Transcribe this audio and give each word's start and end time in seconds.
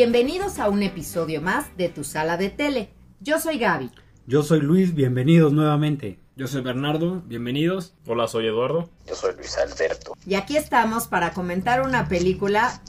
Bienvenidos 0.00 0.60
a 0.60 0.68
un 0.68 0.84
episodio 0.84 1.42
más 1.42 1.76
de 1.76 1.88
Tu 1.88 2.04
Sala 2.04 2.36
de 2.36 2.50
Tele. 2.50 2.90
Yo 3.18 3.40
soy 3.40 3.58
Gaby. 3.58 3.90
Yo 4.28 4.44
soy 4.44 4.60
Luis, 4.60 4.94
bienvenidos 4.94 5.52
nuevamente. 5.52 6.20
Yo 6.36 6.46
soy 6.46 6.62
Bernardo, 6.62 7.20
bienvenidos. 7.26 7.96
Hola, 8.06 8.28
soy 8.28 8.46
Eduardo. 8.46 8.88
Yo 9.08 9.16
soy 9.16 9.34
Luis 9.34 9.58
Alberto. 9.58 10.14
Y 10.24 10.34
aquí 10.34 10.56
estamos 10.56 11.08
para 11.08 11.32
comentar 11.32 11.82
una 11.82 12.06
película 12.06 12.80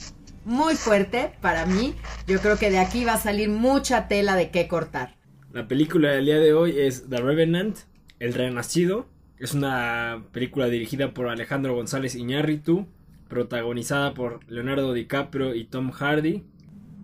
muy 0.45 0.75
fuerte 0.75 1.33
para 1.41 1.65
mí. 1.65 1.95
Yo 2.27 2.39
creo 2.41 2.59
que 2.59 2.69
de 2.69 2.77
aquí 2.77 3.05
va 3.05 3.13
a 3.13 3.19
salir 3.19 3.49
mucha 3.49 4.07
tela 4.07 4.35
de 4.35 4.51
qué 4.51 4.67
cortar. 4.67 5.15
La 5.51 5.67
película 5.67 6.11
del 6.11 6.25
día 6.25 6.37
de 6.37 6.53
hoy 6.53 6.79
es 6.79 7.09
The 7.09 7.17
Revenant, 7.17 7.75
El 8.19 8.35
Renacido. 8.35 9.07
Es 9.39 9.55
una 9.55 10.25
película 10.31 10.67
dirigida 10.67 11.11
por 11.11 11.27
Alejandro 11.27 11.73
González 11.73 12.13
Iñárritu, 12.13 12.85
protagonizada 13.27 14.13
por 14.13 14.47
Leonardo 14.47 14.93
DiCaprio 14.93 15.55
y 15.55 15.63
Tom 15.63 15.89
Hardy. 15.89 16.43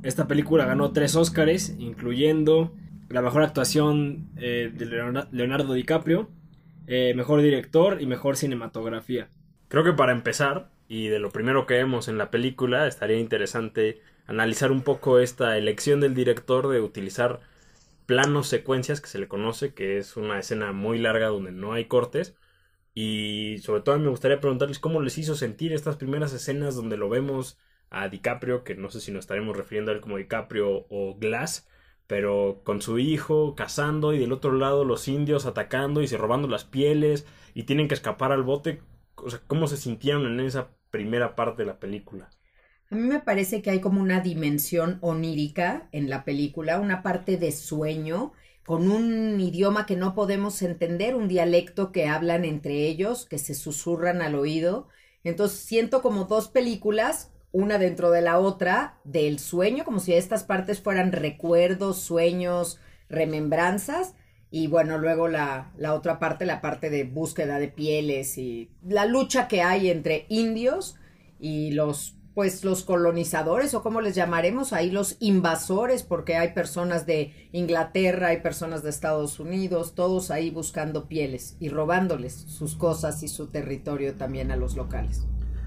Esta 0.04 0.27
película 0.27 0.66
ganó 0.66 0.91
tres 0.91 1.16
Óscares, 1.16 1.76
incluyendo 1.80 2.73
la 3.09 3.22
mejor 3.22 3.44
actuación 3.44 4.30
eh, 4.38 4.72
de 4.73 4.86
Leonardo 5.31 5.73
DiCaprio, 5.73 6.30
eh, 6.88 7.13
mejor 7.16 7.41
director 7.41 8.02
y 8.02 8.05
mejor 8.05 8.38
cinematografía. 8.38 9.30
Creo 9.67 9.84
que 9.84 9.94
para 9.94 10.12
empezar, 10.12 10.70
y 10.88 11.08
de 11.08 11.20
lo 11.20 11.31
primero 11.31 11.66
que 11.66 11.76
vemos 11.76 12.08
en 12.08 12.17
la 12.17 12.30
película, 12.30 12.88
estaría 12.88 13.20
interesante 13.20 14.02
analizar 14.27 14.72
un 14.72 14.81
poco 14.81 15.20
esta 15.20 15.58
elección 15.58 16.00
del 16.00 16.14
director 16.14 16.67
de 16.67 16.81
utilizar 16.81 17.41
planos 18.05 18.48
secuencias 18.48 19.02
que 19.02 19.08
se 19.08 19.20
le 19.20 19.27
conoce, 19.27 19.73
que 19.73 19.98
es 19.98 20.17
una 20.17 20.39
escena 20.39 20.72
muy 20.72 21.00
larga 21.00 21.27
donde 21.27 21.52
no 21.52 21.73
hay 21.73 21.86
cortes. 21.86 22.36
Y 22.94 23.58
sobre 23.62 23.81
todo 23.81 24.00
me 24.00 24.09
gustaría 24.09 24.39
preguntarles 24.39 24.80
cómo 24.80 25.02
les 25.02 25.17
hizo 25.17 25.36
sentir 25.36 25.73
estas 25.73 25.97
primeras 25.97 26.34
escenas 26.34 26.75
donde 26.75 26.97
lo 26.97 27.09
vemos 27.09 27.58
a 27.95 28.09
DiCaprio, 28.09 28.63
que 28.63 28.75
no 28.75 28.89
sé 28.91 28.99
si 28.99 29.11
nos 29.11 29.21
estaremos 29.21 29.55
refiriendo 29.55 29.91
a 29.91 29.95
él 29.95 30.01
como 30.01 30.17
DiCaprio 30.17 30.85
o 30.89 31.15
Glass, 31.17 31.67
pero 32.07 32.61
con 32.65 32.81
su 32.81 32.99
hijo 32.99 33.55
cazando 33.55 34.13
y 34.13 34.19
del 34.19 34.33
otro 34.33 34.51
lado 34.51 34.83
los 34.83 35.07
indios 35.07 35.45
atacando 35.45 36.01
y 36.01 36.07
se 36.07 36.17
robando 36.17 36.49
las 36.49 36.66
pieles 36.66 37.25
y 37.53 37.63
tienen 37.63 37.88
que 37.88 37.95
escapar 37.95 38.33
al 38.33 38.43
bote. 38.43 38.81
O 39.16 39.29
sea, 39.29 39.41
¿cómo 39.47 39.67
se 39.67 39.77
sintieron 39.77 40.25
en 40.27 40.41
esa 40.41 40.71
primera 40.91 41.35
parte 41.35 41.63
de 41.63 41.67
la 41.67 41.79
película? 41.79 42.29
A 42.91 42.95
mí 42.95 43.01
me 43.01 43.21
parece 43.21 43.61
que 43.61 43.71
hay 43.71 43.79
como 43.79 44.01
una 44.01 44.19
dimensión 44.19 44.99
onírica 45.01 45.88
en 45.93 46.09
la 46.09 46.25
película, 46.25 46.79
una 46.79 47.01
parte 47.01 47.38
de 47.38 47.51
sueño 47.51 48.33
con 48.66 48.91
un 48.91 49.39
idioma 49.39 49.85
que 49.85 49.95
no 49.95 50.16
podemos 50.16 50.61
entender, 50.61 51.16
un 51.16 51.27
dialecto 51.27 51.91
que 51.91 52.07
hablan 52.07 52.45
entre 52.45 52.88
ellos, 52.88 53.25
que 53.25 53.38
se 53.38 53.53
susurran 53.53 54.21
al 54.21 54.35
oído. 54.35 54.89
Entonces 55.23 55.59
siento 55.59 56.01
como 56.01 56.25
dos 56.25 56.49
películas 56.49 57.31
una 57.56 57.78
dentro 57.78 58.11
de 58.11 58.22
la 58.22 58.38
otra 58.38 59.00
del 59.06 59.39
sueño, 59.39 59.86
como 59.86 60.00
si 60.02 60.14
estas 60.14 60.44
partes 60.44 60.81
fueran 60.81 61.14
recuerdos, 61.14 62.02
sueños, 62.02 62.81
remembranzas. 63.08 64.14
Y 64.52 64.67
bueno, 64.67 64.97
luego 64.97 65.30
la, 65.30 65.72
la 65.78 65.94
otra 65.94 66.20
parte, 66.20 66.45
la 66.45 66.59
parte 66.59 66.89
de 66.89 67.06
búsqueda 67.06 67.58
de 67.58 67.70
pieles 67.70 68.38
y 68.38 68.72
la 68.86 69.06
lucha 69.06 69.47
que 69.47 69.62
hay 69.62 69.89
entre 69.89 70.25
indios 70.28 70.97
y 71.39 71.72
los 71.72 72.17
pues 72.34 72.66
los 72.66 72.84
colonizadores 72.84 73.73
o 73.73 73.81
como 73.81 74.02
les 74.02 74.14
llamaremos 74.14 74.73
ahí 74.73 74.92
los 74.92 75.16
invasores 75.22 76.03
porque 76.03 76.36
hay 76.36 76.50
personas 76.50 77.06
de 77.06 77.34
Inglaterra, 77.53 78.28
hay 78.28 78.42
personas 78.42 78.84
de 78.84 78.90
Estados 78.90 79.40
Unidos, 79.40 79.95
todos 79.95 80.31
ahí 80.31 80.50
buscando 80.50 81.08
pieles 81.08 81.56
y 81.62 81.69
robándoles 81.69 82.34
sus 82.34 82.75
cosas 82.75 83.23
y 83.23 83.30
su 83.30 83.47
territorio 83.47 84.16
también 84.16 84.52
a 84.52 84.58
los 84.58 84.75
locales. 84.75 85.23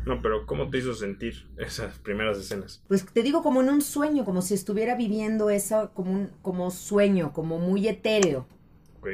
No, 0.06 0.22
pero 0.22 0.46
¿cómo 0.46 0.70
te 0.70 0.78
hizo 0.78 0.94
sentir 0.94 1.46
esas 1.58 1.98
primeras 1.98 2.38
escenas? 2.38 2.83
Pues 2.89 3.05
te 3.05 3.23
digo 3.23 3.42
como 3.42 3.61
en 3.61 3.68
un 3.68 3.83
sueño, 3.83 4.24
como 4.24 4.42
si 4.42 4.55
estuviera 4.55 4.96
viviendo 4.96 5.50
eso 5.50 5.90
como 5.95 6.12
un 6.12 6.30
como 6.42 6.70
sueño, 6.70 7.33
como 7.33 7.58
muy 7.58 7.86
etéreo. 7.89 8.46
Ok. 8.98 9.08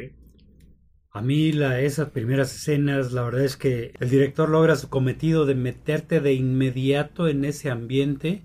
A 1.11 1.23
mí 1.23 1.53
la, 1.53 1.81
esas 1.81 2.11
primeras 2.11 2.55
escenas, 2.55 3.13
la 3.13 3.23
verdad 3.23 3.45
es 3.45 3.57
que 3.57 3.93
el 4.01 4.11
director 4.11 4.49
logra 4.49 4.75
su 4.77 4.89
cometido 4.89 5.47
de 5.47 5.55
meterte 5.55 6.21
de 6.21 6.33
inmediato 6.35 7.29
en 7.29 7.45
ese 7.45 7.71
ambiente. 7.71 8.43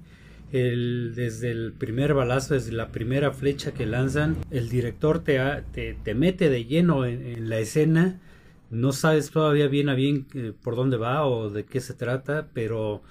El, 0.51 1.13
desde 1.15 1.51
el 1.51 1.73
primer 1.73 2.15
balazo, 2.15 2.55
desde 2.55 2.71
la 2.71 2.91
primera 2.91 3.31
flecha 3.31 3.71
que 3.71 3.85
lanzan, 3.85 4.35
el 4.49 4.69
director 4.69 5.23
te, 5.23 5.39
te, 5.71 5.95
te 6.03 6.15
mete 6.15 6.49
de 6.49 6.65
lleno 6.65 7.05
en 7.05 7.49
la 7.49 7.59
escena 7.59 8.19
no 8.69 8.91
sabes 8.93 9.31
todavía 9.31 9.67
bien 9.67 9.89
a 9.89 9.95
bien 9.95 10.27
eh, 10.33 10.53
por 10.61 10.75
dónde 10.75 10.97
va 10.97 11.25
o 11.25 11.49
de 11.49 11.65
qué 11.65 11.81
se 11.81 11.93
trata, 11.93 12.49
pero 12.53 13.03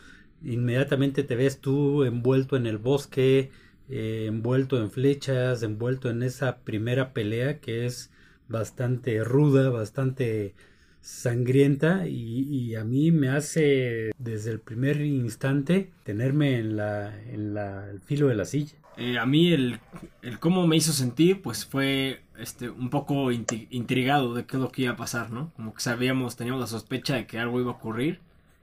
inmediatamente 0.42 1.24
te 1.24 1.36
ves 1.36 1.60
tú 1.60 2.04
envuelto 2.04 2.56
en 2.56 2.66
el 2.66 2.78
bosque, 2.78 3.50
eh, 3.88 4.26
envuelto 4.28 4.80
en 4.80 4.90
flechas, 4.90 5.62
envuelto 5.62 6.10
en 6.10 6.22
esa 6.22 6.58
primera 6.58 7.12
pelea 7.12 7.60
que 7.60 7.86
es 7.86 8.10
bastante 8.48 9.24
ruda, 9.24 9.70
bastante 9.70 10.54
sangrienta 11.00 12.06
y, 12.06 12.74
a 12.74 12.84
mí 12.84 13.10
me 13.10 13.28
hace 13.28 14.10
desde 14.18 14.50
el 14.50 14.60
primer 14.60 15.00
instante 15.00 15.90
tenerme 16.04 16.58
en 16.58 16.76
la 16.76 17.16
en 17.24 17.54
la, 17.54 17.88
el 17.90 18.00
filo 18.00 18.28
de 18.28 18.34
la 18.34 18.44
silla. 18.44 18.76
Eh, 18.96 19.16
a 19.18 19.26
mí 19.26 19.52
el, 19.52 19.78
el, 20.22 20.38
cómo 20.40 20.66
me 20.66 20.76
hizo 20.76 20.92
sentir 20.92 21.40
pues 21.40 21.64
fue 21.64 22.22
este 22.36 22.68
un 22.68 22.90
poco 22.90 23.30
intrigado 23.30 24.34
de 24.34 24.44
qué 24.44 24.56
es 24.56 24.62
lo 24.62 24.70
que 24.70 24.82
iba 24.82 24.92
a 24.92 24.96
pasar, 24.96 25.30
¿no? 25.30 25.52
Como 25.54 25.72
que 25.72 25.80
sabíamos, 25.80 26.36
teníamos 26.36 26.60
la 26.60 26.66
sospecha 26.66 27.14
de 27.14 27.26
que 27.26 27.38
algo 27.38 27.60
iba 27.60 27.70
a 27.70 27.74
ocurrir, 27.74 28.20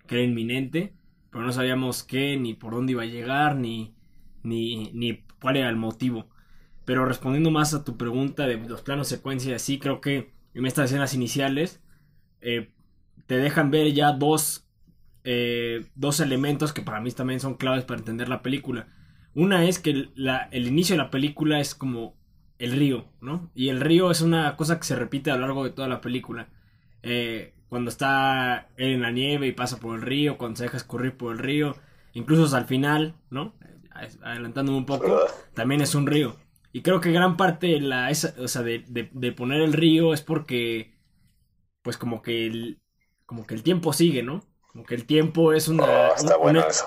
que 0.08 0.16
era 0.16 0.24
inminente, 0.24 0.94
pero 1.32 1.44
no 1.44 1.52
sabíamos 1.52 2.04
qué, 2.04 2.38
ni 2.38 2.54
por 2.54 2.74
dónde 2.74 2.92
iba 2.94 3.04
a 3.04 3.08
llegar, 3.08 3.56
ni, 3.56 3.94
ni, 4.44 4.92
ni 4.94 5.24
cuál 5.42 5.58
era 5.58 5.70
el 5.70 5.78
motivo. 5.78 6.28
Pero 6.86 7.06
respondiendo 7.06 7.50
más 7.50 7.74
a 7.74 7.84
tu 7.84 7.98
pregunta 7.98 8.46
de 8.46 8.58
los 8.58 8.82
planos 8.82 9.08
secuencia, 9.08 9.58
sí 9.60 9.80
creo 9.80 10.02
que 10.02 10.32
en 10.54 10.66
estas 10.66 10.86
escenas 10.86 11.14
iniciales 11.14 11.82
eh, 12.46 12.72
te 13.28 13.38
dejan 13.38 13.72
ver 13.72 13.92
ya 13.94 14.14
dos, 14.14 14.66
eh, 15.24 15.86
dos 15.96 16.22
elementos 16.22 16.72
que 16.72 16.82
para 16.82 17.02
mí 17.02 17.12
también 17.12 17.40
son 17.40 17.56
claves 17.56 17.84
para 17.84 18.00
entender 18.00 18.30
la 18.30 18.42
película 18.42 18.88
una 19.36 19.66
es 19.66 19.80
que 19.80 19.90
el, 19.92 20.68
inicio 20.68 20.96
de 20.96 21.04
la 21.04 21.12
película 21.12 21.60
es 21.60 21.76
como 21.76 22.16
el 22.58 22.72
río, 22.72 23.06
¿no? 23.20 23.52
Y 23.54 23.68
el 23.68 23.82
río 23.82 24.10
es 24.10 24.22
una 24.22 24.56
cosa 24.56 24.80
que 24.80 24.86
se 24.86 24.96
repite 24.96 25.30
a 25.30 25.36
lo 25.36 25.42
largo 25.42 25.66
de 25.66 25.72
toda 25.72 25.90
la 25.90 26.00
película. 26.00 26.48
Eh, 27.04 27.54
cuando 27.68 27.90
está 27.90 28.70
él 28.78 28.94
en 28.94 29.02
la 29.02 29.12
nieve 29.12 29.48
y 29.48 29.52
pasa 29.52 29.78
por 29.78 29.96
el 29.96 30.02
río, 30.02 30.38
cuando 30.38 30.56
se 30.56 30.64
deja 30.64 30.78
escurrir 30.78 31.18
por 31.18 31.34
el 31.34 31.40
río, 31.40 31.76
incluso 32.14 32.56
al 32.56 32.66
final, 32.66 33.16
¿no? 33.30 33.54
Adelantándome 34.24 34.78
un 34.78 34.86
poco, 34.86 35.20
también 35.54 35.82
es 35.82 35.96
un 35.96 36.08
río. 36.08 36.38
Y 36.72 36.82
creo 36.82 37.02
que 37.02 37.12
gran 37.12 37.36
parte 37.36 37.68
de, 37.68 37.82
la, 37.82 38.10
o 38.10 38.48
sea, 38.48 38.62
de, 38.62 39.34
poner 39.36 39.62
el 39.62 39.74
río 39.74 40.14
es 40.14 40.22
porque, 40.22 40.94
pues 41.86 41.98
como 41.98 42.22
que 42.22 42.48
el, 42.48 42.82
como 43.26 43.48
que 43.48 43.56
el 43.56 43.64
tiempo 43.64 43.94
sigue, 43.94 44.24
¿no? 44.24 44.44
Como 44.74 44.86
que 44.86 44.96
el 44.96 45.06
tiempo 45.06 45.54
es, 45.54 45.70
una, 45.70 45.86
oh, 45.86 46.16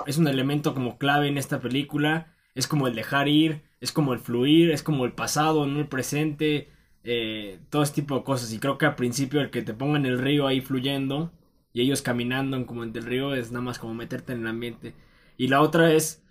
es 0.06 0.18
un 0.18 0.28
elemento 0.28 0.74
como 0.74 0.98
clave 0.98 1.28
en 1.28 1.38
esta 1.38 1.60
película 1.60 2.34
es 2.58 2.66
como 2.66 2.88
el 2.88 2.96
dejar 2.96 3.28
ir, 3.28 3.62
es 3.80 3.92
como 3.92 4.12
el 4.12 4.18
fluir, 4.18 4.72
es 4.72 4.82
como 4.82 5.04
el 5.04 5.12
pasado, 5.12 5.66
no 5.66 5.78
el 5.78 5.86
presente, 5.88 6.70
eh, 7.04 7.60
todo 7.70 7.82
ese 7.84 7.94
tipo 7.94 8.16
de 8.16 8.24
cosas. 8.24 8.52
Y 8.52 8.58
creo 8.58 8.78
que 8.78 8.86
al 8.86 8.96
principio 8.96 9.40
el 9.40 9.50
que 9.50 9.62
te 9.62 9.74
pongan 9.74 10.06
el 10.06 10.18
río 10.18 10.48
ahí 10.48 10.60
fluyendo 10.60 11.32
y 11.72 11.82
ellos 11.82 12.02
caminando 12.02 12.66
como 12.66 12.82
entre 12.82 13.00
el 13.02 13.06
río 13.06 13.34
es 13.34 13.52
nada 13.52 13.64
más 13.64 13.78
como 13.78 13.94
meterte 13.94 14.32
en 14.32 14.40
el 14.40 14.48
ambiente. 14.48 14.96
Y 15.36 15.46
la 15.48 15.60
otra 15.62 15.92
es 15.92 16.24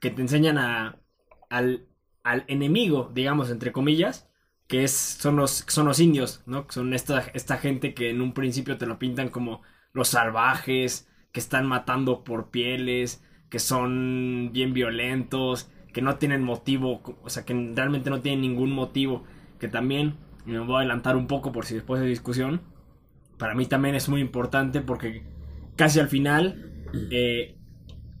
que 0.00 0.10
te 0.10 0.22
enseñan 0.22 0.58
a, 0.58 0.98
al, 1.50 1.86
al 2.22 2.44
enemigo, 2.48 3.10
digamos, 3.14 3.50
entre 3.50 3.72
comillas, 3.72 4.28
que 4.68 4.84
es, 4.84 4.92
son, 4.92 5.36
los, 5.36 5.64
son 5.68 5.86
los 5.86 5.98
indios, 5.98 6.42
¿no? 6.46 6.66
Son 6.68 6.92
esta, 6.94 7.20
esta 7.34 7.56
gente 7.56 7.94
que 7.94 8.10
en 8.10 8.20
un 8.20 8.34
principio 8.34 8.78
te 8.78 8.86
lo 8.86 8.98
pintan 8.98 9.30
como 9.30 9.62
los 9.92 10.08
salvajes, 10.08 11.08
que 11.32 11.40
están 11.40 11.66
matando 11.66 12.22
por 12.22 12.50
pieles, 12.50 13.24
que 13.48 13.58
son 13.58 14.50
bien 14.52 14.74
violentos, 14.74 15.70
que 15.92 16.02
no 16.02 16.16
tienen 16.16 16.42
motivo, 16.42 17.02
o 17.22 17.30
sea, 17.30 17.44
que 17.44 17.54
realmente 17.74 18.10
no 18.10 18.20
tienen 18.20 18.42
ningún 18.42 18.70
motivo, 18.72 19.24
que 19.58 19.68
también, 19.68 20.16
me 20.44 20.58
voy 20.60 20.76
a 20.76 20.78
adelantar 20.80 21.16
un 21.16 21.26
poco 21.26 21.50
por 21.50 21.64
si 21.64 21.74
después 21.74 22.00
de 22.00 22.06
discusión, 22.06 22.60
para 23.38 23.54
mí 23.54 23.66
también 23.66 23.94
es 23.94 24.08
muy 24.08 24.20
importante 24.20 24.80
porque 24.80 25.24
casi 25.76 26.00
al 26.00 26.08
final 26.08 26.72
eh, 27.10 27.56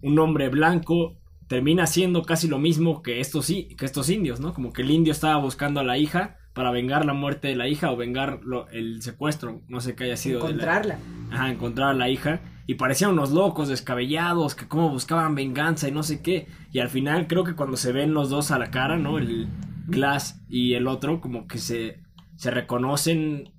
un 0.02 0.18
hombre 0.18 0.48
blanco 0.48 1.18
termina 1.46 1.86
siendo 1.86 2.22
casi 2.22 2.48
lo 2.48 2.58
mismo 2.58 3.02
que 3.02 3.20
estos, 3.20 3.48
que 3.48 3.84
estos 3.84 4.08
indios, 4.10 4.40
¿no? 4.40 4.54
Como 4.54 4.72
que 4.72 4.82
el 4.82 4.90
indio 4.90 5.12
estaba 5.12 5.36
buscando 5.38 5.80
a 5.80 5.84
la 5.84 5.98
hija 5.98 6.37
para 6.58 6.72
vengar 6.72 7.06
la 7.06 7.12
muerte 7.14 7.46
de 7.46 7.54
la 7.54 7.68
hija 7.68 7.92
o 7.92 7.96
vengar 7.96 8.40
el 8.72 9.00
secuestro, 9.00 9.62
no 9.68 9.80
sé 9.80 9.94
qué 9.94 10.04
haya 10.04 10.16
sido. 10.16 10.40
Encontrarla. 10.40 10.98
Ajá, 11.30 11.50
encontrar 11.50 11.90
a 11.90 11.94
la 11.94 12.08
hija 12.08 12.40
y 12.66 12.74
parecían 12.74 13.12
unos 13.12 13.30
locos, 13.30 13.68
descabellados, 13.68 14.56
que 14.56 14.66
como 14.66 14.90
buscaban 14.90 15.36
venganza 15.36 15.86
y 15.88 15.92
no 15.92 16.02
sé 16.02 16.20
qué. 16.20 16.48
Y 16.72 16.80
al 16.80 16.88
final 16.88 17.28
creo 17.28 17.44
que 17.44 17.54
cuando 17.54 17.76
se 17.76 17.92
ven 17.92 18.12
los 18.12 18.28
dos 18.28 18.50
a 18.50 18.58
la 18.58 18.72
cara, 18.72 18.98
¿no? 18.98 19.18
El 19.18 19.48
Glass 19.86 20.42
y 20.48 20.74
el 20.74 20.88
otro, 20.88 21.20
como 21.20 21.46
que 21.46 21.58
se, 21.58 22.02
se 22.34 22.50
reconocen 22.50 23.52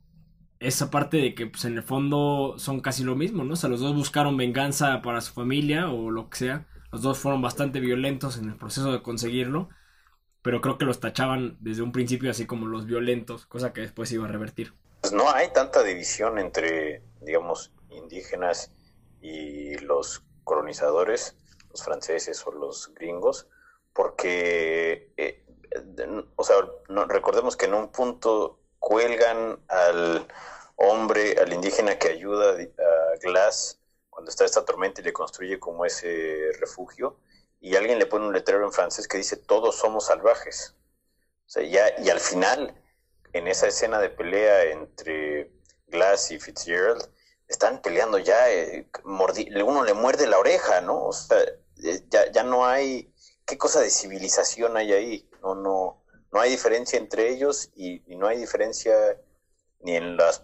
esa 0.60 0.92
parte 0.92 1.16
de 1.16 1.34
que 1.34 1.48
pues 1.48 1.64
en 1.64 1.78
el 1.78 1.84
fondo 1.84 2.56
son 2.58 2.82
casi 2.82 3.06
lo 3.06 3.16
mismo, 3.16 3.46
¿no? 3.46 3.54
O 3.54 3.56
sea, 3.56 3.70
los 3.70 3.80
dos 3.80 3.96
buscaron 3.96 4.36
venganza 4.36 5.02
para 5.02 5.22
su 5.22 5.32
familia 5.34 5.90
o 5.90 6.12
lo 6.12 6.30
que 6.30 6.38
sea, 6.38 6.68
Los 6.92 7.02
dos 7.02 7.18
fueron 7.18 7.42
bastante 7.42 7.80
violentos 7.80 8.38
en 8.38 8.50
el 8.50 8.58
proceso 8.58 8.92
de 8.92 9.02
conseguirlo, 9.02 9.70
pero 10.50 10.62
creo 10.62 10.80
que 10.80 10.86
los 10.86 11.00
tachaban 11.00 11.58
desde 11.60 11.84
un 11.84 11.92
principio 11.92 12.32
así 12.32 12.48
como 12.48 12.66
los 12.66 12.88
violentos, 12.88 13.46
cosa 13.46 13.72
que 13.72 13.82
después 13.82 14.12
iba 14.12 14.26
a 14.26 14.32
revertir. 14.32 14.74
Pues 15.02 15.14
no 15.14 15.30
hay 15.30 15.54
tanta 15.54 15.84
división 15.84 16.40
entre, 16.40 17.04
digamos, 17.22 17.72
indígenas 17.92 18.72
y 19.22 19.78
los 19.78 20.24
colonizadores, 20.44 21.36
los 21.70 21.84
franceses 21.84 22.44
o 22.48 22.52
los 22.52 22.92
gringos, 22.96 23.46
porque, 23.94 25.14
eh, 25.18 25.46
o 26.36 26.44
sea, 26.44 26.56
recordemos 27.08 27.56
que 27.56 27.68
en 27.68 27.76
un 27.76 27.92
punto 27.92 28.60
cuelgan 28.80 29.60
al 29.68 30.26
hombre, 30.78 31.36
al 31.40 31.54
indígena 31.54 32.00
que 32.00 32.08
ayuda 32.08 32.54
a 32.54 33.18
Glass 33.22 33.80
cuando 34.10 34.32
está 34.32 34.46
esta 34.46 34.66
tormenta 34.66 35.02
y 35.02 35.04
le 35.04 35.14
construye 35.14 35.60
como 35.60 35.86
ese 35.86 36.54
refugio, 36.60 37.20
y 37.60 37.76
alguien 37.76 38.00
le 38.00 38.06
pone 38.06 38.28
un 38.28 38.34
letrero 38.34 38.66
en 38.66 38.72
francés 38.72 39.08
que 39.08 39.18
dice 39.18 39.38
todos 39.38 39.76
somos 39.76 40.06
salvajes. 40.06 40.76
Ya, 41.56 42.00
y 42.00 42.10
al 42.10 42.20
final, 42.20 42.76
en 43.34 43.48
esa 43.48 43.68
escena 43.68 44.00
de 44.00 44.10
pelea 44.10 44.66
entre 44.66 45.52
Glass 45.88 46.32
y 46.32 46.40
Fitzgerald, 46.40 47.10
están 47.48 47.82
peleando 47.82 48.20
ya, 48.20 48.52
eh, 48.52 48.88
uno 49.04 49.84
le 49.84 49.94
muerde 49.94 50.28
la 50.28 50.38
oreja, 50.38 50.82
¿no? 50.82 51.06
O 51.06 51.14
sea, 51.14 51.40
eh, 51.84 52.04
ya, 52.10 52.32
ya 52.32 52.44
no 52.44 52.68
hay, 52.68 53.12
¿qué 53.46 53.58
cosa 53.58 53.82
de 53.82 53.90
civilización 53.90 54.78
hay 54.78 54.94
ahí? 54.94 55.30
No, 55.42 55.56
no, 55.56 56.04
no 56.32 56.40
hay 56.40 56.52
diferencia 56.52 57.00
entre 57.00 57.30
ellos 57.30 57.72
y, 57.76 58.04
y 58.12 58.16
no 58.16 58.28
hay 58.28 58.38
diferencia 58.38 58.94
ni 59.82 59.96
en 59.96 60.18
las 60.18 60.44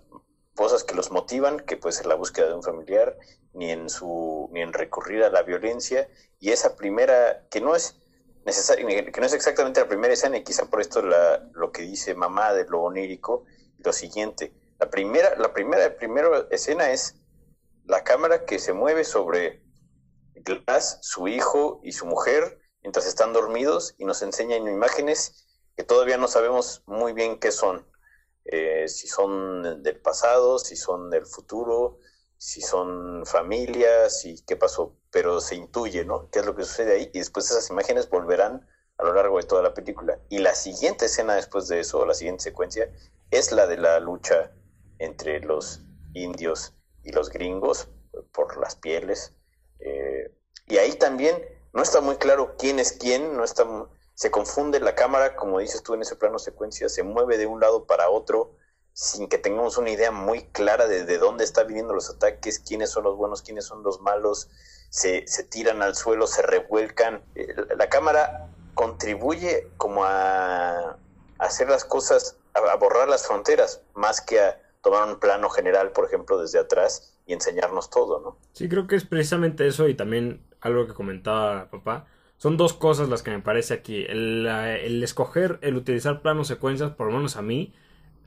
cosas 0.56 0.84
que 0.84 0.96
los 0.96 1.12
motivan, 1.12 1.60
que 1.60 1.78
puede 1.78 1.94
ser 1.94 2.08
la 2.08 2.16
búsqueda 2.16 2.48
de 2.48 2.56
un 2.56 2.64
familiar, 2.64 3.16
ni 3.56 3.72
en 3.72 3.90
su, 3.90 4.50
ni 4.52 4.62
en 4.62 4.74
recurrir 4.74 5.24
a 5.24 5.30
la 5.30 5.42
violencia, 5.42 6.08
y 6.40 6.52
esa 6.52 6.76
primera, 6.76 7.48
que 7.50 7.62
no 7.62 7.76
es 7.76 7.98
necesaria, 8.46 9.12
que 9.12 9.20
no 9.20 9.26
es 9.26 9.34
exactamente 9.34 9.80
la 9.80 9.88
primera 9.88 10.14
escena, 10.14 10.38
y 10.38 10.44
quizá 10.44 10.70
por 10.70 10.82
esto 10.82 11.02
la, 11.02 11.50
lo 11.54 11.72
que 11.72 11.82
dice 11.82 12.14
mamá 12.14 12.54
de 12.54 12.66
lo 12.66 12.82
onírico, 12.84 13.46
lo 13.80 13.92
siguiente, 13.92 14.54
la 14.80 14.90
primera, 14.90 15.36
la 15.38 15.54
primera, 15.54 15.96
primera 15.96 16.48
escena 16.52 16.92
es 16.92 17.16
la 17.86 18.04
cámara 18.04 18.46
que 18.46 18.60
se 18.60 18.74
mueve 18.74 19.04
sobre 19.04 19.64
Glass, 20.36 21.00
su 21.02 21.28
hijo 21.28 21.80
y 21.84 21.94
su 21.94 22.06
mujer, 22.06 22.60
mientras 22.82 23.08
están 23.08 23.34
dormidos, 23.34 23.96
y 23.98 24.06
nos 24.06 24.22
enseñan 24.22 24.68
imágenes 24.68 25.48
que 25.76 25.84
todavía 25.84 26.18
no 26.18 26.28
sabemos 26.28 26.84
muy 26.86 27.14
bien 27.14 27.40
qué 27.40 27.52
son. 27.52 27.88
Eh, 28.46 28.88
si 28.88 29.08
son 29.08 29.82
del 29.82 30.00
pasado, 30.02 30.60
si 30.60 30.76
son 30.76 31.10
del 31.10 31.26
futuro, 31.26 31.98
si 32.38 32.62
son 32.62 33.26
familias 33.26 34.26
y 34.26 34.42
qué 34.44 34.56
pasó, 34.56 34.96
pero 35.12 35.40
se 35.40 35.56
intuye, 35.56 36.06
¿no? 36.06 36.30
¿Qué 36.30 36.40
es 36.40 36.46
lo 36.46 36.56
que 36.56 36.64
sucede 36.64 36.96
ahí? 36.96 37.10
Y 37.14 37.20
después 37.20 37.50
esas 37.50 37.70
imágenes 37.70 38.10
volverán 38.10 38.68
a 38.98 39.04
lo 39.04 39.14
largo 39.14 39.38
de 39.38 39.44
toda 39.44 39.62
la 39.62 39.74
película. 39.74 40.20
Y 40.30 40.40
la 40.40 40.56
siguiente 40.56 41.06
escena 41.06 41.36
después 41.36 41.68
de 41.68 41.80
eso, 41.80 42.06
la 42.06 42.14
siguiente 42.14 42.44
secuencia, 42.44 42.92
es 43.32 43.52
la 43.52 43.68
de 43.68 43.78
la 43.78 44.00
lucha 44.00 44.52
entre 45.00 45.40
los 45.40 45.82
indios 46.14 46.74
y 47.04 47.12
los 47.12 47.30
gringos 47.30 47.90
por 48.32 48.58
las 48.58 48.76
pieles. 48.76 49.34
Eh, 49.80 50.32
y 50.68 50.78
ahí 50.78 50.94
también 50.94 51.44
no 51.74 51.82
está 51.82 52.02
muy 52.02 52.16
claro 52.16 52.56
quién 52.58 52.80
es 52.80 52.94
quién, 52.94 53.36
no 53.36 53.44
está 53.44 53.66
se 54.16 54.32
confunde 54.32 54.80
la 54.80 54.96
cámara, 54.96 55.36
como 55.36 55.60
dices 55.60 55.84
tú 55.84 55.94
en 55.94 56.02
ese 56.02 56.16
plano 56.16 56.40
secuencia, 56.40 56.88
se 56.88 57.04
mueve 57.04 57.38
de 57.38 57.46
un 57.46 57.60
lado 57.60 57.86
para 57.86 58.10
otro 58.10 58.56
sin 58.96 59.28
que 59.28 59.38
tengamos 59.38 59.78
una 59.78 59.90
idea 59.90 60.10
muy 60.10 60.44
clara 60.54 60.88
de, 60.88 61.04
de 61.04 61.18
dónde 61.18 61.44
están 61.44 61.68
viniendo 61.68 61.94
los 61.94 62.10
ataques, 62.10 62.60
quiénes 62.60 62.92
son 62.92 63.04
los 63.04 63.18
buenos, 63.18 63.42
quiénes 63.42 63.66
son 63.66 63.84
los 63.84 64.00
malos, 64.00 64.50
se, 64.90 65.28
se 65.28 65.44
tiran 65.44 65.82
al 65.82 65.96
suelo, 65.96 66.28
se 66.28 66.42
revuelcan. 66.42 67.22
Eh, 67.36 67.54
la 67.78 67.90
cámara 67.90 68.48
contribuye 68.74 69.68
como 69.76 70.06
a, 70.06 70.98
hacer 71.40 71.70
las 71.70 71.84
cosas, 71.84 72.38
a, 72.54 72.76
borrar 72.78 73.10
las 73.10 73.28
fronteras, 73.28 73.82
más 73.96 74.22
que 74.22 74.40
a 74.40 74.62
tomar 74.82 75.10
un 75.10 75.20
plano 75.20 75.50
general, 75.50 75.92
por 75.92 76.06
ejemplo, 76.06 76.40
desde 76.40 76.60
atrás 76.60 77.14
y 77.26 77.34
enseñarnos 77.34 77.90
todo, 77.90 78.22
¿no? 78.22 78.38
Sí, 78.54 78.70
creo 78.70 78.88
que 78.88 78.96
es 78.96 79.04
precisamente 79.04 79.68
eso 79.68 79.90
y 79.90 79.96
también 79.96 80.42
algo 80.62 80.88
que 80.88 80.94
comentaba 80.94 81.70
papá, 81.70 82.08
son 82.38 82.56
dos 82.56 82.72
cosas 82.72 83.10
las 83.10 83.24
que 83.24 83.32
me 83.32 83.42
parece 83.42 83.74
aquí. 83.74 84.06
El, 84.08 85.04
escoger, 85.04 85.60
el 85.62 85.76
utilizar 85.76 86.22
planos 86.22 86.48
secuencias, 86.48 86.92
por 86.92 87.08
lo 87.08 87.18
menos 87.18 87.36
a 87.36 87.42
mí, 87.42 87.74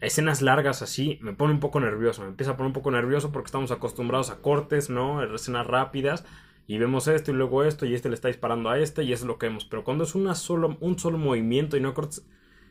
escenas 0.00 0.42
largas 0.42 0.82
así, 0.82 1.18
me 1.22 1.32
pone 1.32 1.52
un 1.52 1.60
poco 1.60 1.80
nervioso. 1.80 2.22
Me 2.22 2.28
empieza 2.28 2.52
a 2.52 2.56
poner 2.56 2.68
un 2.68 2.72
poco 2.74 2.90
nervioso 2.90 3.32
porque 3.32 3.48
estamos 3.48 3.70
acostumbrados 3.70 4.30
a 4.30 4.40
cortes, 4.40 4.90
¿no? 4.90 5.22
Escenas 5.22 5.66
rápidas. 5.66 6.24
Y 6.66 6.76
vemos 6.78 7.08
esto 7.08 7.30
y 7.30 7.34
luego 7.34 7.64
esto 7.64 7.86
y 7.86 7.94
este 7.94 8.08
le 8.10 8.14
está 8.14 8.28
disparando 8.28 8.68
a 8.68 8.78
este 8.78 9.02
y 9.02 9.12
eso 9.12 9.24
es 9.24 9.28
lo 9.28 9.38
que 9.38 9.46
vemos. 9.46 9.64
Pero 9.64 9.84
cuando 9.84 10.04
es 10.04 10.14
una 10.14 10.34
solo, 10.34 10.76
un 10.80 10.98
solo 10.98 11.16
movimiento 11.16 11.76
y 11.76 11.80
no 11.80 11.94
cortes, 11.94 12.26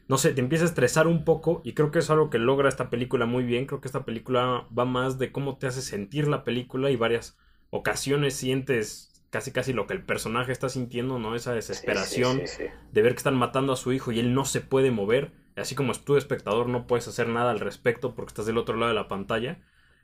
no 0.08 0.18
sé, 0.18 0.34
te 0.34 0.42
empieza 0.42 0.66
a 0.66 0.68
estresar 0.68 1.08
un 1.08 1.26
poco 1.26 1.62
y 1.66 1.74
creo 1.74 1.92
que 1.92 2.00
es 2.00 2.10
algo 2.10 2.30
que 2.30 2.38
logra 2.38 2.70
esta 2.70 2.90
película 2.90 3.26
muy 3.26 3.44
bien. 3.44 3.66
Creo 3.66 3.82
que 3.82 3.88
esta 3.88 4.06
película 4.06 4.68
va 4.78 4.86
más 4.86 5.18
de 5.18 5.32
cómo 5.32 5.58
te 5.58 5.68
hace 5.68 5.82
sentir 5.82 6.28
la 6.28 6.44
película 6.44 6.92
y 6.92 6.96
varias 6.96 7.38
ocasiones 7.72 8.36
sientes 8.36 9.18
casi 9.30 9.52
casi 9.52 9.74
lo 9.74 9.88
que 9.88 9.94
el 9.94 10.04
personaje 10.04 10.52
está 10.52 10.70
sintiendo, 10.70 11.20
¿no? 11.20 11.36
Esa 11.36 11.54
desesperación 11.54 12.42
de 12.92 13.02
ver 13.02 13.14
que 13.14 13.18
están 13.18 13.36
matando 13.36 13.74
a 13.74 13.78
su 13.78 13.92
hijo 13.92 14.12
y 14.12 14.20
él 14.20 14.34
no 14.34 14.46
se 14.46 14.62
puede 14.62 14.92
mover, 14.92 15.34
así 15.58 15.76
como 15.76 15.94
tú 15.94 16.18
espectador 16.18 16.68
no 16.68 16.88
puedes 16.88 17.08
hacer 17.08 17.28
nada 17.28 17.52
al 17.52 17.60
respecto 17.60 18.16
porque 18.16 18.30
estás 18.30 18.46
del 18.46 18.58
otro 18.58 18.76
lado 18.76 18.90
de 18.90 18.96
la 18.96 19.08
pantalla. 19.08 19.60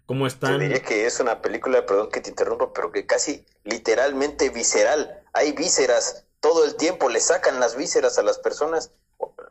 ¿Cómo 0.05 0.27
están? 0.27 0.53
Yo 0.53 0.59
diría 0.59 0.81
que 0.81 1.05
es 1.05 1.19
una 1.19 1.41
película, 1.41 1.85
perdón 1.85 2.09
que 2.11 2.19
te 2.19 2.29
interrumpa, 2.29 2.73
pero 2.73 2.91
que 2.91 3.05
casi 3.05 3.45
literalmente 3.63 4.49
visceral. 4.49 5.21
Hay 5.33 5.53
vísceras 5.53 6.25
todo 6.41 6.65
el 6.65 6.75
tiempo, 6.75 7.07
le 7.07 7.21
sacan 7.21 7.59
las 7.59 7.77
vísceras 7.77 8.19
a 8.19 8.23
las 8.23 8.37
personas 8.37 8.91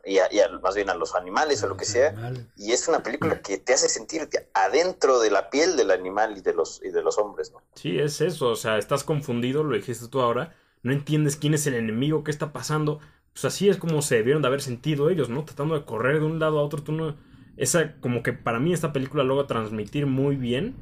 y, 0.05 0.17
más 0.61 0.75
bien 0.75 0.89
a 0.89 0.95
los 0.95 1.15
animales 1.15 1.63
o 1.63 1.67
lo 1.67 1.77
que 1.77 1.85
sea. 1.85 2.13
Y 2.55 2.71
es 2.71 2.87
una 2.87 3.01
película 3.01 3.41
que 3.41 3.57
te 3.57 3.73
hace 3.73 3.89
sentir 3.89 4.29
adentro 4.53 5.19
de 5.19 5.31
la 5.31 5.49
piel 5.49 5.75
del 5.75 5.91
animal 5.91 6.37
y 6.37 6.41
de 6.41 6.53
los, 6.53 6.81
y 6.83 6.89
de 6.89 7.01
los 7.01 7.17
hombres, 7.17 7.51
¿no? 7.51 7.61
Sí, 7.75 7.99
es 7.99 8.21
eso. 8.21 8.49
O 8.49 8.55
sea, 8.55 8.77
estás 8.77 9.03
confundido, 9.03 9.63
lo 9.63 9.75
dijiste 9.75 10.07
tú 10.07 10.21
ahora. 10.21 10.55
No 10.83 10.91
entiendes 10.91 11.37
quién 11.37 11.53
es 11.53 11.65
el 11.65 11.75
enemigo, 11.75 12.23
qué 12.23 12.31
está 12.31 12.51
pasando. 12.51 12.99
Pues 13.33 13.45
así 13.45 13.69
es 13.69 13.77
como 13.77 14.01
se 14.01 14.15
debieron 14.15 14.41
de 14.41 14.47
haber 14.47 14.61
sentido 14.61 15.09
ellos, 15.09 15.29
¿no? 15.29 15.43
Tratando 15.43 15.75
de 15.77 15.85
correr 15.85 16.19
de 16.19 16.25
un 16.25 16.39
lado 16.39 16.59
a 16.59 16.63
otro. 16.63 17.17
Esa, 17.57 17.95
como 17.99 18.23
que 18.23 18.33
para 18.33 18.59
mí 18.59 18.73
esta 18.73 18.93
película 18.93 19.23
logra 19.23 19.47
transmitir 19.47 20.05
muy 20.05 20.35
bien 20.35 20.75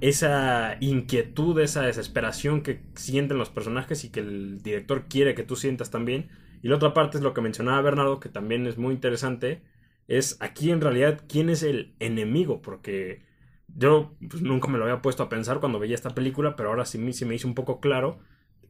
esa 0.00 0.76
inquietud, 0.80 1.58
esa 1.60 1.82
desesperación 1.82 2.62
que 2.62 2.82
sienten 2.94 3.38
los 3.38 3.50
personajes 3.50 4.04
y 4.04 4.10
que 4.10 4.20
el 4.20 4.62
director 4.62 5.06
quiere 5.08 5.34
que 5.34 5.42
tú 5.42 5.56
sientas 5.56 5.90
también 5.90 6.28
y 6.62 6.68
la 6.68 6.76
otra 6.76 6.94
parte 6.94 7.18
es 7.18 7.22
lo 7.22 7.34
que 7.34 7.40
mencionaba 7.40 7.80
Bernardo, 7.82 8.20
que 8.20 8.28
también 8.28 8.66
es 8.66 8.78
muy 8.78 8.94
interesante, 8.94 9.62
es 10.08 10.36
aquí 10.40 10.70
en 10.70 10.80
realidad 10.80 11.22
quién 11.28 11.48
es 11.50 11.62
el 11.62 11.94
enemigo, 12.00 12.62
porque 12.62 13.22
yo 13.68 14.16
pues, 14.28 14.42
nunca 14.42 14.68
me 14.68 14.78
lo 14.78 14.84
había 14.84 15.02
puesto 15.02 15.22
a 15.22 15.28
pensar 15.28 15.60
cuando 15.60 15.78
veía 15.78 15.94
esta 15.94 16.14
película, 16.14 16.56
pero 16.56 16.70
ahora 16.70 16.84
sí, 16.84 16.98
me 16.98 17.34
hizo 17.34 17.48
un 17.48 17.54
poco 17.54 17.80
claro, 17.80 18.18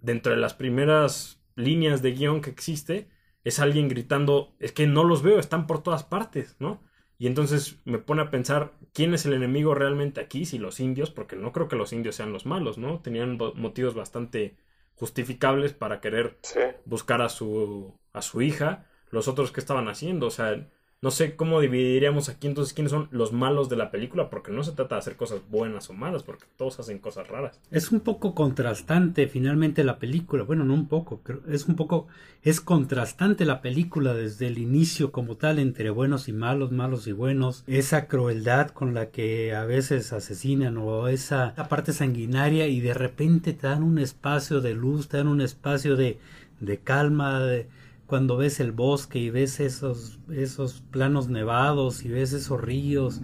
dentro 0.02 0.32
de 0.32 0.38
las 0.38 0.54
primeras 0.54 1.40
líneas 1.54 2.02
de 2.02 2.12
guion 2.12 2.40
que 2.40 2.50
existe, 2.50 3.08
es 3.46 3.60
alguien 3.60 3.86
gritando, 3.86 4.56
es 4.58 4.72
que 4.72 4.88
no 4.88 5.04
los 5.04 5.22
veo, 5.22 5.38
están 5.38 5.68
por 5.68 5.80
todas 5.80 6.02
partes, 6.02 6.56
¿no? 6.58 6.82
Y 7.16 7.28
entonces 7.28 7.78
me 7.84 7.98
pone 7.98 8.22
a 8.22 8.30
pensar 8.32 8.72
quién 8.92 9.14
es 9.14 9.24
el 9.24 9.34
enemigo 9.34 9.72
realmente 9.72 10.20
aquí, 10.20 10.44
si 10.46 10.58
los 10.58 10.80
indios, 10.80 11.12
porque 11.12 11.36
no 11.36 11.52
creo 11.52 11.68
que 11.68 11.76
los 11.76 11.92
indios 11.92 12.16
sean 12.16 12.32
los 12.32 12.44
malos, 12.44 12.76
¿no? 12.76 12.98
Tenían 13.02 13.38
motivos 13.54 13.94
bastante 13.94 14.56
justificables 14.96 15.74
para 15.74 16.00
querer 16.00 16.40
buscar 16.86 17.22
a 17.22 17.28
su, 17.28 17.96
a 18.12 18.20
su 18.20 18.42
hija, 18.42 18.88
los 19.10 19.28
otros 19.28 19.52
que 19.52 19.60
estaban 19.60 19.86
haciendo, 19.86 20.26
o 20.26 20.30
sea, 20.30 20.68
no 21.06 21.12
sé 21.12 21.36
cómo 21.36 21.60
dividiríamos 21.60 22.28
aquí 22.28 22.48
entonces 22.48 22.74
quiénes 22.74 22.90
son 22.90 23.06
los 23.12 23.32
malos 23.32 23.68
de 23.68 23.76
la 23.76 23.92
película, 23.92 24.28
porque 24.28 24.50
no 24.50 24.64
se 24.64 24.72
trata 24.72 24.96
de 24.96 24.98
hacer 24.98 25.14
cosas 25.14 25.40
buenas 25.48 25.88
o 25.88 25.92
malas, 25.92 26.24
porque 26.24 26.46
todos 26.56 26.80
hacen 26.80 26.98
cosas 26.98 27.28
raras. 27.28 27.60
Es 27.70 27.92
un 27.92 28.00
poco 28.00 28.34
contrastante 28.34 29.28
finalmente 29.28 29.84
la 29.84 30.00
película, 30.00 30.42
bueno, 30.42 30.64
no 30.64 30.74
un 30.74 30.88
poco, 30.88 31.20
es 31.48 31.66
un 31.66 31.76
poco, 31.76 32.08
es 32.42 32.60
contrastante 32.60 33.44
la 33.44 33.62
película 33.62 34.14
desde 34.14 34.48
el 34.48 34.58
inicio 34.58 35.12
como 35.12 35.36
tal 35.36 35.60
entre 35.60 35.90
buenos 35.90 36.26
y 36.26 36.32
malos, 36.32 36.72
malos 36.72 37.06
y 37.06 37.12
buenos, 37.12 37.62
esa 37.68 38.08
crueldad 38.08 38.70
con 38.70 38.92
la 38.92 39.10
que 39.10 39.54
a 39.54 39.64
veces 39.64 40.12
asesinan 40.12 40.76
o 40.76 41.06
esa 41.06 41.54
parte 41.68 41.92
sanguinaria 41.92 42.66
y 42.66 42.80
de 42.80 42.94
repente 42.94 43.52
te 43.52 43.68
dan 43.68 43.84
un 43.84 44.00
espacio 44.00 44.60
de 44.60 44.74
luz, 44.74 45.06
te 45.06 45.18
dan 45.18 45.28
un 45.28 45.40
espacio 45.40 45.94
de, 45.94 46.18
de 46.58 46.78
calma, 46.78 47.38
de 47.38 47.68
cuando 48.06 48.36
ves 48.36 48.60
el 48.60 48.72
bosque 48.72 49.18
y 49.18 49.30
ves 49.30 49.60
esos, 49.60 50.18
esos 50.32 50.82
planos 50.90 51.28
nevados 51.28 52.04
y 52.04 52.08
ves 52.08 52.32
esos 52.32 52.60
ríos 52.60 53.20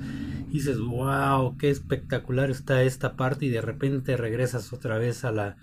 dices, 0.52 0.78
wow, 0.78 1.56
qué 1.56 1.70
espectacular 1.70 2.50
está 2.50 2.82
esta 2.82 3.16
parte 3.16 3.46
y 3.46 3.48
de 3.48 3.62
repente 3.62 4.16
regresas 4.16 4.72
otra 4.72 4.98
vez 4.98 5.24
a 5.24 5.32
la, 5.32 5.56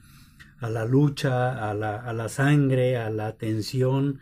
a 0.59 0.69
la 0.69 0.85
lucha, 0.85 1.69
a 1.69 1.73
la, 1.73 1.97
a 1.97 2.13
la 2.13 2.27
sangre, 2.27 2.97
a 2.97 3.09
la 3.09 3.33
tensión. 3.33 4.19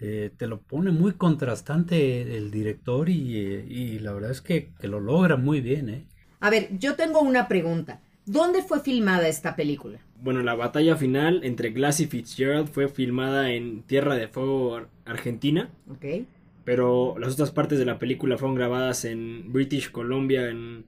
Eh, 0.00 0.30
te 0.36 0.46
lo 0.46 0.60
pone 0.60 0.90
muy 0.90 1.12
contrastante 1.12 2.36
el 2.36 2.50
director 2.50 3.08
y, 3.08 3.36
y 3.36 3.98
la 3.98 4.12
verdad 4.12 4.30
es 4.30 4.42
que, 4.42 4.72
que, 4.78 4.88
lo 4.88 5.00
logra 5.00 5.36
muy 5.36 5.60
bien. 5.60 5.88
¿eh? 5.88 6.06
A 6.40 6.50
ver, 6.50 6.78
yo 6.78 6.96
tengo 6.96 7.20
una 7.20 7.48
pregunta. 7.48 8.00
¿Dónde 8.26 8.62
fue 8.62 8.80
filmada 8.80 9.28
esta 9.28 9.54
película? 9.54 10.00
Bueno, 10.20 10.42
la 10.42 10.54
batalla 10.54 10.96
final 10.96 11.42
entre 11.44 11.70
Glass 11.70 12.00
y 12.00 12.06
Fitzgerald 12.06 12.68
fue 12.68 12.88
filmada 12.88 13.52
en 13.52 13.82
Tierra 13.82 14.16
de 14.16 14.26
Fuego, 14.26 14.80
Argentina. 15.04 15.70
Ok. 15.88 16.26
Pero 16.64 17.16
las 17.18 17.34
otras 17.34 17.52
partes 17.52 17.78
de 17.78 17.84
la 17.84 18.00
película 18.00 18.36
fueron 18.36 18.56
grabadas 18.56 19.04
en 19.04 19.52
British 19.52 19.92
Columbia, 19.92 20.50
en, 20.50 20.84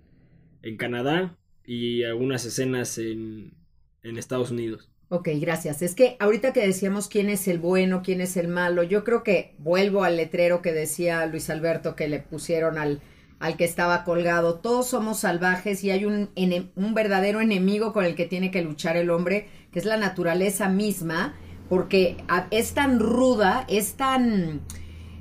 en 0.63 0.77
Canadá, 0.77 1.37
y 1.65 2.03
algunas 2.03 2.45
escenas 2.45 2.99
en, 2.99 3.55
en 4.03 4.19
Estados 4.19 4.51
Unidos. 4.51 4.91
Ok, 5.09 5.29
gracias. 5.41 5.81
Es 5.83 5.95
que 5.95 6.17
ahorita 6.19 6.53
que 6.53 6.67
decíamos 6.67 7.07
quién 7.07 7.31
es 7.31 7.47
el 7.47 7.61
bueno, 7.61 8.03
quién 8.03 8.21
es 8.21 8.37
el 8.37 8.49
malo, 8.49 8.83
yo 8.83 9.05
creo 9.05 9.23
que 9.23 9.55
vuelvo 9.59 10.03
al 10.03 10.17
letrero 10.17 10.61
que 10.61 10.73
decía 10.73 11.25
Luis 11.27 11.49
Alberto 11.49 11.95
que 11.95 12.09
le 12.09 12.19
pusieron 12.19 12.77
al, 12.77 13.01
al 13.41 13.57
que 13.57 13.65
estaba 13.65 14.05
colgado. 14.05 14.57
Todos 14.57 14.89
somos 14.89 15.21
salvajes 15.21 15.85
y 15.85 15.91
hay 15.91 16.05
un, 16.05 16.31
un 16.75 16.95
verdadero 16.95 17.41
enemigo 17.41 17.93
con 17.93 18.05
el 18.05 18.15
que 18.15 18.27
tiene 18.27 18.51
que 18.51 18.63
luchar 18.63 18.97
el 18.97 19.11
hombre, 19.11 19.49
que 19.73 19.79
es 19.79 19.85
la 19.85 19.97
naturaleza 19.97 20.69
misma, 20.69 21.35
porque 21.69 22.17
es 22.51 22.73
tan 22.73 22.99
ruda, 22.99 23.65
es 23.69 23.95
tan 23.95 24.63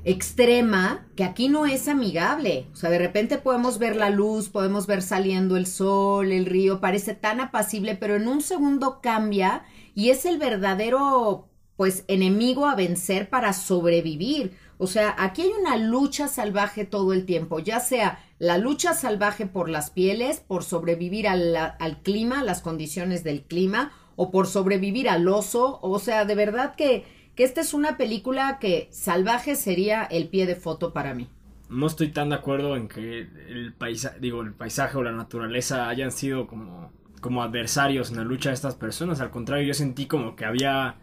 extrema 0.04 1.06
que 1.16 1.24
aquí 1.24 1.48
no 1.48 1.66
es 1.66 1.86
amigable. 1.88 2.66
O 2.72 2.76
sea, 2.76 2.90
de 2.90 2.98
repente 2.98 3.38
podemos 3.38 3.78
ver 3.78 3.96
la 3.96 4.10
luz, 4.10 4.48
podemos 4.48 4.86
ver 4.86 5.02
saliendo 5.02 5.56
el 5.56 5.66
sol, 5.66 6.32
el 6.32 6.46
río, 6.46 6.80
parece 6.80 7.14
tan 7.14 7.40
apacible, 7.40 7.94
pero 7.94 8.16
en 8.16 8.26
un 8.26 8.40
segundo 8.40 9.00
cambia 9.02 9.64
y 9.94 10.10
es 10.10 10.24
el 10.24 10.38
verdadero, 10.38 11.48
pues, 11.76 12.04
enemigo 12.08 12.66
a 12.66 12.74
vencer 12.74 13.28
para 13.28 13.52
sobrevivir. 13.52 14.56
O 14.78 14.86
sea, 14.86 15.14
aquí 15.18 15.42
hay 15.42 15.50
una 15.60 15.76
lucha 15.76 16.28
salvaje 16.28 16.84
todo 16.84 17.12
el 17.12 17.26
tiempo, 17.26 17.58
ya 17.58 17.80
sea 17.80 18.24
la 18.38 18.58
lucha 18.58 18.94
salvaje 18.94 19.46
por 19.46 19.68
las 19.68 19.90
pieles, 19.90 20.38
por 20.40 20.62
sobrevivir 20.62 21.26
al, 21.26 21.56
al 21.56 22.02
clima, 22.02 22.44
las 22.44 22.62
condiciones 22.62 23.24
del 23.24 23.42
clima, 23.42 23.92
o 24.14 24.30
por 24.30 24.46
sobrevivir 24.46 25.08
al 25.08 25.26
oso. 25.28 25.80
O 25.82 25.98
sea, 25.98 26.24
de 26.24 26.36
verdad 26.36 26.76
que, 26.76 27.04
que 27.34 27.42
esta 27.42 27.60
es 27.60 27.74
una 27.74 27.96
película 27.96 28.58
que 28.60 28.88
salvaje 28.92 29.56
sería 29.56 30.04
el 30.04 30.28
pie 30.28 30.46
de 30.46 30.54
foto 30.54 30.92
para 30.92 31.14
mí. 31.14 31.28
No 31.68 31.86
estoy 31.86 32.08
tan 32.08 32.30
de 32.30 32.36
acuerdo 32.36 32.76
en 32.76 32.88
que 32.88 33.28
el 33.48 33.74
paisaje, 33.76 34.18
digo, 34.20 34.40
el 34.42 34.54
paisaje 34.54 34.96
o 34.96 35.02
la 35.02 35.12
naturaleza 35.12 35.88
hayan 35.88 36.12
sido 36.12 36.46
como, 36.46 36.92
como 37.20 37.42
adversarios 37.42 38.10
en 38.10 38.16
la 38.16 38.24
lucha 38.24 38.50
de 38.50 38.54
estas 38.54 38.76
personas. 38.76 39.20
Al 39.20 39.30
contrario, 39.30 39.66
yo 39.66 39.74
sentí 39.74 40.06
como 40.06 40.34
que 40.34 40.44
había 40.44 40.96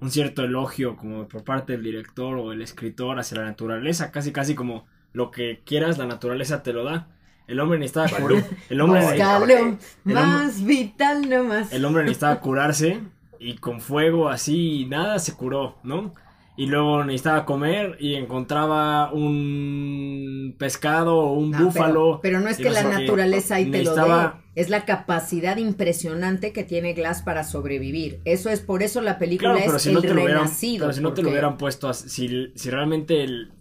un 0.00 0.10
cierto 0.10 0.44
elogio 0.44 0.96
como 0.96 1.26
por 1.28 1.44
parte 1.44 1.72
del 1.72 1.82
director 1.82 2.36
o 2.38 2.52
el 2.52 2.62
escritor 2.62 3.18
hacia 3.18 3.38
la 3.38 3.44
naturaleza, 3.44 4.10
casi 4.10 4.32
casi 4.32 4.54
como 4.54 4.86
lo 5.12 5.30
que 5.30 5.62
quieras, 5.64 5.98
la 5.98 6.06
naturaleza 6.06 6.62
te 6.62 6.72
lo 6.72 6.84
da. 6.84 7.08
El 7.46 7.60
hombre 7.60 7.78
necesitaba 7.78 8.10
curar, 8.10 8.44
el 8.68 8.80
hombre, 8.80 9.00
Búscalo, 9.00 9.78
más 10.04 10.64
vital 10.64 11.28
nomás. 11.30 11.72
el 11.72 11.84
hombre 11.84 12.02
necesitaba 12.02 12.40
curarse 12.40 13.00
y 13.38 13.54
con 13.54 13.80
fuego 13.80 14.28
así 14.28 14.84
nada 14.86 15.18
se 15.18 15.32
curó, 15.34 15.78
¿no? 15.82 16.14
Y 16.58 16.66
luego 16.66 17.04
necesitaba 17.04 17.44
comer 17.46 17.96
y 18.00 18.16
encontraba 18.16 19.12
un 19.12 20.56
pescado 20.58 21.16
o 21.16 21.34
un 21.34 21.52
No, 21.52 21.58
búfalo. 21.64 22.20
Pero, 22.20 22.20
pero 22.20 22.40
no 22.40 22.48
es 22.48 22.56
que 22.58 22.70
la 22.70 22.82
naturaleza 22.82 23.54
ahí 23.54 23.70
te 23.70 23.82
lo 23.84 23.94
dé. 23.94 24.32
Es 24.56 24.68
la 24.70 24.84
capacidad 24.84 25.56
impresionante 25.56 26.52
que 26.52 26.64
tiene 26.64 26.94
Glass 26.94 27.22
para 27.22 27.44
sobrevivir. 27.44 28.20
Eso 28.24 28.50
es 28.50 28.60
por 28.60 28.82
eso 28.82 29.00
la 29.00 29.18
película 29.18 29.50
Claro, 29.50 29.64
pero 29.64 29.76
es 29.78 29.84
si 29.84 29.92
no 29.92 30.00
el 30.00 30.02
te 30.02 30.14
lo 30.14 30.22
hubieran, 30.24 30.42
renacido. 30.42 30.84
pero 30.86 30.92
si 30.92 31.00
no 31.00 31.14
te 31.14 31.22
lo 31.22 31.28
hubieran 31.30 31.56
puesto 31.58 31.92
si, 31.94 32.52
si 32.56 32.70
realmente 32.70 33.22
el, 33.22 33.52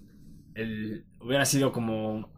el- 0.56 1.06
hubiera 1.22 1.46
sido 1.46 1.72
como 1.72 2.32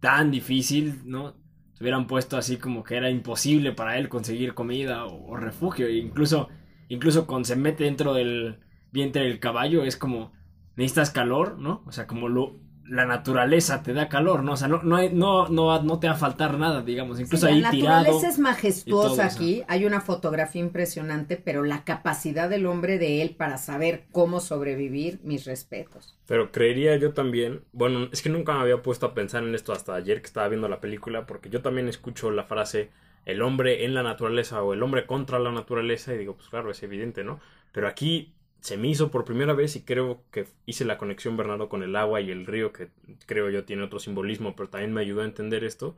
tan 0.00 0.30
difícil, 0.30 1.02
¿no? 1.04 1.34
Se 1.74 1.84
hubieran 1.84 2.06
puesto 2.06 2.36
así 2.36 2.56
como 2.58 2.82
que 2.84 2.96
era 2.96 3.10
imposible 3.10 3.72
para 3.72 3.98
él 3.98 4.08
conseguir 4.08 4.54
comida 4.54 5.06
o, 5.06 5.26
o 5.32 5.36
refugio. 5.36 5.86
E 5.86 5.96
incluso, 5.98 6.48
incluso 6.88 7.26
cuando 7.26 7.46
se 7.46 7.56
mete 7.56 7.84
dentro 7.84 8.14
del 8.14 8.60
vientre 8.92 9.22
del 9.24 9.40
caballo 9.40 9.84
es 9.84 9.96
como 9.96 10.32
necesitas 10.76 11.10
calor, 11.10 11.58
¿no? 11.58 11.82
O 11.86 11.92
sea, 11.92 12.06
como 12.06 12.28
lo, 12.28 12.60
la 12.84 13.04
naturaleza 13.06 13.82
te 13.82 13.92
da 13.94 14.08
calor, 14.08 14.42
¿no? 14.44 14.52
O 14.52 14.56
sea, 14.56 14.68
no, 14.68 14.82
no, 14.82 14.96
hay- 14.96 15.10
no, 15.12 15.48
no, 15.48 15.82
no 15.82 15.98
te 16.00 16.06
va 16.08 16.14
a 16.14 16.16
faltar 16.16 16.58
nada, 16.58 16.82
digamos. 16.82 17.20
Incluso 17.20 17.46
Sí, 17.46 17.52
ahí 17.52 17.60
la 17.60 17.70
tirado. 17.70 17.98
naturaleza 17.98 18.28
es 18.28 18.38
majestuosa 18.38 19.24
aquí. 19.26 19.62
Hay 19.68 19.84
una 19.84 20.00
fotografía 20.00 20.60
impresionante, 20.62 21.36
pero 21.36 21.62
la 21.64 21.84
capacidad 21.84 22.48
del 22.48 22.66
hombre 22.66 22.98
de 22.98 23.22
él 23.22 23.36
para 23.36 23.58
saber 23.58 24.06
cómo 24.12 24.40
sobrevivir, 24.40 25.20
mis 25.24 25.44
respetos. 25.44 26.16
Pero 26.26 26.52
creería 26.52 26.96
yo 26.96 27.14
también, 27.14 27.64
bueno, 27.72 28.08
es 28.12 28.22
que 28.22 28.28
nunca 28.28 28.52
me 28.54 28.60
había 28.60 28.82
puesto 28.82 29.06
a 29.06 29.14
pensar 29.14 29.42
en 29.44 29.54
esto 29.54 29.72
hasta 29.72 29.94
ayer 29.94 30.20
que 30.20 30.26
estaba 30.26 30.48
viendo 30.48 30.68
la 30.68 30.80
película, 30.80 31.26
porque 31.26 31.48
yo 31.48 31.62
también 31.62 31.88
escucho 31.88 32.30
la 32.30 32.44
frase 32.44 32.90
el 33.24 33.42
hombre 33.42 33.84
en 33.84 33.94
la 33.94 34.02
naturaleza 34.02 34.62
o 34.62 34.72
el 34.74 34.82
hombre 34.82 35.06
contra 35.06 35.38
la 35.38 35.52
naturaleza 35.52 36.14
y 36.14 36.18
digo, 36.18 36.36
pues 36.36 36.48
claro, 36.48 36.70
es 36.70 36.82
evidente, 36.82 37.24
¿no? 37.24 37.40
Pero 37.72 37.88
aquí 37.88 38.34
se 38.60 38.76
me 38.76 38.88
hizo 38.88 39.10
por 39.10 39.24
primera 39.24 39.52
vez 39.52 39.76
y 39.76 39.82
creo 39.82 40.22
que 40.30 40.46
hice 40.66 40.84
la 40.84 40.98
conexión, 40.98 41.36
Bernardo, 41.36 41.68
con 41.68 41.82
el 41.82 41.96
agua 41.96 42.20
y 42.20 42.30
el 42.30 42.46
río, 42.46 42.72
que 42.72 42.88
creo 43.26 43.50
yo 43.50 43.64
tiene 43.64 43.84
otro 43.84 43.98
simbolismo, 43.98 44.56
pero 44.56 44.68
también 44.68 44.92
me 44.92 45.00
ayudó 45.00 45.22
a 45.22 45.26
entender 45.26 45.64
esto, 45.64 45.96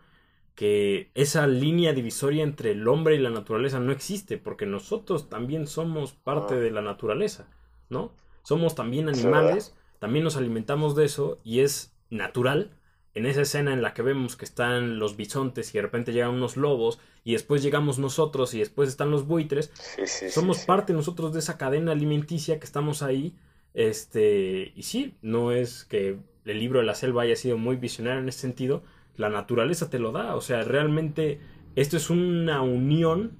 que 0.54 1.10
esa 1.14 1.46
línea 1.46 1.92
divisoria 1.92 2.42
entre 2.42 2.72
el 2.72 2.86
hombre 2.86 3.14
y 3.14 3.18
la 3.18 3.30
naturaleza 3.30 3.80
no 3.80 3.92
existe, 3.92 4.36
porque 4.36 4.66
nosotros 4.66 5.28
también 5.28 5.66
somos 5.66 6.12
parte 6.12 6.56
de 6.56 6.70
la 6.70 6.82
naturaleza, 6.82 7.48
¿no? 7.88 8.12
Somos 8.42 8.74
también 8.74 9.08
animales, 9.08 9.74
también 9.98 10.24
nos 10.24 10.36
alimentamos 10.36 10.96
de 10.96 11.04
eso 11.06 11.40
y 11.44 11.60
es 11.60 11.94
natural. 12.10 12.70
En 13.14 13.26
esa 13.26 13.42
escena 13.42 13.72
en 13.72 13.82
la 13.82 13.92
que 13.92 14.02
vemos 14.02 14.36
que 14.36 14.44
están 14.44 14.98
los 14.98 15.16
bisontes 15.16 15.74
y 15.74 15.78
de 15.78 15.82
repente 15.82 16.12
llegan 16.12 16.30
unos 16.30 16.56
lobos 16.56 17.00
y 17.24 17.32
después 17.32 17.62
llegamos 17.62 17.98
nosotros 17.98 18.54
y 18.54 18.60
después 18.60 18.88
están 18.88 19.10
los 19.10 19.26
buitres, 19.26 19.72
Sí, 19.74 20.06
sí, 20.06 20.30
sí, 20.30 20.30
somos 20.30 20.58
sí. 20.58 20.66
parte 20.66 20.92
nosotros 20.92 21.32
de 21.32 21.40
esa 21.40 21.58
cadena 21.58 21.92
alimenticia 21.92 22.58
que 22.60 22.64
estamos 22.66 23.02
ahí. 23.02 23.34
Este, 23.74 24.72
y 24.76 24.82
sí, 24.82 25.14
no 25.22 25.52
es 25.52 25.84
que 25.84 26.18
el 26.44 26.58
libro 26.58 26.80
de 26.80 26.86
la 26.86 26.94
selva 26.94 27.22
haya 27.22 27.36
sido 27.36 27.58
muy 27.58 27.76
visionario 27.76 28.20
en 28.20 28.28
ese 28.28 28.40
sentido, 28.40 28.82
la 29.16 29.28
naturaleza 29.28 29.90
te 29.90 29.98
lo 29.98 30.12
da, 30.12 30.34
o 30.36 30.40
sea, 30.40 30.62
realmente 30.62 31.40
esto 31.76 31.96
es 31.96 32.10
una 32.10 32.62
unión 32.62 33.36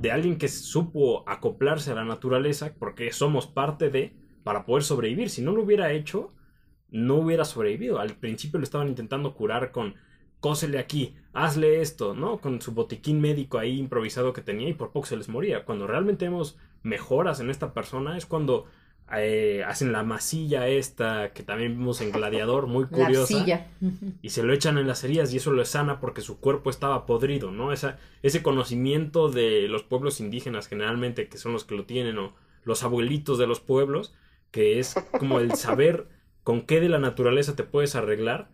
de 0.00 0.12
alguien 0.12 0.38
que 0.38 0.48
supo 0.48 1.24
acoplarse 1.28 1.90
a 1.90 1.94
la 1.94 2.04
naturaleza 2.04 2.74
porque 2.78 3.12
somos 3.12 3.46
parte 3.46 3.90
de 3.90 4.14
para 4.44 4.64
poder 4.66 4.84
sobrevivir. 4.84 5.30
Si 5.30 5.42
no 5.42 5.52
lo 5.52 5.62
hubiera 5.62 5.92
hecho, 5.92 6.32
no 6.90 7.16
hubiera 7.16 7.44
sobrevivido. 7.44 7.98
Al 7.98 8.14
principio 8.14 8.58
lo 8.58 8.64
estaban 8.64 8.88
intentando 8.88 9.34
curar 9.34 9.72
con 9.72 9.94
cósele 10.40 10.78
aquí, 10.78 11.14
hazle 11.32 11.80
esto, 11.80 12.14
¿no? 12.14 12.38
Con 12.38 12.60
su 12.60 12.72
botiquín 12.72 13.20
médico 13.20 13.58
ahí 13.58 13.78
improvisado 13.78 14.32
que 14.32 14.42
tenía 14.42 14.68
y 14.68 14.74
por 14.74 14.92
poco 14.92 15.06
se 15.06 15.16
les 15.16 15.28
moría. 15.28 15.64
Cuando 15.64 15.86
realmente 15.86 16.26
vemos 16.26 16.56
mejoras 16.82 17.40
en 17.40 17.50
esta 17.50 17.72
persona 17.72 18.16
es 18.16 18.26
cuando 18.26 18.66
eh, 19.16 19.64
hacen 19.66 19.92
la 19.92 20.02
masilla 20.02 20.68
esta 20.68 21.32
que 21.32 21.42
también 21.42 21.76
vimos 21.78 22.00
en 22.00 22.12
Gladiador, 22.12 22.66
muy 22.66 22.84
La 22.84 22.90
curiosa 22.90 23.34
arcilla. 23.34 23.66
y 24.22 24.30
se 24.30 24.42
lo 24.42 24.52
echan 24.52 24.78
en 24.78 24.86
las 24.86 25.04
heridas 25.04 25.32
y 25.32 25.36
eso 25.36 25.52
lo 25.52 25.64
sana 25.64 26.00
porque 26.00 26.20
su 26.20 26.38
cuerpo 26.38 26.70
estaba 26.70 27.06
podrido, 27.06 27.50
¿no? 27.50 27.72
Esa, 27.72 27.98
ese 28.22 28.42
conocimiento 28.42 29.28
de 29.28 29.68
los 29.68 29.84
pueblos 29.84 30.20
indígenas 30.20 30.68
generalmente, 30.68 31.28
que 31.28 31.38
son 31.38 31.52
los 31.52 31.64
que 31.64 31.76
lo 31.76 31.84
tienen, 31.84 32.18
o 32.18 32.34
los 32.64 32.82
abuelitos 32.82 33.38
de 33.38 33.46
los 33.46 33.60
pueblos, 33.60 34.12
que 34.50 34.78
es 34.80 34.94
como 35.18 35.38
el 35.38 35.54
saber 35.54 36.08
con 36.46 36.62
qué 36.62 36.78
de 36.80 36.88
la 36.88 37.00
naturaleza 37.00 37.56
te 37.56 37.64
puedes 37.64 37.96
arreglar. 37.96 38.50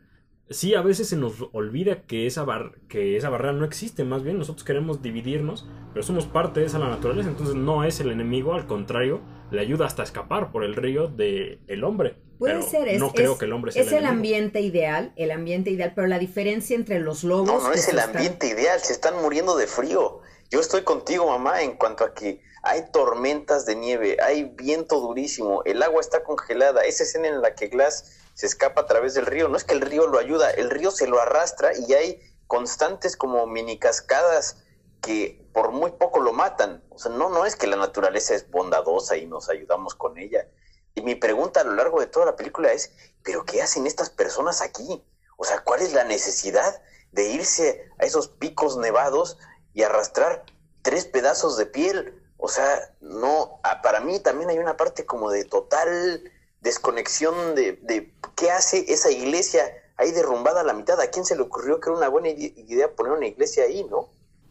Sí, 0.49 0.75
a 0.75 0.81
veces 0.81 1.09
se 1.11 1.17
nos 1.19 1.35
olvida 1.53 2.03
que 2.07 2.27
esa, 2.27 2.43
bar 2.43 2.73
que 2.89 3.19
esa 3.19 3.29
barrera 3.29 3.53
no 3.53 3.67
existe, 3.67 4.03
más 4.05 4.23
bien 4.23 4.39
nosotros 4.39 4.65
queremos 4.65 5.03
dividirnos, 5.03 5.69
pero 5.93 6.03
somos 6.03 6.25
parte 6.25 6.61
de 6.61 6.67
esa 6.67 6.79
la 6.79 6.89
naturaleza, 6.89 7.29
entonces 7.29 7.55
no 7.55 7.85
es 7.85 8.01
el 8.01 8.11
enemigo, 8.11 8.55
al 8.55 8.67
contrario, 8.67 9.21
le 9.51 9.61
ayuda 9.61 9.85
hasta 9.85 10.01
a 10.01 10.07
escapar 10.07 10.53
por 10.53 10.65
el 10.65 10.75
río 10.75 11.09
del 11.09 11.61
el 11.67 11.85
hombre. 11.85 12.17
Puede 12.39 12.55
Pero 12.55 12.67
ser, 12.67 12.89
es, 12.89 12.99
no 12.99 13.13
creo 13.13 13.33
es- 13.35 13.39
que 13.39 13.45
el 13.45 13.53
hombre 13.53 13.73
sea 13.73 13.83
es 13.83 13.93
el 13.93 14.07
ambiente 14.07 14.63
ideal, 14.63 15.13
el 15.17 15.31
ambiente 15.31 15.71
ideal, 15.71 15.93
pero 15.95 16.07
la 16.07 16.19
diferencia 16.19 16.75
entre 16.75 16.99
los 16.99 17.25
lobos. 17.25 17.47
No, 17.47 17.63
no 17.63 17.71
que 17.73 17.79
es 17.79 17.89
el 17.91 17.99
están- 17.99 18.17
ambiente 18.17 18.49
ideal, 18.49 18.81
se 18.81 18.95
están 18.95 19.21
muriendo 19.23 19.55
de 19.59 19.67
frío. 19.67 20.21
Yo 20.53 20.61
estoy 20.61 20.85
contigo, 20.85 21.27
mamá, 21.27 21.63
en 21.63 21.79
cuanto 21.79 22.05
a 22.05 22.13
que 22.13 22.43
hay 22.63 22.91
tormentas 22.93 23.65
de 23.65 23.75
nieve, 23.75 24.19
hay 24.23 24.45
viento 24.45 25.01
durísimo, 25.01 25.63
el 25.65 25.83
agua 25.83 26.03
está 26.03 26.25
congelada. 26.25 26.83
Esa 26.83 27.05
escena 27.05 27.29
en 27.29 27.41
la 27.41 27.55
que 27.55 27.69
Glass 27.69 28.19
se 28.35 28.45
escapa 28.45 28.83
a 28.83 28.87
través 28.87 29.15
del 29.15 29.25
río, 29.25 29.49
no 29.49 29.57
es 29.57 29.65
que 29.65 29.73
el 29.73 29.81
río 29.81 30.09
lo 30.09 30.19
ayuda, 30.19 30.51
el 30.51 30.69
río 30.69 30.91
se 30.91 31.07
lo 31.07 31.19
arrastra 31.19 31.73
y 31.75 31.95
hay 31.95 32.21
constantes 32.49 33.17
como 33.17 33.47
mini 33.47 33.79
cascadas 33.79 34.59
que 35.01 35.43
por 35.55 35.73
muy 35.73 35.93
poco 35.93 36.21
lo 36.21 36.35
matan. 36.35 36.85
O 36.91 36.99
sea, 36.99 37.11
no, 37.11 37.31
no 37.31 37.47
es 37.47 37.57
que 37.57 37.67
la 37.67 37.77
naturaleza 37.77 38.35
es 38.35 38.51
bondadosa 38.51 39.17
y 39.17 39.25
nos 39.25 39.49
ayudamos 39.49 39.95
con 39.95 40.19
ella. 40.19 40.47
Y 40.95 41.01
mi 41.01 41.15
pregunta 41.15 41.63
a 41.63 41.65
lo 41.65 41.73
largo 41.77 41.99
de 41.99 42.09
toda 42.09 42.27
la 42.27 42.37
película 42.37 42.75
es, 42.75 42.93
¿pero 43.23 43.47
qué 43.47 43.63
hacen 43.63 43.87
estas 43.87 44.11
personas 44.11 44.61
aquí? 44.61 45.03
O 45.39 45.45
sea, 45.45 45.61
¿cuál 45.65 45.81
es 45.81 45.95
la 45.95 46.05
necesidad 46.05 46.83
de 47.11 47.29
irse 47.31 47.89
a 47.99 48.05
esos 48.05 48.29
picos 48.29 48.77
nevados 48.77 49.39
y 49.75 49.83
arrastrar 49.83 50.45
tres 50.83 51.05
pedazos 51.07 51.57
de 51.57 51.67
piel? 51.67 52.15
O 52.37 52.49
sea, 52.49 52.95
no, 53.01 53.61
para 53.83 54.01
mí 54.01 54.21
también 54.21 54.51
hay 54.51 54.59
una 54.59 54.77
parte 54.77 55.07
como 55.07 55.31
de 55.31 55.45
total 55.45 56.23
desconexión 56.61 57.55
de, 57.55 57.73
de 57.83 58.13
qué 58.37 58.51
hace 58.51 58.93
esa 58.93 59.11
iglesia 59.11 59.63
ahí 59.97 60.11
derrumbada 60.13 60.61
a 60.63 60.65
la 60.65 60.73
mitad. 60.75 61.01
¿A 61.01 61.11
quién 61.11 61.25
se 61.25 61.37
le 61.37 61.43
ocurrió 61.43 61.81
que 61.81 61.91
era 61.91 61.99
una 61.99 62.09
buena 62.09 62.29
ide- 62.29 62.55
idea 62.57 62.95
poner 62.95 63.13
una 63.13 63.27
iglesia 63.27 63.65
ahí, 63.65 63.85
no? 63.85 64.09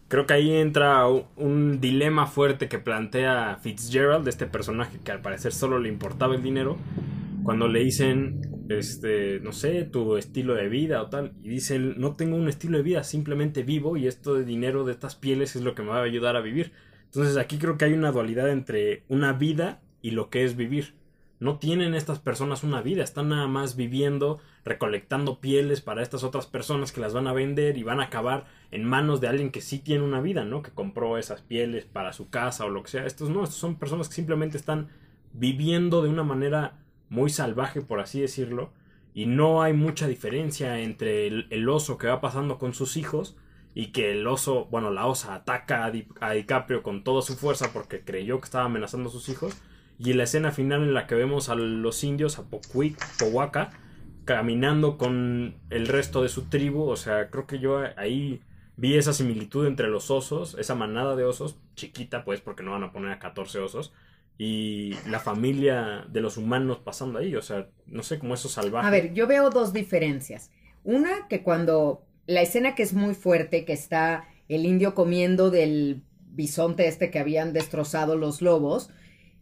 creo 0.08 0.26
que 0.26 0.34
ahí 0.34 0.54
entra 0.56 1.08
un 1.08 1.80
dilema 1.80 2.28
fuerte 2.28 2.68
que 2.68 2.80
plantea 2.80 3.58
Fitzgerald, 3.62 4.28
este 4.28 4.46
personaje 4.46 5.00
que 5.04 5.12
al 5.12 5.22
parecer 5.22 5.54
solo 5.54 5.80
le 5.80 5.90
importaba 5.90 6.36
el 6.36 6.44
dinero, 6.44 6.78
cuando 7.44 7.68
le 7.68 7.80
dicen, 7.80 8.61
este, 8.80 9.40
no 9.42 9.52
sé, 9.52 9.84
tu 9.84 10.18
estilo 10.18 10.56
de 10.56 10.70
vida 10.70 11.02
o 11.02 11.10
tal, 11.10 11.34
y 11.44 11.50
dice, 11.50 11.80
no 11.80 12.16
tengo 12.16 12.36
un 12.36 12.48
estilo 12.48 12.78
de 12.78 12.84
vida, 12.84 13.04
simplemente 13.04 13.64
vivo 13.64 13.98
y 13.98 14.08
esto 14.08 14.36
de 14.36 14.46
dinero 14.46 14.84
de 14.84 14.94
estas 14.94 15.16
pieles 15.16 15.56
es 15.56 15.62
lo 15.62 15.76
que 15.76 15.84
me 15.84 15.90
va 15.90 16.00
a 16.00 16.04
ayudar 16.04 16.36
a 16.36 16.42
vivir. 16.42 16.72
Entonces 17.06 17.38
aquí 17.38 17.58
creo 17.58 17.78
que 17.78 17.86
hay 17.86 17.94
una 17.94 18.12
dualidad 18.12 18.50
entre 18.50 19.04
una 19.08 19.34
vida 19.34 19.82
y 20.02 20.12
lo 20.12 20.30
que 20.30 20.46
es 20.46 20.56
vivir. 20.56 20.96
No 21.40 21.58
tienen 21.58 21.96
estas 21.96 22.20
personas 22.20 22.64
una 22.64 22.82
vida, 22.82 23.04
están 23.04 23.30
nada 23.30 23.48
más 23.48 23.76
viviendo, 23.76 24.40
recolectando 24.64 25.42
pieles 25.42 25.82
para 25.82 26.04
estas 26.04 26.24
otras 26.24 26.46
personas 26.46 26.92
que 26.92 27.02
las 27.02 27.14
van 27.14 27.28
a 27.28 27.34
vender 27.34 27.78
y 27.78 27.84
van 27.84 28.00
a 28.00 28.06
acabar 28.06 28.46
en 28.70 28.84
manos 28.84 29.22
de 29.22 29.28
alguien 29.28 29.52
que 29.52 29.60
sí 29.60 29.80
tiene 29.80 30.04
una 30.04 30.22
vida, 30.22 30.46
¿no? 30.46 30.62
Que 30.62 30.70
compró 30.70 31.18
esas 31.18 31.42
pieles 31.42 31.86
para 31.86 32.14
su 32.14 32.30
casa 32.30 32.66
o 32.66 32.70
lo 32.70 32.84
que 32.84 32.92
sea. 32.92 33.08
Estos 33.08 33.32
no, 33.32 33.44
estos 33.44 33.58
son 33.58 33.80
personas 33.80 34.08
que 34.08 34.14
simplemente 34.14 34.56
están 34.56 34.90
viviendo 35.34 36.04
de 36.04 36.10
una 36.10 36.24
manera 36.24 36.81
muy 37.12 37.30
salvaje, 37.30 37.82
por 37.82 38.00
así 38.00 38.22
decirlo, 38.22 38.72
y 39.14 39.26
no 39.26 39.62
hay 39.62 39.74
mucha 39.74 40.08
diferencia 40.08 40.80
entre 40.80 41.28
el, 41.28 41.70
oso 41.70 41.98
que 41.98 42.08
va 42.08 42.22
pasando 42.22 42.58
con 42.58 42.74
sus 42.74 42.96
hijos 42.96 43.36
y 43.76 43.88
que 43.88 44.12
el 44.12 44.26
oso, 44.26 44.66
bueno, 44.72 44.92
la 44.92 45.06
osa 45.06 45.36
ataca 45.36 45.86
a, 45.86 46.32
DiCaprio 46.32 46.82
con 46.82 47.04
toda 47.04 47.22
su 47.22 47.36
fuerza 47.36 47.74
porque 47.74 48.06
creyó 48.06 48.40
que 48.40 48.46
estaba 48.46 48.66
amenazando 48.66 49.10
a 49.10 49.12
sus 49.12 49.28
hijos 49.28 49.62
y 50.00 50.14
la 50.14 50.24
escena 50.24 50.52
final 50.52 50.84
en 50.84 50.94
la 50.94 51.06
que 51.06 51.16
vemos 51.16 51.50
a 51.50 51.56
los 51.56 52.02
indios, 52.06 52.40
a 52.40 52.50
Pocuic, 52.50 52.98
Powaka, 53.20 53.72
caminando 54.24 54.98
con 54.98 55.56
el 55.70 55.88
resto 55.88 56.24
de 56.24 56.30
su 56.30 56.44
tribu. 56.44 56.90
O 56.90 56.96
sea, 56.96 57.30
creo 57.30 57.46
que 57.46 57.60
yo 57.60 57.84
ahí 57.98 58.42
vi 58.78 58.96
esa 58.96 59.12
similitud 59.12 59.68
entre 59.68 59.90
los 59.90 60.10
osos, 60.10 60.56
esa 60.58 60.76
manada 60.76 61.18
de 61.18 61.26
osos, 61.26 61.58
chiquita 61.76 62.24
pues, 62.24 62.40
porque 62.40 62.64
no 62.64 62.72
van 62.72 62.84
a 62.84 62.94
poner 62.94 63.12
a 63.12 63.20
14 63.20 63.60
osos, 63.60 63.94
y 64.44 64.96
la 65.08 65.20
familia 65.20 66.08
de 66.10 66.20
los 66.20 66.36
humanos 66.36 66.80
pasando 66.84 67.20
ahí. 67.20 67.36
O 67.36 67.44
sea, 67.44 67.70
no 67.86 68.02
sé, 68.02 68.18
cómo 68.18 68.34
eso 68.34 68.50
salvaje. 68.50 68.88
A 68.88 68.90
ver, 68.90 69.14
yo 69.14 69.28
veo 69.28 69.52
dos 69.52 69.72
diferencias. 69.72 70.50
Una, 70.84 71.28
que 71.30 71.44
cuando 71.44 72.08
la 72.26 72.42
escena 72.42 72.74
que 72.74 72.82
es 72.82 72.94
muy 72.94 73.14
fuerte, 73.14 73.66
que 73.66 73.74
está 73.74 74.28
el 74.50 74.66
indio 74.66 74.96
comiendo 74.96 75.52
del 75.52 76.02
bisonte 76.32 76.88
este 76.88 77.12
que 77.12 77.20
habían 77.20 77.54
destrozado 77.54 78.18
los 78.18 78.42
lobos, 78.42 78.90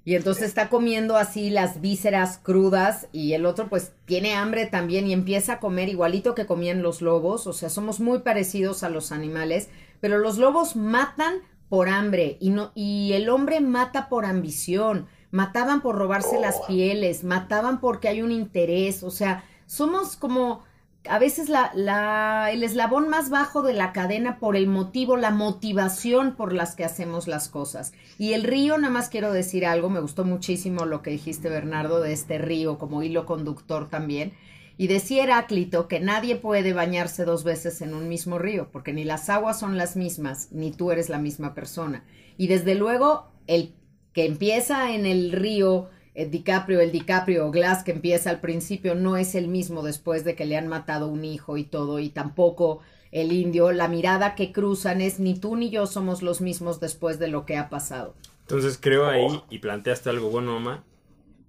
y 0.03 0.15
entonces 0.15 0.43
está 0.43 0.67
comiendo 0.67 1.15
así 1.15 1.49
las 1.49 1.79
vísceras 1.79 2.37
crudas 2.37 3.07
y 3.13 3.31
el 3.31 3.45
otro 3.45 3.69
pues 3.69 3.93
tiene 4.03 4.33
hambre 4.33 4.65
también 4.65 5.07
y 5.07 5.13
empieza 5.13 5.53
a 5.53 5.59
comer 5.61 5.87
igualito 5.87 6.35
que 6.35 6.45
comían 6.45 6.81
los 6.81 7.01
lobos. 7.01 7.47
O 7.47 7.53
sea, 7.53 7.69
somos 7.69 8.01
muy 8.01 8.19
parecidos 8.19 8.83
a 8.83 8.89
los 8.89 9.13
animales, 9.13 9.69
pero 10.01 10.17
los 10.17 10.37
lobos 10.37 10.75
matan 10.75 11.35
por 11.69 11.87
hambre 11.87 12.37
y, 12.39 12.49
no, 12.49 12.71
y 12.75 13.13
el 13.13 13.29
hombre 13.29 13.61
mata 13.61 14.09
por 14.09 14.25
ambición. 14.25 15.07
Mataban 15.31 15.81
por 15.81 15.95
robarse 15.95 16.39
las 16.39 16.59
pieles, 16.61 17.23
mataban 17.23 17.79
porque 17.79 18.07
hay 18.07 18.23
un 18.23 18.31
interés. 18.31 19.03
O 19.03 19.11
sea, 19.11 19.43
somos 19.67 20.15
como 20.15 20.63
a 21.07 21.19
veces 21.19 21.49
la, 21.49 21.71
la, 21.75 22.49
el 22.51 22.63
eslabón 22.63 23.09
más 23.09 23.29
bajo 23.29 23.61
de 23.61 23.73
la 23.73 23.93
cadena 23.93 24.39
por 24.39 24.55
el 24.55 24.67
motivo, 24.67 25.15
la 25.17 25.31
motivación 25.31 26.35
por 26.35 26.51
las 26.51 26.75
que 26.75 26.83
hacemos 26.83 27.27
las 27.27 27.47
cosas. 27.47 27.93
Y 28.17 28.33
el 28.33 28.43
río, 28.43 28.77
nada 28.77 28.91
más 28.91 29.09
quiero 29.09 29.31
decir 29.31 29.65
algo, 29.65 29.89
me 29.89 30.01
gustó 30.01 30.25
muchísimo 30.25 30.85
lo 30.85 31.01
que 31.01 31.11
dijiste, 31.11 31.49
Bernardo, 31.49 32.01
de 32.01 32.11
este 32.11 32.37
río 32.37 32.77
como 32.77 33.03
hilo 33.03 33.25
conductor 33.25 33.87
también. 33.87 34.33
Y 34.79 34.87
decía 34.87 35.23
Heráclito 35.23 35.89
que 35.89 35.99
nadie 35.99 36.37
puede 36.37 36.71
bañarse 36.71 37.25
dos 37.25 37.43
veces 37.43 37.81
en 37.81 37.93
un 37.93 38.07
mismo 38.07 38.39
río, 38.39 38.69
porque 38.71 38.93
ni 38.93 39.03
las 39.03 39.29
aguas 39.29 39.59
son 39.59 39.77
las 39.77 39.97
mismas, 39.97 40.53
ni 40.53 40.71
tú 40.71 40.93
eres 40.93 41.09
la 41.09 41.19
misma 41.19 41.53
persona. 41.53 42.05
Y 42.37 42.47
desde 42.47 42.75
luego, 42.75 43.27
el 43.45 43.73
que 44.13 44.25
empieza 44.25 44.95
en 44.95 45.05
el 45.05 45.33
río 45.33 45.89
el 46.13 46.31
DiCaprio, 46.31 46.79
el 46.79 46.93
DiCaprio 46.93 47.51
Glass 47.51 47.83
que 47.83 47.91
empieza 47.91 48.29
al 48.29 48.39
principio 48.39 48.95
no 48.95 49.17
es 49.17 49.35
el 49.35 49.49
mismo 49.49 49.83
después 49.83 50.23
de 50.23 50.35
que 50.35 50.45
le 50.45 50.55
han 50.55 50.69
matado 50.69 51.09
un 51.09 51.25
hijo 51.25 51.57
y 51.57 51.65
todo, 51.65 51.99
y 51.99 52.07
tampoco 52.07 52.79
el 53.11 53.33
indio, 53.33 53.73
la 53.73 53.89
mirada 53.89 54.33
que 54.33 54.53
cruzan 54.53 55.01
es 55.01 55.19
ni 55.19 55.37
tú 55.37 55.57
ni 55.57 55.71
yo 55.71 55.87
somos 55.87 56.21
los 56.21 56.39
mismos 56.39 56.79
después 56.79 57.19
de 57.19 57.27
lo 57.27 57.45
que 57.45 57.57
ha 57.57 57.69
pasado. 57.69 58.15
Entonces 58.43 58.79
creo 58.81 59.07
ahí, 59.07 59.27
y 59.49 59.59
planteaste 59.59 60.09
algo 60.09 60.29
bueno, 60.29 60.53
mamá, 60.53 60.85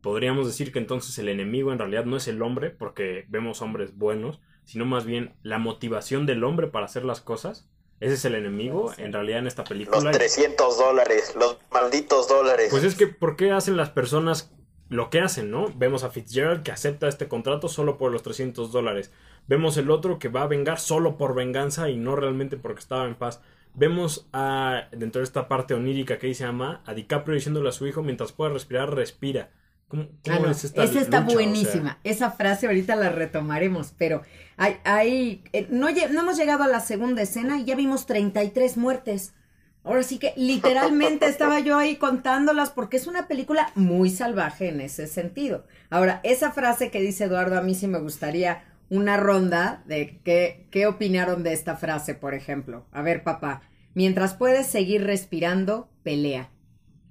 podríamos 0.01 0.47
decir 0.47 0.73
que 0.73 0.79
entonces 0.79 1.19
el 1.19 1.29
enemigo 1.29 1.73
en 1.73 1.79
realidad 1.79 2.05
no 2.05 2.17
es 2.17 2.29
el 2.29 2.43
hombre, 2.43 2.71
porque 2.71 3.27
vemos 3.29 3.63
hombres 3.63 3.97
buenos, 3.97 4.41
sino 4.65 4.85
más 4.85 5.05
bien 5.05 5.35
la 5.43 5.59
motivación 5.59 6.27
del 6.27 6.45
hombre 6.45 6.69
para 6.69 6.87
hacer 6.87 7.05
las 7.05 7.21
cosas. 7.21 7.69
Ese 8.01 8.15
es 8.15 8.25
el 8.25 8.35
enemigo, 8.35 8.93
en 8.97 9.13
realidad, 9.13 9.41
en 9.41 9.47
esta 9.47 9.65
película. 9.65 10.01
Los 10.01 10.17
300 10.17 10.79
dólares, 10.79 11.35
los 11.39 11.59
malditos 11.71 12.29
dólares. 12.29 12.69
Pues 12.71 12.85
es 12.85 12.95
que, 12.95 13.07
¿por 13.07 13.37
qué 13.37 13.51
hacen 13.51 13.77
las 13.77 13.91
personas 13.91 14.51
lo 14.91 15.09
que 15.09 15.21
hacen, 15.21 15.51
¿no? 15.51 15.73
Vemos 15.77 16.03
a 16.03 16.11
Fitzgerald 16.11 16.65
que 16.65 16.73
acepta 16.73 17.09
este 17.09 17.29
contrato 17.29 17.69
solo 17.69 17.97
por 17.97 18.11
los 18.11 18.23
300 18.23 18.73
dólares. 18.73 19.13
Vemos 19.47 19.77
el 19.77 19.91
otro 19.91 20.19
que 20.19 20.29
va 20.29 20.43
a 20.43 20.49
vengar 20.49 20.81
solo 20.81 21.17
por 21.17 21.35
venganza 21.35 21.91
y 21.91 21.97
no 21.97 22.17
realmente 22.17 22.57
porque 22.57 22.81
estaba 22.81 23.07
en 23.07 23.15
paz. 23.15 23.41
Vemos 23.75 24.29
a, 24.33 24.89
dentro 24.91 25.21
de 25.21 25.25
esta 25.25 25.47
parte 25.47 25.75
onírica 25.75 26.19
que 26.19 26.27
dice 26.27 26.45
ama, 26.45 26.83
a 26.87 26.95
DiCaprio 26.95 27.37
diciéndole 27.37 27.69
a 27.69 27.73
su 27.73 27.87
hijo, 27.87 28.03
mientras 28.03 28.33
pueda 28.33 28.51
respirar, 28.51 28.93
respira. 28.93 29.51
¿Cómo, 29.90 30.07
ah, 30.29 30.50
es 30.53 30.64
esta 30.64 30.85
Esa 30.85 31.00
está 31.00 31.20
buenísima. 31.20 31.98
Esa 32.05 32.31
frase 32.31 32.68
ahorita 32.68 32.94
la 32.94 33.11
retomaremos, 33.11 33.92
pero 33.98 34.22
hay, 34.57 34.76
hay 34.85 35.42
eh, 35.53 35.66
no, 35.68 35.88
no 35.90 36.20
hemos 36.20 36.37
llegado 36.37 36.62
a 36.62 36.68
la 36.68 36.79
segunda 36.79 37.22
escena 37.22 37.59
y 37.59 37.64
ya 37.64 37.74
vimos 37.74 38.07
33 38.07 38.76
muertes. 38.76 39.35
Ahora 39.83 40.05
sí 40.05 40.18
que 40.18 40.33
literalmente 40.37 41.26
estaba 41.29 41.59
yo 41.59 41.76
ahí 41.76 41.96
contándolas 41.96 42.70
porque 42.70 42.98
es 42.98 43.09
una 43.09 43.26
película 43.26 43.72
muy 43.74 44.11
salvaje 44.11 44.68
en 44.68 44.81
ese 44.81 45.09
sentido. 45.09 45.66
Ahora, 45.90 46.20
esa 46.22 46.53
frase 46.53 46.92
que 46.92 47.00
dice 47.00 47.24
Eduardo, 47.24 47.59
a 47.59 47.62
mí 47.62 47.74
sí 47.74 47.88
me 47.88 47.98
gustaría 47.98 48.62
una 48.90 49.16
ronda 49.16 49.83
de 49.87 50.20
qué, 50.22 50.68
qué 50.70 50.87
opinaron 50.87 51.42
de 51.42 51.53
esta 51.53 51.74
frase, 51.76 52.14
por 52.14 52.35
ejemplo. 52.35 52.87
A 52.92 53.03
ver, 53.03 53.24
papá, 53.24 53.62
mientras 53.94 54.35
puedes 54.35 54.68
seguir 54.68 55.03
respirando, 55.03 55.88
pelea. 56.05 56.48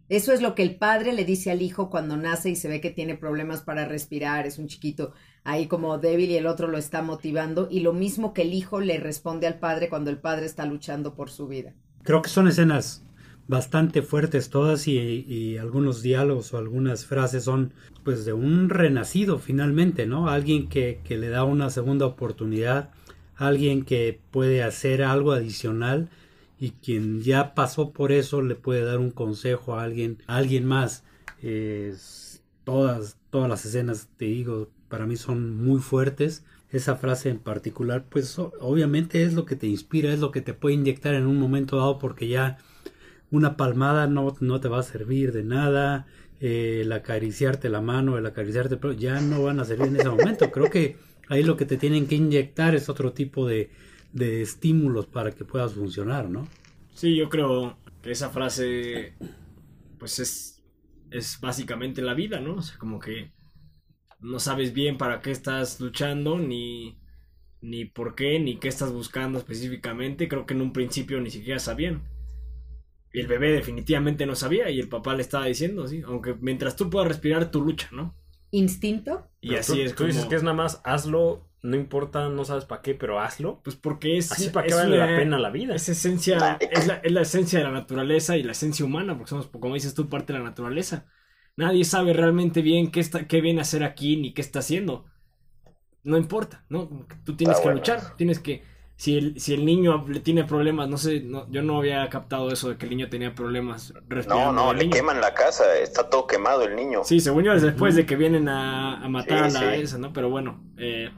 Eso 0.09 0.33
es 0.33 0.41
lo 0.41 0.55
que 0.55 0.63
el 0.63 0.75
padre 0.75 1.13
le 1.13 1.23
dice 1.23 1.51
al 1.51 1.61
hijo 1.61 1.91
cuando 1.91 2.17
nace 2.17 2.49
y 2.49 2.55
se 2.55 2.67
ve 2.67 2.81
que 2.81 2.89
tiene 2.89 3.15
problemas 3.15 3.61
para 3.61 3.85
respirar, 3.85 4.47
es 4.47 4.57
un 4.57 4.67
chiquito 4.67 5.13
ahí 5.43 5.67
como 5.67 5.99
débil 5.99 6.31
y 6.31 6.35
el 6.35 6.47
otro 6.47 6.67
lo 6.67 6.79
está 6.79 7.03
motivando, 7.03 7.67
y 7.69 7.81
lo 7.81 7.93
mismo 7.93 8.33
que 8.33 8.41
el 8.41 8.53
hijo 8.53 8.79
le 8.79 8.97
responde 8.97 9.45
al 9.45 9.59
padre 9.59 9.87
cuando 9.87 10.09
el 10.09 10.17
padre 10.17 10.47
está 10.47 10.65
luchando 10.65 11.13
por 11.13 11.29
su 11.29 11.47
vida. 11.47 11.75
Creo 12.01 12.23
que 12.23 12.29
son 12.29 12.47
escenas 12.47 13.03
bastante 13.47 14.01
fuertes 14.01 14.49
todas 14.49 14.87
y, 14.87 15.57
algunos 15.57 16.01
diálogos 16.01 16.53
o 16.53 16.57
algunas 16.57 17.05
frases 17.05 17.43
son 17.43 17.73
pues 18.03 18.25
de 18.25 18.33
un 18.33 18.69
renacido 18.69 19.37
finalmente, 19.37 20.07
¿no? 20.07 20.27
Alguien 20.29 20.69
que, 20.69 21.01
que, 21.03 21.17
le 21.17 21.29
da 21.29 21.43
una 21.43 21.69
segunda 21.69 22.05
oportunidad, 22.07 22.91
alguien 23.35 23.85
que 23.85 24.19
puede 24.31 24.63
hacer 24.63 25.03
algo 25.03 25.31
adicional 25.33 26.09
y 26.59 26.71
quien 26.71 27.21
ya 27.21 27.53
pasó 27.55 27.91
por 27.91 28.11
eso 28.11 28.41
le 28.41 28.55
puede 28.55 28.83
dar 28.83 28.99
un 28.99 29.11
consejo 29.11 29.75
a 29.75 29.83
alguien, 29.83 30.17
a 30.27 30.37
alguien 30.37 30.65
más. 30.65 31.03
todas, 32.63 33.17
todas 33.29 33.49
las 33.49 33.65
escenas, 33.65 34.09
te 34.17 34.25
digo, 34.25 34.69
para 34.89 35.05
mí 35.05 35.15
son 35.15 35.55
muy 35.63 35.79
fuertes 35.79 36.43
esa 36.71 36.95
frase 36.95 37.29
en 37.29 37.39
particular, 37.39 38.05
pues 38.09 38.37
obviamente 38.37 39.23
es 39.23 39.33
lo 39.33 39.45
que 39.45 39.55
te 39.55 39.67
inspira, 39.67 40.13
es 40.13 40.19
lo 40.19 40.31
que 40.31 40.41
te 40.41 40.53
puede 40.53 40.75
inyectar 40.75 41.15
en 41.15 41.25
un 41.25 41.39
momento 41.39 41.77
dado 41.77 41.97
porque 41.97 42.27
ya 42.27 42.57
una 43.31 43.57
palmada 43.57 44.07
no, 44.07 44.35
no 44.39 44.59
te 44.59 44.67
va 44.67 44.79
a 44.79 44.83
servir 44.83 45.31
de 45.31 45.43
nada, 45.43 46.05
eh, 46.39 46.81
el 46.81 46.91
acariciarte 46.91 47.69
la 47.69 47.81
mano, 47.81 48.17
el 48.17 48.25
acariciarte, 48.25 48.77
pero 48.77 48.93
ya 48.93 49.19
no 49.19 49.43
van 49.43 49.59
a 49.59 49.65
servir 49.65 49.87
en 49.87 49.97
ese 49.97 50.09
momento. 50.09 50.51
Creo 50.51 50.69
que 50.69 50.97
ahí 51.27 51.43
lo 51.43 51.57
que 51.57 51.65
te 51.65 51.77
tienen 51.77 52.07
que 52.07 52.15
inyectar 52.15 52.75
es 52.75 52.87
otro 52.87 53.13
tipo 53.13 53.47
de, 53.47 53.71
de 54.11 54.41
estímulos 54.41 55.07
para 55.07 55.31
que 55.31 55.45
puedas 55.45 55.73
funcionar, 55.73 56.29
¿no? 56.29 56.47
Sí, 56.93 57.15
yo 57.15 57.29
creo 57.29 57.77
que 58.01 58.11
esa 58.11 58.29
frase, 58.29 59.13
pues 59.97 60.19
es, 60.19 60.63
es 61.11 61.39
básicamente 61.39 62.01
la 62.01 62.13
vida, 62.13 62.39
¿no? 62.39 62.55
O 62.55 62.61
sea, 62.61 62.77
como 62.77 62.99
que 62.99 63.31
no 64.19 64.39
sabes 64.39 64.73
bien 64.73 64.97
para 64.97 65.21
qué 65.21 65.31
estás 65.31 65.79
luchando, 65.79 66.39
ni, 66.39 66.99
ni 67.61 67.85
por 67.85 68.15
qué, 68.15 68.39
ni 68.39 68.57
qué 68.57 68.67
estás 68.67 68.91
buscando 68.91 69.39
específicamente. 69.39 70.27
Creo 70.27 70.45
que 70.45 70.53
en 70.53 70.61
un 70.61 70.73
principio 70.73 71.19
ni 71.21 71.29
siquiera 71.29 71.59
sabían. 71.59 72.03
Y 73.11 73.21
el 73.21 73.27
bebé 73.27 73.51
definitivamente 73.51 74.25
no 74.25 74.35
sabía 74.35 74.69
y 74.69 74.79
el 74.79 74.87
papá 74.87 75.15
le 75.15 75.21
estaba 75.21 75.45
diciendo, 75.45 75.87
sí, 75.87 76.01
aunque 76.05 76.35
mientras 76.35 76.75
tú 76.75 76.89
puedas 76.89 77.07
respirar 77.07 77.49
tu 77.49 77.61
lucha, 77.61 77.89
¿no? 77.91 78.15
Instinto. 78.51 79.27
Y 79.41 79.55
así 79.55 79.81
es. 79.81 79.95
Tú 79.95 80.05
dices 80.05 80.25
que 80.25 80.35
es 80.35 80.43
nada 80.43 80.55
más 80.55 80.81
hazlo, 80.83 81.48
no 81.61 81.75
importa, 81.75 82.29
no 82.29 82.45
sabes 82.45 82.65
para 82.65 82.81
qué, 82.81 82.95
pero 82.95 83.19
hazlo. 83.19 83.61
Pues 83.63 83.75
porque 83.75 84.17
es. 84.17 84.31
Así 84.31 84.49
para 84.49 84.67
qué 84.67 84.73
vale 84.73 84.97
la, 84.97 85.07
pena 85.07 85.37
la 85.39 85.49
vida. 85.49 85.75
Es 85.75 85.89
esencia, 85.89 86.57
es 86.59 86.87
la, 86.87 86.95
es 86.95 87.11
la 87.11 87.21
esencia 87.21 87.59
de 87.59 87.65
la 87.65 87.71
naturaleza 87.71 88.37
y 88.37 88.43
la 88.43 88.53
esencia 88.53 88.85
humana, 88.85 89.17
porque 89.17 89.29
somos, 89.29 89.47
como 89.47 89.73
dices 89.75 89.93
tú, 89.93 90.09
parte 90.09 90.33
de 90.33 90.39
la 90.39 90.45
naturaleza. 90.45 91.05
Nadie 91.57 91.83
sabe 91.83 92.13
realmente 92.13 92.61
bien 92.61 92.91
qué, 92.91 93.01
está, 93.01 93.27
qué 93.27 93.41
viene 93.41 93.59
a 93.59 93.63
hacer 93.63 93.83
aquí 93.83 94.15
ni 94.17 94.33
qué 94.33 94.41
está 94.41 94.59
haciendo. 94.59 95.05
No 96.03 96.17
importa, 96.17 96.65
¿no? 96.69 97.07
Tú 97.25 97.35
tienes 97.35 97.59
que 97.59 97.69
luchar, 97.69 98.15
tienes 98.15 98.39
que 98.39 98.63
si 98.95 99.17
el, 99.17 99.39
si 99.39 99.53
el 99.53 99.65
niño 99.65 100.05
le 100.07 100.19
tiene 100.21 100.43
problemas, 100.45 100.89
no 100.89 100.97
sé, 100.97 101.21
no, 101.21 101.49
yo 101.51 101.61
no 101.61 101.77
había 101.77 102.07
captado 102.09 102.51
eso 102.51 102.69
de 102.69 102.77
que 102.77 102.85
el 102.85 102.91
niño 102.91 103.09
tenía 103.09 103.35
problemas 103.35 103.93
No, 103.93 104.01
respirando. 104.07 104.53
no, 104.53 104.71
el 104.71 104.77
le 104.77 104.85
niño. 104.85 104.93
queman 104.93 105.21
la 105.21 105.33
casa, 105.33 105.77
está 105.77 106.09
todo 106.09 106.27
quemado 106.27 106.63
el 106.63 106.75
niño. 106.75 107.03
Sí, 107.03 107.19
según 107.19 107.43
yo 107.43 107.53
es 107.53 107.61
después 107.61 107.95
de 107.95 108.05
que 108.05 108.15
vienen 108.15 108.47
a, 108.49 109.03
a 109.03 109.09
matar 109.09 109.39
Sí, 109.39 109.43
a 109.43 109.49
la 109.49 109.75
sí. 109.75 109.81
esa, 109.81 109.97
¿no? 109.97 110.13
Pero 110.13 110.29
bueno, 110.29 110.63
eh, 110.77 111.11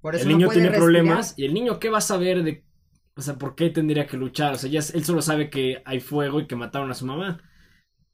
Por 0.00 0.14
eso 0.14 0.24
el 0.24 0.30
no 0.30 0.36
niño 0.36 0.46
puede 0.48 0.60
tiene 0.60 0.68
respirar. 0.70 0.84
problemas 0.84 1.34
y 1.36 1.44
el 1.44 1.54
niño 1.54 1.78
qué 1.80 1.88
va 1.88 1.98
a 1.98 2.02
saber 2.02 2.42
de, 2.44 2.64
o 3.16 3.22
sea, 3.22 3.34
por 3.34 3.54
qué 3.54 3.70
tendría 3.70 4.06
que 4.06 4.16
luchar, 4.16 4.54
o 4.54 4.58
sea, 4.58 4.70
ya, 4.70 4.80
él 4.94 5.04
solo 5.04 5.22
sabe 5.22 5.50
que 5.50 5.82
hay 5.84 6.00
fuego 6.00 6.40
y 6.40 6.46
que 6.46 6.56
mataron 6.56 6.90
a 6.90 6.94
su 6.94 7.04
mamá. 7.06 7.40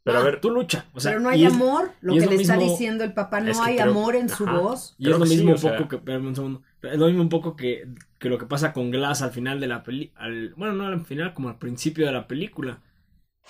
Pero 0.03 0.19
a 0.19 0.21
Ah, 0.21 0.25
ver, 0.25 0.41
tú 0.41 0.51
lucha, 0.51 0.85
o 0.93 1.01
sea, 1.01 1.13
Pero 1.13 1.23
no 1.23 1.31
hay 1.31 1.47
es- 1.47 1.53
amor, 1.55 1.91
lo 2.03 2.13
que 2.13 2.21
lo 2.27 2.31
le 2.33 2.37
está 2.37 2.59
diciendo 2.59 3.05
el 3.05 3.15
papá, 3.15 3.41
no 3.41 3.51
es 3.51 3.59
que 3.59 3.65
hay 3.71 3.77
creo- 3.77 3.91
amor 3.91 4.17
en 4.17 4.29
su 4.29 4.45
Ajá. 4.45 4.59
voz. 4.59 4.95
Y 4.99 5.11
es 5.11 5.19
lo 5.19 5.25
sí, 5.25 5.37
mismo 5.37 5.53
un 5.53 5.59
sea- 5.59 5.77
poco 5.79 5.89
que, 5.89 5.97
espérame 5.97 6.27
un 6.27 6.35
segundo. 6.35 6.63
Es 6.83 6.99
lo 6.99 7.07
mismo 7.07 7.23
un 7.23 7.31
poco 7.31 7.57
que, 7.57 7.89
que 8.19 8.29
lo 8.29 8.37
que 8.37 8.45
pasa 8.45 8.75
con 8.75 8.91
Glass 8.91 9.23
al 9.23 9.31
final 9.31 9.61
de 9.61 9.67
la 9.67 9.83
peli, 9.83 10.13
al, 10.17 10.53
bueno, 10.57 10.75
no 10.75 10.87
al 10.87 11.05
final, 11.07 11.33
como 11.33 11.49
al 11.49 11.57
principio 11.59 12.05
de 12.05 12.13
la 12.13 12.27
película. 12.29 12.83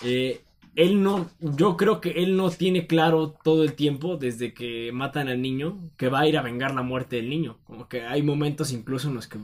Eh, 0.05 0.43
él 0.77 1.03
no, 1.03 1.29
yo 1.41 1.77
creo 1.77 2.01
que 2.01 2.23
él 2.23 2.37
no 2.37 2.51
tiene 2.51 2.87
claro 2.87 3.31
todo 3.43 3.63
el 3.63 3.75
tiempo 3.75 4.17
desde 4.17 4.53
que 4.55 4.91
matan 4.93 5.29
al 5.29 5.41
niño 5.43 5.91
que 5.97 6.09
va 6.09 6.21
a 6.21 6.27
ir 6.29 6.37
a 6.39 6.43
vengar 6.43 6.75
la 6.75 6.83
muerte 6.83 7.17
del 7.17 7.29
niño. 7.31 7.59
Como 7.65 7.89
que 7.89 8.03
hay 8.03 8.23
momentos 8.23 8.73
incluso 8.73 9.09
en 9.09 9.15
los 9.15 9.27
que 9.29 9.39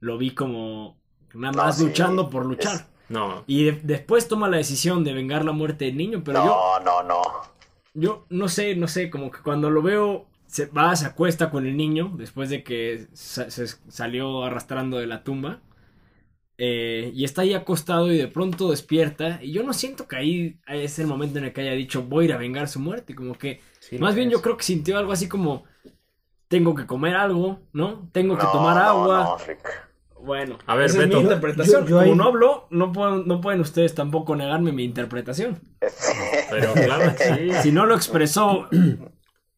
lo 0.00 0.18
vi 0.18 0.30
como 0.32 0.98
nada 1.34 1.52
No, 1.52 1.64
más 1.64 1.78
sí, 1.78 1.84
luchando 1.84 2.28
por 2.30 2.44
luchar. 2.46 2.74
es- 2.76 2.86
no. 3.08 3.44
Y 3.46 3.64
de- 3.64 3.80
después 3.82 4.28
toma 4.28 4.48
la 4.48 4.56
decisión 4.58 5.02
de 5.04 5.12
vengar 5.14 5.44
la 5.44 5.52
muerte 5.52 5.86
del 5.86 5.96
niño, 5.96 6.22
pero 6.24 6.44
yo, 6.44 6.80
no, 6.84 7.02
no, 7.02 7.02
no. 7.08 7.22
yo 7.94 8.26
no 8.30 8.48
sé, 8.48 8.76
no 8.76 8.88
sé, 8.88 9.10
como 9.10 9.30
que 9.30 9.40
cuando 9.40 9.70
lo 9.70 9.82
veo, 9.82 10.26
se 10.46 10.66
va, 10.66 10.94
se 10.94 11.06
acuesta 11.06 11.50
con 11.50 11.66
el 11.66 11.76
niño 11.76 12.12
después 12.16 12.48
de 12.50 12.62
que 12.62 13.08
sa- 13.12 13.50
se 13.50 13.66
salió 13.88 14.44
arrastrando 14.44 14.98
de 14.98 15.06
la 15.06 15.22
tumba. 15.24 15.60
Eh, 16.58 17.10
y 17.14 17.24
está 17.24 17.42
ahí 17.42 17.54
acostado 17.54 18.12
y 18.12 18.18
de 18.18 18.28
pronto 18.28 18.70
despierta. 18.70 19.38
Y 19.42 19.52
yo 19.52 19.62
no 19.62 19.72
siento 19.72 20.06
que 20.08 20.16
ahí 20.16 20.60
es 20.66 20.98
el 20.98 21.06
momento 21.06 21.38
en 21.38 21.44
el 21.46 21.52
que 21.52 21.62
haya 21.62 21.72
dicho 21.72 22.02
voy 22.02 22.24
a 22.24 22.28
ir 22.28 22.32
a 22.34 22.38
vengar 22.38 22.68
su 22.68 22.80
muerte. 22.80 23.14
Como 23.14 23.34
que, 23.34 23.60
Sí, 23.80 23.98
más 23.98 24.14
bien 24.14 24.28
es. 24.28 24.32
yo 24.34 24.42
creo 24.42 24.56
que 24.56 24.64
sintió 24.64 24.98
algo 24.98 25.12
así 25.12 25.28
como 25.28 25.64
tengo 26.48 26.74
que 26.74 26.86
comer 26.86 27.16
algo, 27.16 27.60
¿no? 27.72 28.08
Tengo 28.12 28.36
que 28.38 28.46
tomar 28.46 28.76
no, 28.76 28.82
agua. 28.82 29.36
no. 29.38 30.24
Bueno, 30.24 30.56
A 30.66 30.74
ver, 30.74 30.86
esa 30.86 31.02
es 31.02 31.08
mi 31.08 31.16
interpretación. 31.20 31.82
Yo- 31.86 31.90
yo 31.90 31.98
Como 32.00 32.14
no 32.14 32.24
hablo, 32.24 32.66
no 32.70 32.92
pueden, 32.92 33.26
no 33.26 33.40
pueden 33.42 33.60
ustedes 33.60 33.94
tampoco 33.94 34.34
negarme 34.36 34.72
mi 34.72 34.84
interpretación. 34.84 35.58
Pero 36.50 36.72
claro 36.72 37.12
sí. 37.18 37.50
Si 37.62 37.72
no 37.72 37.84
lo 37.84 37.94
expresó 37.94 38.68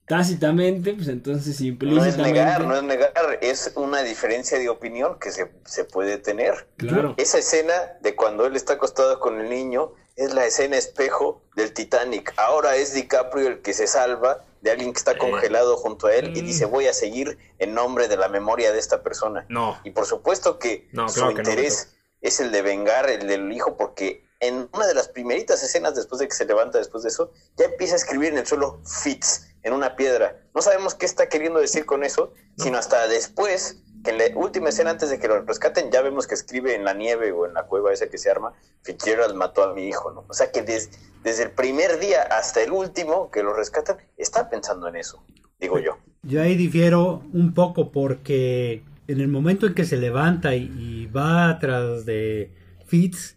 tácitamente, 0.06 0.94
pues 0.94 1.08
entonces 1.08 1.60
No 1.60 1.66
implícitamente. 1.66 2.20
es 2.22 2.26
negar, 2.34 2.64
no 2.64 2.76
es 2.76 2.82
negar, 2.82 3.12
es 3.40 3.72
una 3.76 4.02
diferencia 4.02 4.58
de 4.58 4.68
opinión 4.68 5.18
que 5.18 5.30
se, 5.32 5.50
se 5.64 5.84
puede 5.84 6.18
tener. 6.18 6.68
Claro. 6.76 7.14
Esa 7.16 7.38
escena 7.38 7.72
de 8.00 8.14
cuando 8.14 8.46
él 8.46 8.56
está 8.56 8.74
acostado 8.74 9.18
con 9.20 9.40
el 9.40 9.48
niño 9.50 9.92
es 10.16 10.32
la 10.32 10.46
escena 10.46 10.76
espejo 10.76 11.42
del 11.56 11.72
Titanic. 11.72 12.32
Ahora 12.36 12.76
es 12.76 12.94
DiCaprio 12.94 13.48
el 13.48 13.62
que 13.62 13.72
se 13.74 13.86
salva 13.86 14.44
de 14.62 14.70
alguien 14.70 14.92
que 14.92 14.98
está 14.98 15.18
congelado 15.18 15.76
junto 15.76 16.06
a 16.06 16.14
él 16.14 16.36
y 16.36 16.42
Mm. 16.42 16.46
dice 16.46 16.64
voy 16.64 16.86
a 16.86 16.92
seguir 16.92 17.38
en 17.58 17.74
nombre 17.74 18.08
de 18.08 18.16
la 18.16 18.28
memoria 18.28 18.72
de 18.72 18.78
esta 18.78 19.02
persona. 19.02 19.44
No. 19.48 19.78
Y 19.84 19.90
por 19.90 20.06
supuesto 20.06 20.58
que 20.58 20.88
No, 20.92 21.08
su 21.08 21.16
claro 21.20 21.34
que 21.34 21.42
no, 21.42 21.50
interés 21.50 21.94
es 22.20 22.40
el 22.40 22.50
de 22.50 22.62
vengar 22.62 23.08
el 23.10 23.26
del 23.28 23.52
hijo 23.52 23.76
porque 23.76 24.25
en 24.40 24.68
una 24.72 24.86
de 24.86 24.94
las 24.94 25.08
primeritas 25.08 25.62
escenas 25.62 25.94
después 25.94 26.18
de 26.20 26.28
que 26.28 26.34
se 26.34 26.44
levanta 26.44 26.78
después 26.78 27.02
de 27.02 27.08
eso, 27.08 27.32
ya 27.56 27.66
empieza 27.66 27.94
a 27.94 27.96
escribir 27.96 28.32
en 28.32 28.38
el 28.38 28.46
suelo 28.46 28.80
Fitz 28.84 29.48
en 29.62 29.72
una 29.72 29.96
piedra. 29.96 30.40
No 30.54 30.62
sabemos 30.62 30.94
qué 30.94 31.06
está 31.06 31.28
queriendo 31.28 31.58
decir 31.58 31.86
con 31.86 32.04
eso, 32.04 32.32
sino 32.56 32.78
hasta 32.78 33.08
después, 33.08 33.82
que 34.04 34.10
en 34.10 34.18
la 34.18 34.24
última 34.36 34.68
escena 34.68 34.90
antes 34.90 35.10
de 35.10 35.18
que 35.18 35.26
lo 35.26 35.40
rescaten, 35.42 35.90
ya 35.90 36.02
vemos 36.02 36.26
que 36.26 36.34
escribe 36.34 36.74
en 36.74 36.84
la 36.84 36.94
nieve 36.94 37.32
o 37.32 37.46
en 37.46 37.54
la 37.54 37.64
cueva 37.64 37.92
esa 37.92 38.08
que 38.08 38.18
se 38.18 38.30
arma, 38.30 38.52
Fitzgerald 38.82 39.34
mató 39.34 39.64
a 39.64 39.74
mi 39.74 39.88
hijo, 39.88 40.12
¿no? 40.12 40.24
O 40.28 40.34
sea 40.34 40.52
que 40.52 40.62
des- 40.62 40.90
desde 41.24 41.42
el 41.44 41.50
primer 41.50 41.98
día 41.98 42.22
hasta 42.22 42.62
el 42.62 42.70
último 42.70 43.30
que 43.32 43.42
lo 43.42 43.52
rescatan, 43.54 43.96
está 44.16 44.48
pensando 44.48 44.86
en 44.86 44.96
eso, 44.96 45.24
digo 45.58 45.78
yo. 45.80 45.98
Yo 46.22 46.42
ahí 46.42 46.54
difiero 46.54 47.22
un 47.32 47.52
poco 47.54 47.90
porque 47.90 48.84
en 49.08 49.20
el 49.20 49.26
momento 49.28 49.66
en 49.66 49.74
que 49.74 49.84
se 49.84 49.96
levanta 49.96 50.54
y, 50.54 50.70
y 50.78 51.06
va 51.06 51.48
atrás 51.48 52.04
de 52.06 52.52
Fitz, 52.86 53.36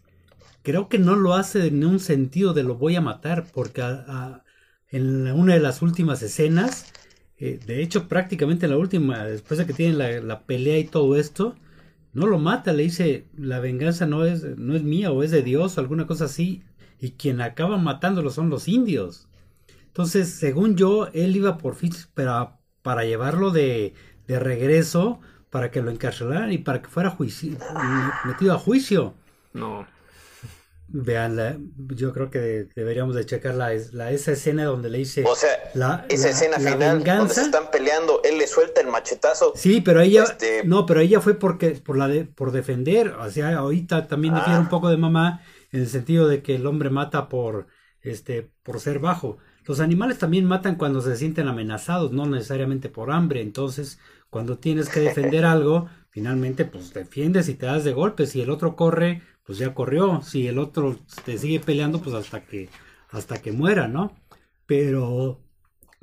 creo 0.62 0.88
que 0.88 0.98
no 0.98 1.16
lo 1.16 1.34
hace 1.34 1.66
en 1.66 1.84
un 1.84 2.00
sentido 2.00 2.52
de 2.54 2.62
lo 2.62 2.76
voy 2.76 2.96
a 2.96 3.00
matar, 3.00 3.46
porque 3.52 3.82
a- 3.82 4.42
en 4.90 5.30
una 5.32 5.54
de 5.54 5.60
las 5.60 5.82
últimas 5.82 6.22
escenas, 6.22 6.92
eh, 7.38 7.58
de 7.64 7.82
hecho 7.82 8.08
prácticamente 8.08 8.66
en 8.66 8.72
la 8.72 8.78
última, 8.78 9.24
después 9.24 9.58
de 9.58 9.66
que 9.66 9.72
tienen 9.72 9.98
la, 10.26 10.40
pelea 10.40 10.78
y 10.78 10.84
todo 10.84 11.16
esto, 11.16 11.54
no 12.12 12.26
lo 12.26 12.38
mata, 12.38 12.72
le 12.72 12.82
dice, 12.84 13.26
la 13.36 13.60
venganza 13.60 14.06
no 14.06 14.24
es, 14.24 14.44
no 14.58 14.74
es 14.74 14.82
mía 14.82 15.12
o 15.12 15.22
es 15.22 15.30
de 15.30 15.42
Dios 15.42 15.76
o 15.78 15.80
alguna 15.80 16.06
cosa 16.06 16.24
así, 16.24 16.62
y 17.00 17.12
quien 17.12 17.40
acaba 17.40 17.78
matándolo 17.78 18.30
son 18.30 18.50
los 18.50 18.68
indios. 18.68 19.28
Entonces, 19.86 20.28
según 20.30 20.76
yo, 20.76 21.08
él 21.14 21.36
iba 21.36 21.56
por 21.58 21.76
Fitz 21.76 22.08
para, 22.14 22.58
para 22.82 23.04
llevarlo 23.04 23.50
de, 23.50 23.94
de 24.26 24.38
regreso, 24.38 25.20
para 25.50 25.70
que 25.70 25.82
lo 25.82 25.90
encarcelaran 25.90 26.52
y 26.52 26.58
para 26.58 26.82
que 26.82 26.88
fuera 26.88 27.16
metido 28.24 28.54
a 28.54 28.58
juicio. 28.58 29.14
No. 29.52 29.86
Vean, 30.92 31.36
la- 31.36 31.56
yo 31.94 32.12
creo 32.12 32.30
que 32.30 32.66
deberíamos 32.74 33.14
de 33.14 33.24
checar 33.24 33.54
la, 33.54 33.70
la- 33.92 34.10
esa 34.10 34.32
escena 34.32 34.64
donde 34.64 34.90
le 34.90 34.98
dice 34.98 35.22
O 35.24 35.36
sea, 35.36 35.50
la, 35.74 36.04
esa 36.08 36.24
la- 36.26 36.30
escena 36.30 36.58
la 36.58 36.72
final 36.72 36.78
donde 36.98 37.04
se 37.04 37.10
venganza. 37.12 37.42
están 37.42 37.70
peleando, 37.70 38.20
él 38.24 38.38
le 38.38 38.46
suelta 38.48 38.80
el 38.80 38.88
machetazo. 38.88 39.52
Sí, 39.54 39.80
pero 39.80 40.00
ella, 40.00 40.24
Este- 40.24 40.62
no, 40.64 40.86
pero 40.86 41.00
ella 41.00 41.20
fue 41.20 41.34
porque, 41.34 41.70
por 41.84 41.96
la 41.96 42.08
de, 42.08 42.24
por 42.24 42.50
defender, 42.50 43.08
o 43.10 43.30
sea, 43.30 43.56
ahorita 43.56 44.08
también 44.08 44.34
difiere 44.34 44.56
Ah. 44.58 44.60
un 44.60 44.68
poco 44.68 44.88
de 44.88 44.96
mamá 44.96 45.42
en 45.70 45.80
el 45.82 45.88
sentido 45.88 46.26
de 46.26 46.42
que 46.42 46.56
el 46.56 46.66
hombre 46.66 46.90
mata 46.90 47.28
por, 47.28 47.68
este, 48.02 48.50
por 48.64 48.80
ser 48.80 48.98
bajo. 48.98 49.38
Los 49.66 49.78
animales 49.78 50.18
también 50.18 50.44
matan 50.46 50.74
cuando 50.74 51.00
se 51.02 51.14
sienten 51.16 51.46
amenazados, 51.46 52.10
no 52.10 52.26
necesariamente 52.26 52.88
por 52.88 53.12
hambre. 53.12 53.42
Entonces, 53.42 54.00
cuando 54.28 54.58
tienes 54.58 54.88
que 54.88 54.98
defender 55.00 55.44
algo, 55.44 55.88
finalmente, 56.08 56.64
pues 56.64 56.92
defiendes 56.92 57.48
y 57.48 57.54
te 57.54 57.66
das 57.66 57.84
de 57.84 57.92
golpes. 57.92 58.30
Si 58.30 58.40
el 58.42 58.50
otro 58.50 58.74
corre, 58.74 59.22
pues 59.50 59.58
ya 59.58 59.74
corrió. 59.74 60.22
Si 60.22 60.46
el 60.46 60.60
otro 60.60 60.96
te 61.24 61.36
sigue 61.36 61.58
peleando, 61.58 62.00
pues 62.00 62.14
hasta 62.14 62.44
que, 62.46 62.68
hasta 63.10 63.42
que 63.42 63.50
muera, 63.50 63.88
¿no? 63.88 64.14
Pero 64.64 65.40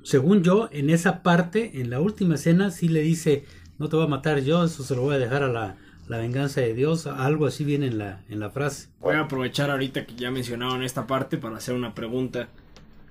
según 0.03 0.43
yo, 0.43 0.67
en 0.73 0.89
esa 0.89 1.23
parte, 1.23 1.79
en 1.79 1.89
la 1.89 2.01
última 2.01 2.35
escena, 2.35 2.71
sí 2.71 2.89
le 2.89 2.99
dice, 2.99 3.45
no 3.77 3.87
te 3.87 3.95
voy 3.95 4.03
a 4.03 4.09
matar 4.09 4.41
yo, 4.41 4.65
eso 4.65 4.83
se 4.83 4.97
lo 4.97 5.03
voy 5.03 5.15
a 5.15 5.19
dejar 5.19 5.43
a 5.43 5.47
la, 5.47 5.77
la 6.09 6.17
venganza 6.17 6.59
de 6.59 6.73
Dios, 6.73 7.07
algo 7.07 7.45
así 7.45 7.63
viene 7.63 7.87
en 7.87 7.99
la, 7.99 8.25
en 8.27 8.41
la 8.41 8.49
frase. 8.49 8.89
Voy 8.99 9.15
a 9.15 9.21
aprovechar 9.21 9.71
ahorita 9.71 10.05
que 10.05 10.15
ya 10.15 10.29
mencionaron 10.29 10.83
esta 10.83 11.07
parte 11.07 11.37
para 11.37 11.55
hacer 11.55 11.73
una 11.73 11.95
pregunta 11.95 12.49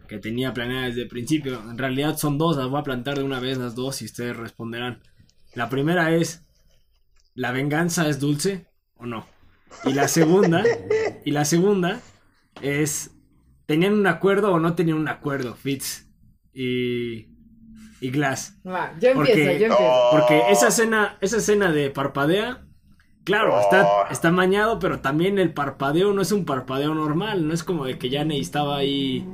que 0.07 0.19
tenía 0.19 0.53
planeada 0.53 0.89
desde 0.89 1.05
el 1.05 1.09
principio. 1.09 1.63
En 1.63 1.79
realidad 1.79 2.19
son 2.19 2.37
dos, 2.37 2.59
las 2.59 2.69
voy 2.69 2.81
a 2.81 2.85
plantar 2.85 3.17
de 3.17 3.25
una 3.25 3.41
vez 3.41 3.57
las 3.57 3.75
dos 3.75 4.03
y 4.03 4.05
ustedes 4.05 4.37
responderán. 4.37 5.01
La 5.55 5.71
primera 5.71 6.15
es, 6.15 6.47
¿la 7.33 7.53
venganza 7.53 8.07
es 8.07 8.21
dulce 8.21 8.67
o 8.97 9.07
no? 9.07 9.35
Y 9.85 9.93
la 9.93 10.09
segunda, 10.09 10.63
y 11.25 11.31
la 11.31 11.45
segunda 11.45 12.01
es, 12.63 13.15
¿tenían 13.67 13.93
un 13.95 14.07
acuerdo 14.07 14.53
o 14.53 14.59
no 14.61 14.75
tenían 14.75 14.99
un 14.99 15.09
acuerdo, 15.09 15.55
Fitz 15.55 16.09
y, 16.53 17.29
y 18.01 18.11
Glass? 18.11 18.59
Va, 18.67 18.93
yo 19.01 19.13
Porque- 19.15 19.33
empiezo, 19.33 19.59
yo 19.61 19.67
empiezo. 19.67 19.93
Porque 20.13 20.43
esa 20.51 20.69
escena, 20.69 21.19
esa 21.21 21.37
escena 21.39 21.71
de 21.73 21.91
parpadea, 21.91 22.65
claro, 23.25 23.55
Oh. 23.57 23.61
está, 23.61 23.87
está 24.11 24.31
mañado, 24.31 24.79
pero 24.79 25.01
también 25.01 25.39
el 25.39 25.53
parpadeo 25.53 26.13
no 26.13 26.23
es 26.23 26.33
un 26.33 26.45
parpadeo 26.45 26.95
normal, 26.95 27.47
no 27.47 27.53
es 27.55 27.63
como 27.65 27.85
de 27.85 27.99
que 27.99 28.09
ya 28.09 28.25
necesitaba 28.25 28.79
ahí 28.79 29.27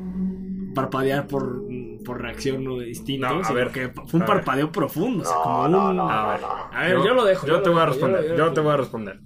parpadear 0.74 1.26
por, 1.28 1.62
por 2.04 2.20
reacción 2.22 2.66
o 2.66 2.78
distinto, 2.78 3.28
No, 3.28 3.40
a 3.40 3.44
sino 3.44 3.54
ver, 3.54 3.70
que 3.70 3.88
fue 3.90 4.04
un 4.14 4.18
ver. 4.20 4.26
parpadeo 4.26 4.72
profundo, 4.72 5.22
o 5.22 5.26
sea, 5.26 5.36
No, 5.36 5.42
como 5.42 5.68
no, 5.68 5.90
un- 5.90 5.96
no, 5.96 6.10
A 6.10 6.32
ver, 6.32 6.40
no. 6.40 6.48
A 6.72 6.80
ver, 6.82 6.96
yo 7.06 7.14
lo 7.14 7.24
dejo, 7.24 7.46
Yo, 7.46 7.56
yo 7.56 7.62
te 7.62 7.68
voy 7.70 7.78
a 7.78 7.82
yo 7.84 7.90
responder. 7.90 8.28
Yo, 8.28 8.36
yo- 8.36 8.52
te 8.52 8.60
voy 8.60 8.72
a 8.72 8.76
responder. 8.78 9.20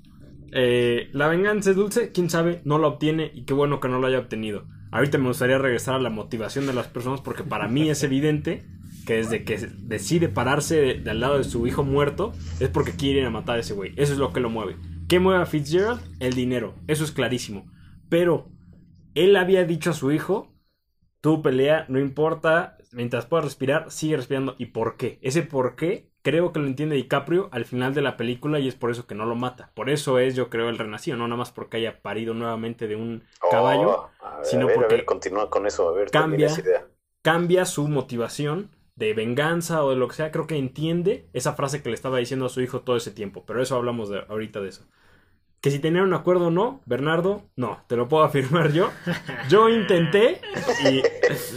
Eh, 0.53 1.11
la 1.13 1.29
venganza 1.29 1.71
es 1.71 1.77
dulce, 1.77 2.13
quién 2.13 2.31
sabe, 2.31 2.61
no 2.65 2.79
la 2.79 2.89
obtiene 2.89 3.31
y 3.35 3.45
qué 3.45 3.55
bueno 3.55 3.81
que 3.81 3.89
no 3.89 4.01
la 4.01 4.09
haya 4.09 4.19
obtenido. 4.19 4.67
Ahorita 4.91 5.19
me 5.19 5.29
gustaría 5.29 5.59
regresar 5.59 5.95
a 5.95 6.01
la 6.01 6.11
motivación 6.11 6.67
de 6.67 6.73
las 6.73 6.87
personas 6.87 7.21
porque 7.21 7.43
para 7.43 7.69
mí 7.69 7.91
es 7.91 8.03
evidente 8.03 8.67
que 9.07 9.15
desde 9.17 9.45
que 9.45 9.59
decide 9.79 10.29
pararse 10.29 10.77
de, 10.81 10.95
de 10.95 11.11
al 11.11 11.21
lado 11.21 11.39
de 11.39 11.45
su 11.45 11.67
hijo 11.67 11.85
muerto 11.85 12.33
es 12.61 12.69
porque 12.69 12.93
quiere 12.93 13.25
a 13.25 13.31
matar 13.31 13.57
a 13.57 13.61
ese 13.61 13.75
güey. 13.75 13.93
Eso 13.97 14.13
es 14.13 14.19
lo 14.19 14.33
que 14.33 14.41
lo 14.41 14.51
mueve. 14.51 14.77
¿Qué 15.09 15.21
mueve 15.21 15.43
a 15.43 15.47
Fitzgerald? 15.47 16.01
El 16.19 16.35
dinero. 16.35 16.75
Eso 16.89 17.05
es 17.05 17.13
clarísimo. 17.13 17.71
Pero 18.09 18.51
él 19.15 19.37
había 19.37 19.65
dicho 19.65 19.91
a 19.91 19.95
su 19.95 20.11
hijo, 20.11 20.53
tú 21.21 21.43
pelea, 21.43 21.87
no 21.89 21.99
importa, 22.01 22.77
mientras 22.93 23.27
puedas 23.27 23.45
respirar, 23.45 23.91
sigue 23.91 24.17
respirando. 24.17 24.57
¿Y 24.59 24.67
por 24.67 24.97
qué? 24.97 25.19
Ese 25.23 25.43
por 25.43 25.77
qué 25.77 26.11
creo 26.27 26.53
que 26.53 26.59
lo 26.61 26.67
entiende 26.67 26.97
DiCaprio 26.97 27.49
al 27.53 27.65
final 27.65 27.95
de 27.95 28.03
la 28.03 28.17
película 28.17 28.59
y 28.61 28.69
es 28.69 28.75
por 28.75 28.91
eso 28.91 29.07
que 29.07 29.15
no 29.15 29.27
lo 29.27 29.37
mata. 29.37 29.71
Por 29.75 29.91
eso 29.91 30.19
es, 30.19 30.35
yo 30.37 30.51
creo, 30.51 30.69
el 30.69 30.79
renacido, 30.79 31.17
no 31.17 31.27
nada 31.29 31.39
más 31.39 31.53
porque 31.53 31.79
haya 31.79 32.03
parido 32.03 32.35
nuevamente 32.35 32.89
de 32.89 32.97
un 32.97 33.25
caballo, 33.49 33.89
Oh, 33.89 34.11
a 34.21 34.39
ver, 34.41 34.47
sino 34.47 34.65
a 34.65 34.67
ver, 34.67 34.77
porque 34.77 34.85
a 34.85 34.89
ver, 34.89 35.05
continúa 35.07 35.49
con 35.51 35.67
eso, 35.67 35.89
a 35.89 35.93
ver, 35.93 36.11
cambia- 36.11 36.39
termina 36.39 36.47
esa 36.47 36.61
idea. 36.61 36.87
cambia 37.23 37.65
su 37.65 37.89
motivación 37.89 38.71
de 38.97 39.15
venganza 39.15 39.85
o 39.85 39.91
de 39.91 39.97
lo 39.97 40.09
que 40.09 40.15
sea, 40.17 40.31
creo 40.33 40.47
que 40.47 40.57
entiende 40.57 41.29
esa 41.35 41.55
frase 41.55 41.83
que 41.83 41.91
le 41.91 41.95
estaba 41.95 42.19
diciendo 42.19 42.47
a 42.47 42.49
su 42.51 42.61
hijo 42.63 42.81
todo 42.83 42.97
ese 42.97 43.11
tiempo. 43.13 43.45
Pero 43.47 43.63
eso 43.63 43.77
hablamos 43.77 44.09
de, 44.09 44.21
ahorita 44.29 44.61
de 44.61 44.69
eso. 44.71 44.87
Que 45.67 45.73
si 45.73 45.81
tenían 45.81 46.05
un 46.05 46.15
acuerdo 46.15 46.47
o 46.47 46.51
no, 46.53 46.81
Bernardo, 46.87 47.43
no, 47.57 47.79
te 47.89 47.97
lo 47.97 48.07
puedo 48.09 48.23
afirmar 48.31 48.71
yo. 48.73 48.91
Yo 49.49 49.69
intenté 49.69 50.41
y 50.89 51.03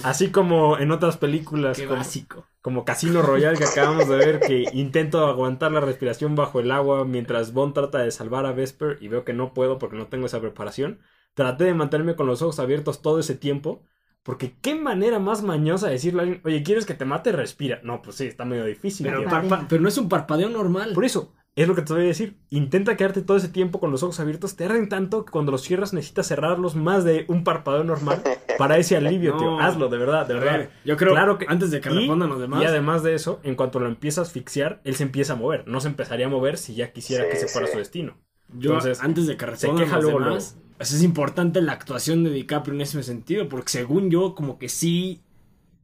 así 0.04 0.32
como 0.32 0.80
en 0.80 0.92
otras 0.92 1.18
películas 1.18 1.78
Qué 1.78 1.86
como, 1.86 1.98
básico. 2.00 2.48
como 2.62 2.86
Casino 2.86 3.22
Royale 3.22 3.56
que 3.60 3.66
acabamos 3.66 4.08
de 4.10 4.18
ver 4.18 4.40
que 4.40 4.66
intento 4.74 5.28
aguantar 5.28 5.72
la 5.72 5.80
respiración 5.82 6.34
bajo 6.36 6.60
el 6.60 6.72
agua 6.72 7.06
mientras 7.06 7.54
Bond 7.54 7.76
trata 7.76 8.00
de 8.00 8.10
salvar 8.10 8.48
a 8.48 8.52
Vesper 8.52 8.98
y 9.00 9.10
veo 9.10 9.24
que 9.24 9.34
no 9.34 9.54
puedo 9.54 9.78
porque 9.78 9.96
no 9.98 10.08
tengo 10.08 10.26
esa 10.26 10.42
preparación. 10.42 11.02
Traté 11.36 11.66
de 11.66 11.76
mantenerme 11.76 12.16
con 12.16 12.26
los 12.26 12.42
ojos 12.42 12.60
abiertos 12.60 13.04
todo 13.04 13.20
ese 13.20 13.36
tiempo 13.36 13.84
porque 14.24 14.56
qué 14.60 14.74
manera 14.74 15.20
más 15.20 15.44
mañosa 15.44 15.86
de 15.86 15.94
decirle 15.94 16.20
a 16.22 16.24
alguien, 16.24 16.42
oye, 16.46 16.64
¿quieres 16.64 16.88
que 16.88 16.96
te 16.96 17.06
mate? 17.06 17.32
Respira. 17.32 17.80
No, 17.84 18.02
pues 18.02 18.16
sí, 18.16 18.26
está 18.26 18.44
medio 18.44 18.66
difícil. 18.66 19.06
Parpa- 19.08 19.68
pero 19.70 19.82
no 19.84 19.88
es 19.88 19.98
un 20.00 20.10
parpadeo 20.10 20.50
normal. 20.50 20.94
Por 20.96 21.06
eso, 21.06 21.36
es 21.56 21.68
lo 21.68 21.76
que 21.76 21.82
te 21.82 21.92
voy 21.94 22.04
a 22.04 22.06
decir. 22.06 22.38
Intenta 22.50 22.96
quedarte 22.96 23.22
todo 23.22 23.36
ese 23.38 23.50
tiempo 23.50 23.80
con 23.80 23.92
los 23.92 24.02
ojos 24.04 24.20
abiertos. 24.20 24.56
Te 24.56 24.64
arden 24.66 24.88
tanto 24.88 25.26
que 25.26 25.32
cuando 25.32 25.52
los 25.52 25.62
cierras 25.64 25.94
necesitas 25.94 26.28
cerrarlos 26.28 26.76
más 26.76 27.04
de 27.04 27.26
un 27.28 27.44
parpadeo 27.44 27.84
normal 27.84 28.22
para 28.58 28.78
ese 28.78 28.96
alivio, 28.96 29.36
tío. 29.38 29.60
Hazlo, 29.60 29.90
de 29.90 29.98
verdad, 29.98 30.26
de 30.28 30.36
verdad. 30.36 30.58
ver, 30.58 30.70
yo 30.86 30.96
creo, 30.96 31.12
Claro 31.14 31.38
que- 31.38 31.46
antes 31.50 31.72
de 31.72 31.82
que 31.82 31.90
respondan 31.90 32.30
los 32.30 32.40
demás, 32.40 32.62
Y 32.62 32.66
además 32.66 33.04
de 33.04 33.14
eso, 33.16 33.40
en 33.44 33.56
cuanto 33.56 33.80
lo 33.80 33.88
empiezas 33.88 34.20
a 34.20 34.22
asfixiar, 34.30 34.80
él 34.86 34.96
se 34.96 35.04
empieza 35.04 35.34
a 35.34 35.36
mover. 35.36 35.68
No 35.68 35.82
se 35.82 35.90
empezaría 35.90 36.28
a 36.28 36.30
mover 36.30 36.58
si 36.58 36.76
ya 36.76 36.92
quisiera 36.94 37.26
Sí, 37.26 37.30
que 37.32 37.38
se 37.38 37.48
fuera 37.48 37.68
sí. 37.68 37.74
su 37.74 37.80
destino. 37.80 38.18
yo 38.58 38.72
Entonces, 38.74 39.02
antes 39.02 39.28
de 39.28 39.36
que 39.38 39.46
respondan 39.46 39.84
queja 39.86 39.96
los 39.98 40.06
luego, 40.06 40.20
demás, 40.22 40.58
pues 40.78 40.94
es 40.94 41.04
importante 41.04 41.62
la 41.62 41.74
actuación 41.74 42.24
de 42.24 42.30
DiCaprio 42.30 42.74
en 42.76 42.82
ese 42.82 43.04
sentido, 43.04 43.50
porque 43.50 43.70
según 43.70 44.10
yo, 44.10 44.34
como 44.34 44.58
que 44.58 44.70
sí 44.70 45.22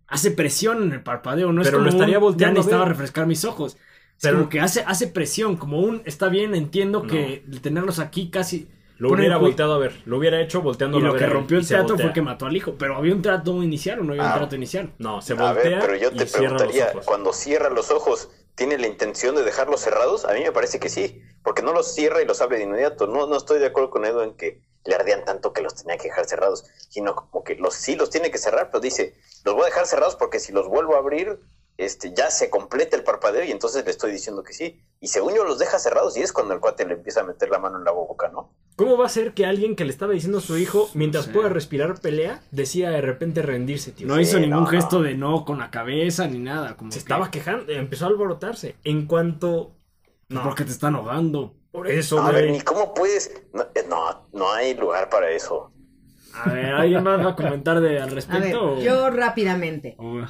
hace 0.08 0.32
presión 0.32 0.84
en 0.84 0.93
el 0.93 1.04
parpadeo, 1.04 1.51
no 1.51 1.62
es 1.62 1.67
Pero 1.67 1.80
lo 1.80 1.86
como 1.86 1.97
estaría 1.97 2.17
un, 2.17 2.23
volteando 2.23 2.43
ya 2.43 2.47
a 2.47 2.63
necesitaba 2.63 2.86
refrescar 2.86 3.28
mis 3.28 3.43
ojos. 3.43 3.78
Pero- 4.21 4.38
como 4.38 4.49
que 4.49 4.60
hace, 4.60 4.84
hace 4.88 5.08
presión, 5.08 5.58
como 5.58 5.80
un, 5.80 6.01
está 6.06 6.30
bien, 6.30 6.56
entiendo 6.56 7.01
No. 7.04 7.08
que 7.10 7.43
el 7.51 7.62
tenerlos 7.62 7.99
aquí 7.99 8.30
casi... 8.30 8.69
Lo 8.97 9.12
hubiera 9.12 9.36
volteado 9.36 9.73
a 9.73 9.78
ver. 9.78 10.01
Lo 10.06 10.17
hubiera 10.17 10.39
hecho 10.39 10.62
volteando 10.62 10.97
Y 10.99 11.01
a 11.01 11.06
lo 11.08 11.12
ver. 11.13 11.19
que 11.19 11.25
a 11.25 11.28
él, 11.28 11.34
rompió 11.34 11.58
y 11.58 11.60
el 11.60 11.65
voltea. 11.93 12.06
fue 12.08 12.13
que 12.13 12.21
mató 12.21 12.45
al 12.45 12.56
hijo, 12.56 12.75
pero 12.78 12.95
había 12.95 13.13
un 13.13 13.21
trato 13.21 13.62
inicial 13.62 13.99
o 13.99 14.04
no 14.04 14.13
había 14.13 14.23
un 14.23 14.30
Ah. 14.30 14.36
trato 14.38 14.56
inicial. 14.56 14.93
No, 14.99 15.21
se 15.21 15.34
A 15.34 15.36
voltea 15.36 15.69
ver, 15.69 15.80
pero 15.82 15.95
yo 15.97 16.12
te 16.12 16.23
y 16.23 16.28
preguntaría, 16.28 16.93
cuando 17.04 17.34
cierra 17.34 17.69
los 17.69 17.91
ojos, 17.91 18.30
¿tiene 18.56 18.78
la 18.78 18.88
intención 18.88 19.36
de 19.36 19.43
dejarlos 19.43 19.82
cerrados? 19.82 20.23
A 20.23 20.32
mí 20.34 20.39
me 20.43 20.54
parece 20.54 20.80
que 20.80 20.88
sí, 20.88 21.21
porque 21.43 21.62
no 21.62 21.73
los 21.73 21.93
cierra 21.93 22.21
y 22.21 22.25
los 22.25 22.41
abre 22.41 22.58
de 22.58 22.63
inmediato. 22.63 23.06
No, 23.08 23.28
no 23.28 23.36
estoy 23.36 23.60
de 23.60 23.65
acuerdo 23.65 23.89
con 23.89 24.06
Edu 24.06 24.21
en 24.21 24.34
que 24.38 24.62
le 24.86 24.95
ardían 24.95 25.25
tanto 25.25 25.51
que 25.51 25.62
los 25.62 25.75
tenía 25.75 25.97
que 25.97 26.08
dejar 26.08 26.23
cerrados, 26.25 26.63
sino 26.88 27.15
como 27.15 27.43
que 27.43 27.56
los 27.56 27.73
sí 27.73 27.97
los 27.97 28.10
tiene 28.10 28.32
que 28.32 28.38
cerrar, 28.38 28.69
pero 28.71 28.80
dice, 28.80 29.15
los 29.43 29.56
voy 29.56 29.63
a 29.63 29.65
dejar 29.65 29.88
cerrados 29.88 30.15
porque 30.15 30.39
si 30.39 30.54
los 30.54 30.69
vuelvo 30.69 30.95
a 30.95 30.99
abrir, 30.99 31.38
este, 31.77 32.13
ya 32.13 32.29
se 32.31 32.49
completa 32.49 32.95
el 32.95 33.03
parpadeo 33.03 33.43
y 33.43 33.51
entonces 33.51 33.83
le 33.85 33.91
estoy 33.91 34.11
diciendo 34.11 34.43
que 34.43 34.53
sí. 34.53 34.81
Y 35.01 35.07
según 35.07 35.35
yo 35.35 35.43
los 35.43 35.59
deja 35.59 35.77
cerrados 35.77 36.15
y 36.17 36.21
es 36.21 36.31
cuando 36.31 36.53
el 36.53 36.59
cuate 36.59 36.85
le 36.85 36.93
empieza 36.93 37.21
a 37.21 37.23
meter 37.25 37.49
la 37.49 37.59
mano 37.59 37.77
en 37.77 37.83
la 37.83 37.91
boca, 37.91 38.29
¿no? 38.29 38.53
¿Cómo 38.75 38.97
va 38.97 39.05
a 39.05 39.09
ser 39.09 39.33
que 39.33 39.45
alguien 39.45 39.75
que 39.75 39.85
le 39.85 39.91
estaba 39.91 40.13
diciendo 40.13 40.39
a 40.39 40.41
su 40.41 40.57
hijo, 40.57 40.89
mientras 40.93 41.25
Sí. 41.25 41.31
pueda 41.31 41.49
respirar 41.49 41.99
pelea, 42.01 42.41
decía 42.51 42.89
de 42.89 43.01
repente 43.01 43.41
rendirse, 43.41 43.91
tío? 43.91 44.07
No 44.07 44.15
Sí, 44.15 44.21
hizo 44.21 44.39
ningún 44.39 44.63
no. 44.63 44.67
gesto 44.67 45.01
de 45.01 45.15
no 45.15 45.45
con 45.45 45.59
la 45.59 45.69
cabeza 45.71 46.27
ni 46.27 46.39
nada. 46.39 46.75
Como 46.77 46.91
Se 46.91 46.97
que- 46.97 47.03
estaba 47.03 47.31
quejando, 47.31 47.71
empezó 47.71 48.05
a 48.05 48.09
alborotarse. 48.09 48.75
En 48.83 49.05
cuanto... 49.07 49.75
No, 50.29 50.43
Porque 50.43 50.63
te 50.65 50.71
está 50.71 50.88
ahogando. 50.88 51.55
por 51.71 51.88
eso, 51.89 52.19
A 52.19 52.31
ver, 52.31 52.49
ni 52.51 52.61
cómo 52.61 52.93
puedes... 52.93 53.31
No, 53.53 53.63
eh, 53.75 53.85
no, 53.88 54.27
no 54.33 54.51
hay 54.53 54.73
lugar 54.75 55.09
para 55.09 55.29
eso. 55.29 55.71
A 56.33 56.49
ver, 56.51 56.65
¿alguien 56.73 57.03
más 57.03 57.19
va 57.23 57.31
a 57.31 57.35
comentar 57.35 57.79
de, 57.79 57.97
al 57.97 58.03
A 58.03 58.05
ver, 58.07 58.15
respecto? 58.15 58.73
o- 58.73 58.79
yo 58.81 59.09
rápidamente. 59.09 59.95
o- 59.99 60.25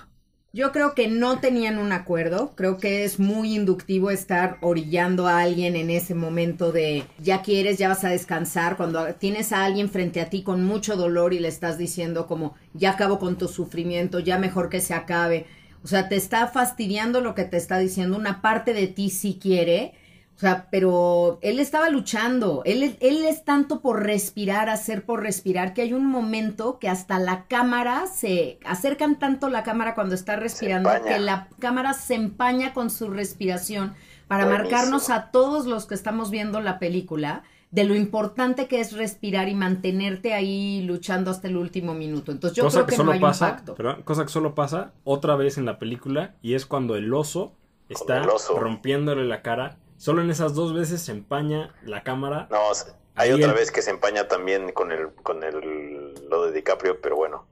Yo 0.56 0.72
creo 0.72 0.96
que 0.96 1.10
no 1.10 1.39
tenían 1.39 1.78
un 1.78 1.91
acuerdo, 1.91 2.54
creo 2.56 2.78
que 2.78 3.04
es 3.04 3.20
muy 3.20 3.54
inductivo 3.54 4.10
estar 4.10 4.58
orillando 4.62 5.28
a 5.28 5.41
alguien 5.41 5.76
en 5.76 5.89
ese 5.89 6.15
momento 6.15 6.72
de 6.72 7.04
ya 7.20 7.41
quieres, 7.41 7.78
ya 7.78 7.89
vas 7.89 8.06
a 8.06 8.10
descansar, 8.10 8.78
cuando 8.78 9.06
tienes 9.15 9.52
a 9.52 9.65
alguien 9.65 9.89
frente 9.89 10.22
a 10.22 10.30
ti 10.30 10.44
con 10.44 10.63
mucho 10.63 10.96
dolor 10.96 11.34
y 11.34 11.39
le 11.39 11.50
estás 11.50 11.78
diciendo 11.78 12.26
como 12.26 12.56
ya 12.74 12.91
acabo 12.91 13.20
con 13.20 13.38
tu 13.38 13.50
sufrimiento, 13.50 14.20
ya 14.22 14.39
mejor 14.39 14.70
que 14.70 14.80
se 14.80 14.94
acabe. 14.94 15.46
O 15.84 15.88
sea, 15.88 16.08
te 16.08 16.15
está 16.15 16.48
fastidiando 16.48 17.20
lo 17.20 17.36
que 17.36 17.44
te 17.44 17.58
está 17.58 17.78
diciendo, 17.78 18.15
una 18.15 18.41
parte 18.41 18.74
de 18.74 18.88
ti 18.88 19.10
sí 19.10 19.38
quiere, 19.41 19.94
o 20.36 20.39
sea, 20.39 20.67
pero 20.69 21.39
él 21.41 21.60
estaba 21.60 21.89
luchando, 21.89 22.62
él, 22.65 22.98
él 23.00 23.26
es 23.26 23.45
tanto 23.45 23.80
por 23.80 24.04
respirar, 24.04 24.69
hacer 24.69 25.06
por 25.06 25.21
respirar, 25.21 25.74
que 25.74 25.82
hay 25.82 25.93
un 25.93 26.06
momento 26.06 26.78
que 26.78 26.89
hasta 26.89 27.19
la 27.19 27.45
cámara 27.45 28.06
se 28.08 28.60
acercan 28.65 29.17
tanto 29.17 29.48
la 29.48 29.63
cámara 29.63 29.95
cuando 29.95 30.13
está 30.13 30.36
respirando 30.36 30.89
que 31.08 31.19
la 31.19 31.48
cámara 31.60 31.93
se 31.93 32.15
empaña 32.15 32.74
con 32.74 32.89
su 32.89 33.10
respiración 33.10 33.93
para 34.28 34.43
Buenísimo. 34.43 34.71
marcarnos 34.71 35.10
a 35.10 35.32
todos 35.32 35.67
los 35.67 35.86
que 35.86 35.95
estamos 35.95 36.32
viendo 36.32 36.60
la 36.60 36.80
película 36.80 37.43
de 37.71 37.86
lo 37.86 37.95
importante 37.95 38.67
que 38.67 38.82
es 38.82 38.91
respirar 38.91 39.48
y 39.48 39.56
mantenerte 39.56 40.34
ahí 40.34 40.82
luchando 40.82 41.32
hasta 41.32 41.48
el 41.48 41.56
último 41.56 41.93
minuto. 41.93 42.34
Entonces 42.34 42.58
yo 42.58 42.63
cosa 42.63 42.80
creo 42.80 42.86
que, 42.88 42.91
que, 42.91 42.98
solo 42.98 43.08
no 43.08 43.13
hay 43.13 43.19
pasa, 43.21 43.45
un 43.45 43.52
pacto. 43.52 43.76
perdón, 43.76 44.02
cosa 44.04 44.24
que 44.24 44.32
solo 44.32 44.54
pasa 44.54 44.91
otra 45.06 45.38
vez 45.38 45.58
en 45.58 45.65
la 45.65 45.80
película 45.80 46.36
y 46.41 46.56
es 46.56 46.65
cuando 46.65 46.98
el 46.98 47.13
oso 47.13 47.54
está 47.88 48.17
el 48.17 48.30
oso. 48.30 48.58
rompiéndole 48.60 49.24
la 49.26 49.41
cara. 49.41 49.78
Solo 49.97 50.21
en 50.21 50.29
esas 50.29 50.53
dos 50.53 50.73
veces 50.73 51.01
se 51.01 51.12
empaña 51.12 51.73
la 51.84 52.03
cámara. 52.03 52.47
No, 52.51 52.58
hay 53.15 53.31
otra 53.31 53.47
el- 53.47 53.53
vez 53.53 53.71
que 53.71 53.81
se 53.81 53.91
empaña 53.91 54.27
también 54.27 54.71
con 54.73 54.91
el 54.91 55.10
con 55.23 55.43
el 55.43 56.13
lo 56.29 56.45
de 56.45 56.51
DiCaprio, 56.51 56.99
pero 57.01 57.15
bueno. 57.15 57.47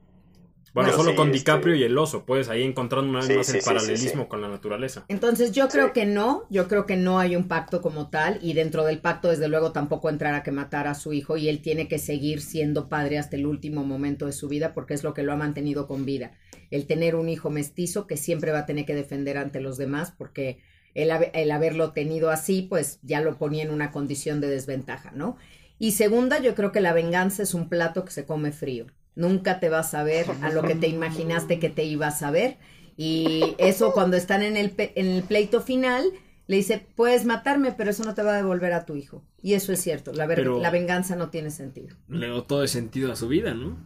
Bueno, 0.74 0.88
Pero 0.88 0.98
solo 0.98 1.10
sí, 1.12 1.16
con 1.16 1.28
este- 1.28 1.38
DiCaprio 1.38 1.74
y 1.76 1.84
el 1.84 1.96
oso. 1.96 2.24
Puedes 2.26 2.48
ahí 2.48 2.64
encontrando 2.64 3.08
una 3.08 3.20
vez 3.20 3.28
Sí, 3.28 3.36
más 3.36 3.46
sí, 3.46 3.52
el 3.52 3.62
sí, 3.62 3.68
sí, 3.68 3.74
paralelismo 3.74 4.22
sí. 4.24 4.28
con 4.28 4.40
la 4.42 4.48
naturaleza. 4.48 5.04
Entonces 5.06 5.52
yo 5.52 5.68
creo 5.68 5.86
Sí. 5.86 5.92
que 5.94 6.04
no, 6.04 6.46
yo 6.50 6.66
creo 6.66 6.84
que 6.84 6.96
no 6.96 7.20
hay 7.20 7.36
un 7.36 7.46
pacto 7.46 7.80
como 7.80 8.10
tal 8.10 8.40
y 8.42 8.54
dentro 8.54 8.82
del 8.84 8.98
pacto 9.00 9.28
desde 9.28 9.46
luego 9.46 9.70
tampoco 9.70 10.08
entrará 10.10 10.42
que 10.42 10.50
matar 10.50 10.88
a 10.88 10.94
su 10.96 11.12
hijo 11.12 11.36
y 11.36 11.48
él 11.48 11.62
tiene 11.62 11.86
que 11.86 12.00
seguir 12.00 12.42
siendo 12.42 12.88
padre 12.88 13.18
hasta 13.18 13.36
el 13.36 13.46
último 13.46 13.84
momento 13.84 14.26
de 14.26 14.32
su 14.32 14.48
vida 14.48 14.74
porque 14.74 14.94
es 14.94 15.04
lo 15.04 15.14
que 15.14 15.22
lo 15.22 15.32
ha 15.32 15.36
mantenido 15.36 15.86
con 15.86 16.04
vida. 16.04 16.32
El 16.72 16.88
tener 16.88 17.14
un 17.14 17.28
hijo 17.28 17.50
mestizo 17.50 18.08
que 18.08 18.16
siempre 18.16 18.50
va 18.50 18.60
a 18.60 18.66
tener 18.66 18.84
que 18.84 18.96
defender 18.96 19.38
ante 19.38 19.60
los 19.60 19.76
demás 19.78 20.12
porque 20.18 20.58
el, 20.94 21.10
habe- 21.10 21.30
el 21.34 21.50
haberlo 21.50 21.92
tenido 21.92 22.30
así 22.30 22.62
pues 22.62 22.98
ya 23.02 23.20
lo 23.20 23.36
ponía 23.36 23.62
en 23.64 23.70
una 23.70 23.90
condición 23.90 24.40
de 24.40 24.48
desventaja, 24.48 25.10
¿no? 25.12 25.36
Y 25.78 25.92
segunda, 25.92 26.38
yo 26.40 26.54
creo 26.54 26.72
que 26.72 26.80
la 26.80 26.92
venganza 26.92 27.42
es 27.42 27.52
un 27.54 27.68
plato 27.68 28.04
que 28.04 28.12
se 28.12 28.24
come 28.24 28.52
frío. 28.52 28.86
Nunca 29.16 29.60
te 29.60 29.68
vas 29.68 29.94
a 29.94 30.02
ver 30.04 30.26
a 30.42 30.50
lo 30.50 30.62
que 30.62 30.74
te 30.74 30.88
imaginaste 30.88 31.58
que 31.58 31.68
te 31.68 31.84
ibas 31.84 32.22
a 32.22 32.30
ver. 32.30 32.58
Y 32.96 33.54
eso 33.58 33.92
cuando 33.92 34.16
están 34.16 34.42
en 34.42 34.56
el, 34.56 34.72
en 34.78 35.06
el 35.06 35.22
pleito 35.24 35.60
final, 35.60 36.04
le 36.46 36.56
dice, 36.56 36.86
puedes 36.94 37.24
matarme, 37.24 37.72
pero 37.72 37.90
eso 37.90 38.04
no 38.04 38.14
te 38.14 38.22
va 38.22 38.34
a 38.34 38.36
devolver 38.36 38.72
a 38.72 38.86
tu 38.86 38.94
hijo. 38.96 39.24
Y 39.42 39.54
eso 39.54 39.72
es 39.72 39.80
cierto, 39.80 40.12
la, 40.12 40.26
ver- 40.26 40.38
Pero- 40.38 40.60
la 40.60 40.70
venganza 40.70 41.16
no 41.16 41.30
tiene 41.30 41.50
sentido. 41.50 41.96
Le 42.08 42.26
dio 42.26 42.42
todo 42.44 42.62
el 42.62 42.68
sentido 42.68 43.10
a 43.12 43.16
su 43.16 43.26
vida, 43.28 43.52
¿no? 43.54 43.76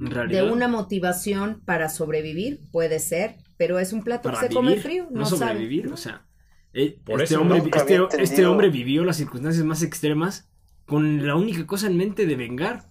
En 0.00 0.10
realidad. 0.10 0.44
De 0.44 0.50
una 0.50 0.66
motivación 0.68 1.60
para 1.64 1.88
sobrevivir, 1.88 2.60
puede 2.72 2.98
ser, 2.98 3.36
pero 3.56 3.78
es 3.78 3.92
un 3.92 4.02
plato 4.02 4.24
para 4.30 4.40
que 4.40 4.48
se 4.48 4.48
vivir, 4.48 4.54
come 4.54 4.76
frío. 4.82 5.06
No, 5.10 5.20
no 5.20 5.26
sabe. 5.26 5.52
sobrevivir, 5.52 5.86
o 5.92 5.96
sea. 5.96 6.26
Eh, 6.74 6.98
Por 7.04 7.22
este, 7.22 7.34
eso 7.34 7.42
hombre, 7.42 7.58
nunca 7.60 7.78
este, 7.80 8.22
este 8.22 8.46
hombre 8.46 8.68
vivió 8.70 9.04
las 9.04 9.16
circunstancias 9.16 9.64
más 9.64 9.82
extremas 9.82 10.50
con 10.86 11.26
la 11.26 11.36
única 11.36 11.66
cosa 11.66 11.86
en 11.86 11.96
mente 11.96 12.26
de 12.26 12.36
vengar. 12.36 12.90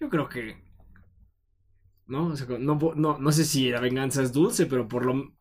Yo 0.00 0.08
creo 0.08 0.28
que. 0.28 0.62
No, 2.06 2.26
O 2.28 2.36
sea, 2.36 2.46
no, 2.58 2.78
no, 2.94 3.18
no 3.18 3.32
sé 3.32 3.44
si 3.44 3.70
la 3.70 3.80
venganza 3.80 4.22
es 4.22 4.32
dulce, 4.32 4.66
pero 4.66 4.88
por 4.88 5.04
lo, 5.06 5.32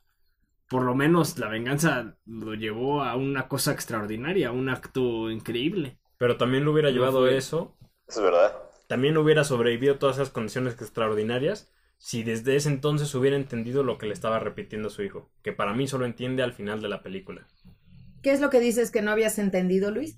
por 0.70 0.84
lo 0.84 0.96
menos 0.96 1.38
la 1.38 1.50
venganza 1.50 2.18
lo 2.26 2.54
llevó 2.54 3.04
a 3.04 3.16
una 3.16 3.48
cosa 3.48 3.72
extraordinaria, 3.74 4.50
a 4.50 4.52
un 4.52 4.70
acto 4.70 5.30
increíble. 5.32 6.00
Pero 6.18 6.38
también 6.38 6.64
lo 6.66 6.72
hubiera 6.72 6.90
No 6.90 6.96
llevado 6.96 7.20
fue- 7.22 7.38
eso. 7.38 7.76
Es 8.08 8.20
verdad. 8.22 8.54
También 8.88 9.18
hubiera 9.18 9.44
sobrevivido 9.44 9.98
todas 9.98 10.18
esas 10.18 10.30
condiciones 10.30 10.74
extraordinarias 10.82 11.72
si 12.02 12.24
desde 12.24 12.56
ese 12.56 12.68
entonces 12.68 13.14
hubiera 13.14 13.38
entendido 13.38 13.84
lo 13.84 14.00
que 14.00 14.08
le 14.08 14.14
estaba 14.14 14.40
repitiendo 14.40 14.90
su 14.90 15.04
hijo. 15.04 15.30
Que 15.44 15.54
para 15.54 15.74
mí 15.74 15.88
solo 15.88 16.06
entiende 16.06 16.42
al 16.42 16.52
final 16.54 16.82
de 16.82 16.90
la 16.90 17.04
película. 17.04 17.48
¿Qué 18.24 18.32
es 18.32 18.40
lo 18.40 18.50
que 18.50 18.60
dices 18.60 18.90
que 18.92 19.02
no 19.04 19.12
habías 19.12 19.38
entendido, 19.38 19.92
Luis? 19.92 20.18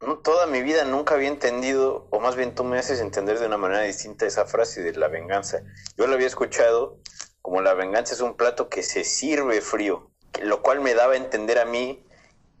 No, 0.00 0.18
toda 0.18 0.46
mi 0.48 0.62
vida 0.62 0.84
nunca 0.84 1.14
había 1.14 1.28
entendido, 1.28 2.08
o 2.10 2.18
más 2.18 2.34
bien 2.34 2.56
tú 2.56 2.64
me 2.64 2.76
haces 2.78 3.00
entender 3.00 3.38
de 3.38 3.46
una 3.46 3.56
manera 3.56 3.82
distinta 3.82 4.26
esa 4.26 4.46
frase 4.46 4.82
de 4.82 4.92
la 4.94 5.06
venganza. 5.06 5.62
Yo 5.96 6.08
la 6.08 6.14
había 6.14 6.26
escuchado 6.26 6.98
como 7.40 7.60
la 7.60 7.74
venganza 7.74 8.14
es 8.14 8.20
un 8.20 8.36
plato 8.36 8.68
que 8.68 8.82
se 8.82 9.04
sirve 9.04 9.60
frío, 9.60 10.10
que- 10.32 10.44
lo 10.44 10.60
cual 10.62 10.80
me 10.80 10.94
daba 10.94 11.12
a 11.14 11.16
entender 11.16 11.58
a 11.60 11.64
mí 11.66 12.04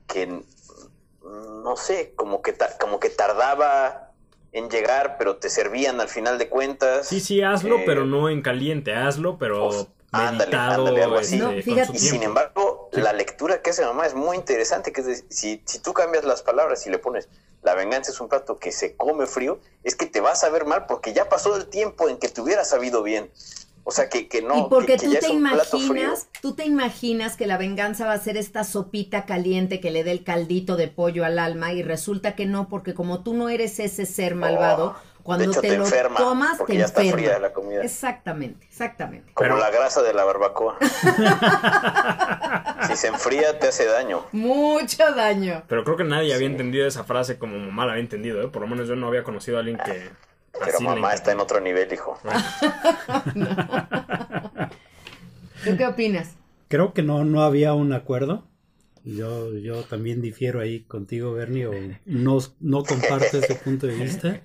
que, 0.06 0.26
no 1.22 1.76
sé, 1.76 2.14
como 2.16 2.42
que, 2.42 2.52
ta- 2.52 2.76
como 2.78 3.00
que 3.00 3.10
tardaba 3.10 4.11
en 4.52 4.68
llegar, 4.68 5.16
pero 5.18 5.36
te 5.36 5.48
servían 5.48 6.00
al 6.00 6.08
final 6.08 6.38
de 6.38 6.48
cuentas. 6.48 7.08
Sí, 7.08 7.20
sí, 7.20 7.42
hazlo, 7.42 7.78
Eh, 7.78 7.82
pero 7.86 8.04
no 8.04 8.28
en 8.28 8.42
caliente. 8.42 8.94
Hazlo, 8.94 9.38
pero 9.38 9.68
Pues, 9.68 9.86
ándale, 10.12 10.38
meditado. 10.50 10.86
ándale, 10.86 11.02
algo 11.02 11.16
así. 11.16 11.36
este, 11.36 11.44
No, 11.56 11.62
fíjate- 11.62 11.92
Y 11.96 11.98
sin 11.98 12.10
tiempo. 12.20 12.26
embargo, 12.26 12.88
Sí. 12.92 13.00
la 13.00 13.12
lectura 13.14 13.62
que 13.62 13.70
hace 13.70 13.84
mamá 13.84 14.06
es 14.06 14.14
muy 14.14 14.36
interesante, 14.36 14.92
que 14.92 15.00
es 15.00 15.06
decir, 15.06 15.24
si, 15.30 15.62
si 15.64 15.78
tú 15.78 15.94
cambias 15.94 16.24
las 16.24 16.42
palabras 16.42 16.86
y 16.86 16.90
le 16.90 16.98
pones 16.98 17.28
la 17.62 17.74
venganza 17.74 18.10
es 18.10 18.20
un 18.20 18.28
plato 18.28 18.58
que 18.58 18.72
se 18.72 18.96
come 18.96 19.24
frío, 19.26 19.58
es 19.84 19.94
que 19.94 20.06
te 20.06 20.20
vas 20.20 20.42
a 20.44 20.50
ver 20.50 20.66
mal 20.66 20.86
porque 20.86 21.12
ya 21.14 21.28
pasó 21.28 21.54
el 21.56 21.68
tiempo 21.68 22.08
en 22.08 22.18
que 22.18 22.28
te 22.28 22.40
hubieras 22.40 22.68
sabido 22.68 23.02
bien. 23.04 23.30
O 23.84 23.90
sea, 23.90 24.08
que, 24.08 24.28
que 24.28 24.42
no. 24.42 24.56
y 24.58 24.62
porque 24.70 24.94
que- 24.94 24.98
que 25.00 25.06
tú 25.06 25.12
ya 25.14 25.20
te 25.20 25.28
imaginas, 25.30 26.28
tú 26.40 26.54
te 26.54 26.64
imaginas 26.64 27.36
que 27.36 27.46
la 27.46 27.58
venganza 27.58 28.06
va 28.06 28.12
a 28.12 28.18
ser 28.18 28.36
esta 28.36 28.62
sopita 28.64 29.26
caliente 29.26 29.80
que 29.80 29.90
le 29.90 30.04
dé 30.04 30.12
el 30.12 30.22
caldito 30.24 30.76
de 30.76 30.86
pollo 30.88 31.24
al 31.24 31.38
alma 31.38 31.72
y 31.72 31.82
resulta 31.82 32.34
que 32.36 32.46
no, 32.46 32.68
porque 32.68 32.94
como 32.94 33.22
tú 33.24 33.34
no 33.34 33.48
eres 33.48 33.80
ese 33.80 34.06
ser 34.06 34.34
malvado, 34.36 34.94
cuando 35.24 35.44
Oh, 35.44 35.46
de 35.46 35.52
hecho, 35.52 35.60
te, 35.60 35.68
te 35.68 35.78
lo 35.78 35.84
enferma, 35.84 36.16
tomas 36.16 36.64
te 36.64 36.76
ya 36.76 36.84
está 36.84 37.02
enferma. 37.02 37.22
fría 37.22 37.38
la 37.38 37.52
comida. 37.52 37.82
Exactamente, 37.82 38.66
exactamente. 38.66 39.32
Como 39.34 39.48
Pero- 39.50 39.60
la 39.60 39.70
grasa 39.70 40.02
de 40.02 40.14
la 40.14 40.24
barbacoa. 40.24 40.78
si 42.86 42.96
se 42.96 43.08
enfría, 43.08 43.58
te 43.58 43.68
hace 43.68 43.86
daño. 43.86 44.24
Mucho 44.32 45.12
daño. 45.14 45.62
Pero 45.68 45.84
creo 45.84 45.96
que 45.96 46.04
nadie 46.04 46.34
había 46.34 46.46
entendido 46.46 46.86
esa 46.86 47.04
frase 47.04 47.38
como 47.38 47.58
mamá 47.58 47.86
la 47.86 47.92
había 47.92 48.02
entendido, 48.02 48.42
¿eh? 48.42 48.48
Por 48.48 48.62
lo 48.62 48.68
menos 48.68 48.88
yo 48.88 48.96
no 48.96 49.08
había 49.08 49.22
conocido 49.24 49.56
a 49.58 49.60
alguien 49.60 49.78
que... 49.84 50.10
Pero 50.52 50.64
así 50.74 50.84
mamá 50.84 51.14
está 51.14 51.32
en 51.32 51.40
otro 51.40 51.60
nivel, 51.60 51.92
hijo. 51.92 52.18
¿Tú 55.64 55.76
qué 55.76 55.86
opinas? 55.86 56.34
Creo 56.68 56.92
que 56.92 57.02
no, 57.02 57.24
no 57.24 57.42
había 57.42 57.74
un 57.74 57.92
acuerdo. 57.92 58.46
Yo, 59.04 59.52
yo 59.58 59.82
también 59.82 60.20
difiero 60.22 60.60
ahí 60.60 60.84
contigo, 60.84 61.32
Bernie, 61.32 61.66
o 61.66 61.72
no, 62.04 62.38
no 62.60 62.84
comparto 62.84 63.38
ese 63.38 63.54
punto 63.64 63.86
de 63.86 63.94
vista. 63.94 64.40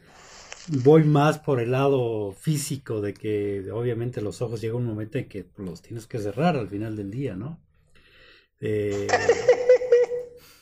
Voy 0.67 1.04
más 1.04 1.39
por 1.39 1.60
el 1.60 1.72
lado 1.72 2.34
físico 2.34 3.02
de 3.02 3.13
que 3.13 3.72
obviamente 3.72 4.22
los 4.22 4.41
ojos 4.41 4.60
llega 4.60 4.76
un 4.76 4.86
momento 4.86 5.17
en 5.17 5.30
que 5.30 5.46
los 5.58 5.82
tienes 5.82 6.08
que 6.08 6.20
cerrar 6.20 6.58
al 6.58 6.67
final 6.67 6.96
del 6.96 7.12
día, 7.12 7.36
¿no? 7.36 7.60
Eh, 8.60 9.08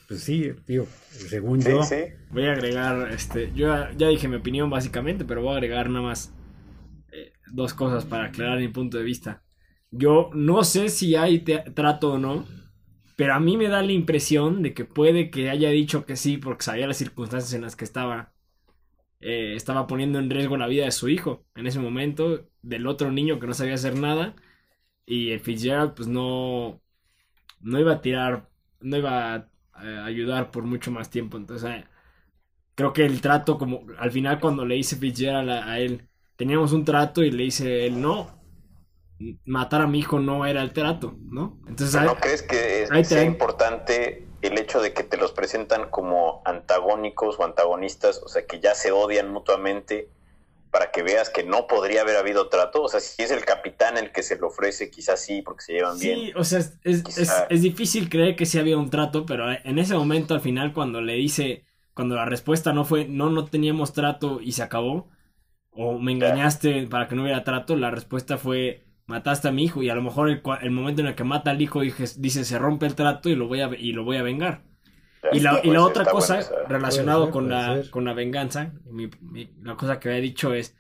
pues 0.08 0.24
sí, 0.24 0.52
digo, 0.68 0.88
según 1.10 1.62
Sí, 1.62 1.70
yo, 1.70 1.82
sí. 1.82 1.96
Voy 2.30 2.46
a 2.46 2.52
agregar, 2.54 3.12
este, 3.12 3.52
yo 3.54 3.68
ya, 3.98 4.08
dije 4.10 4.28
mi 4.28 4.36
opinión 4.38 4.70
básicamente, 4.70 5.26
pero 5.26 5.42
voy 5.42 5.54
a 5.54 5.58
agregar 5.58 5.90
nada 5.90 6.06
más 6.06 6.36
eh, 7.12 7.34
dos 7.48 7.74
cosas 7.74 8.06
para 8.06 8.26
aclarar 8.26 8.60
mi 8.60 8.70
punto 8.70 8.98
de 8.98 9.04
vista. 9.04 9.44
Yo 9.92 10.32
no 10.34 10.64
sé 10.64 10.90
si 10.90 11.16
hay 11.16 11.40
trato 11.42 12.14
o 12.14 12.20
no, 12.20 12.46
pero 13.18 13.36
a 13.36 13.40
mí 13.40 13.58
me 13.58 13.70
da 13.70 13.82
la 13.84 13.92
impresión 13.94 14.64
de 14.64 14.74
que 14.74 14.86
puede 14.86 15.32
que 15.32 15.50
haya 15.50 15.70
dicho 15.72 16.06
que 16.06 16.18
sí 16.18 16.38
porque 16.38 16.66
sabía 16.66 16.88
las 16.88 16.98
circunstancias 16.98 17.54
en 17.54 17.62
las 17.64 17.76
que 17.76 17.86
estaba. 17.86 18.34
eh, 19.20 19.56
estaba 19.56 19.88
poniendo 19.88 20.20
en 20.20 20.30
riesgo 20.30 20.58
la 20.58 20.68
vida 20.68 20.86
de 20.86 20.92
su 20.92 21.10
hijo 21.10 21.46
en 21.56 21.68
ese 21.68 21.80
momento, 21.80 22.48
del 22.62 22.88
otro 22.88 23.12
niño 23.12 23.40
que 23.40 23.48
no 23.48 23.54
sabía 23.54 23.76
hacer 23.76 23.96
nada, 23.98 24.36
y 25.06 25.32
el 25.32 25.40
Fitzgerald 25.42 25.96
pues 25.96 26.08
no, 26.08 26.82
no 27.62 27.80
iba 27.80 27.94
a 27.94 28.02
tirar, 28.02 28.50
no 28.82 28.98
iba 28.98 29.36
a 29.36 29.52
eh, 29.84 30.00
ayudar 30.06 30.52
por 30.52 30.64
mucho 30.64 30.92
más 30.92 31.10
tiempo. 31.10 31.38
Entonces, 31.38 31.70
eh, 31.70 31.86
creo 32.76 32.94
que 32.94 33.06
el 33.06 33.22
trato, 33.22 33.58
como 33.58 33.86
al 34.00 34.12
final, 34.12 34.40
cuando 34.40 34.66
le 34.66 34.78
hice 34.78 34.96
Fitzgerald 34.98 35.50
a, 35.52 35.72
a 35.74 35.80
él, 35.80 36.10
teníamos 36.38 36.74
un 36.74 36.86
trato 36.86 37.24
y 37.24 37.32
le 37.32 37.44
dice 37.46 37.88
él, 37.88 38.02
no, 38.02 38.42
matar 39.46 39.82
a 39.82 39.88
mi 39.88 40.00
hijo 40.00 40.20
no 40.20 40.46
era 40.46 40.62
el 40.62 40.74
trato, 40.74 41.18
¿no? 41.32 41.60
Entonces, 41.68 41.96
¿No 42.02 42.20
crees 42.20 42.42
que 42.44 42.84
es- 42.84 43.08
sea 43.08 43.24
importante 43.24 44.28
el 44.42 44.58
hecho 44.58 44.82
de 44.82 44.94
que 44.94 45.04
te 45.04 45.18
los 45.18 45.32
presentan 45.32 45.90
como 45.90 46.42
antagónicos 46.46 47.40
o 47.40 47.44
antagonistas, 47.44 48.22
o 48.24 48.28
sea, 48.28 48.46
que 48.46 48.60
ya 48.60 48.76
se 48.76 48.92
odian 48.92 49.32
mutuamente, 49.32 50.10
para 50.76 50.92
que 50.92 51.04
veas 51.04 51.30
que 51.30 51.44
no 51.44 51.68
podría 51.68 52.02
haber 52.02 52.18
habido 52.18 52.50
trato? 52.50 52.84
O 52.84 52.90
sea, 52.90 53.00
si 53.00 53.24
es 53.24 53.32
el 53.32 53.46
capitán 53.46 53.98
el 53.98 54.12
que 54.12 54.24
se 54.24 54.38
lo 54.38 54.48
ofrece, 54.48 54.92
quizás 54.92 55.22
sí, 55.22 55.42
porque 55.42 55.64
se 55.64 55.72
llevan 55.74 55.98
Sí, 56.00 56.10
bien. 56.10 56.36
o 56.36 56.44
sea, 56.44 56.60
es, 56.84 57.18
es, 57.50 57.62
difícil 57.62 58.10
creer 58.10 58.36
que 58.36 58.46
sí 58.46 58.60
había 58.60 58.78
un 58.78 58.90
trato, 58.90 59.26
pero 59.26 59.46
en 59.52 59.80
ese 59.80 59.96
momento 59.96 60.34
al 60.34 60.42
final 60.42 60.74
cuando 60.74 61.02
le 61.02 61.14
dice, 61.14 61.66
cuando 61.94 62.16
la 62.16 62.26
respuesta 62.26 62.74
no 62.74 62.84
fue, 62.84 63.08
no, 63.08 63.30
no 63.30 63.46
teníamos 63.46 63.94
trato 63.94 64.42
y 64.42 64.52
se 64.52 64.64
acabó, 64.64 65.10
o 65.72 66.00
me 66.00 66.12
engañaste 66.14 66.88
para 66.88 67.08
que 67.08 67.16
no 67.16 67.24
hubiera 67.24 67.44
trato, 67.46 67.76
la 67.78 67.92
respuesta 67.92 68.38
fue, 68.38 68.86
mataste 69.08 69.50
a 69.50 69.52
mi 69.54 69.64
hijo 69.66 69.84
y 69.84 69.90
a 69.90 69.96
lo 69.96 70.02
mejor 70.04 70.30
el, 70.30 70.42
el 70.62 70.72
momento 70.72 71.02
en 71.02 71.08
el 71.08 71.16
que 71.16 71.24
mata 71.24 71.52
al 71.52 71.62
hijo 71.62 71.82
dije- 71.82 72.06
dice, 72.20 72.46
se 72.46 72.60
rompe 72.60 72.86
el 72.88 72.96
trato 72.96 73.30
y 73.30 73.36
lo 73.36 73.48
voy 73.48 73.62
a, 73.62 73.68
y 73.78 73.94
lo 73.94 74.04
voy 74.06 74.18
a 74.18 74.24
vengar. 74.24 74.64
Y 75.30 75.40
la, 75.40 75.60
y 75.64 75.72
la 75.72 75.82
otra 75.84 76.04
está 76.04 76.10
cosa 76.10 76.40
bueno, 76.40 76.46
relacionado 76.66 77.32
con, 77.32 77.50
la, 77.50 77.84
ser. 77.84 77.90
con 77.90 78.06
la 78.06 78.14
venganza, 78.14 78.74
mi- 78.86 79.10
mi- 79.22 79.52
la 79.62 79.76
cosa 79.76 80.00
que 80.00 80.10
había 80.10 80.22
dicho 80.22 80.54
es 80.54 80.78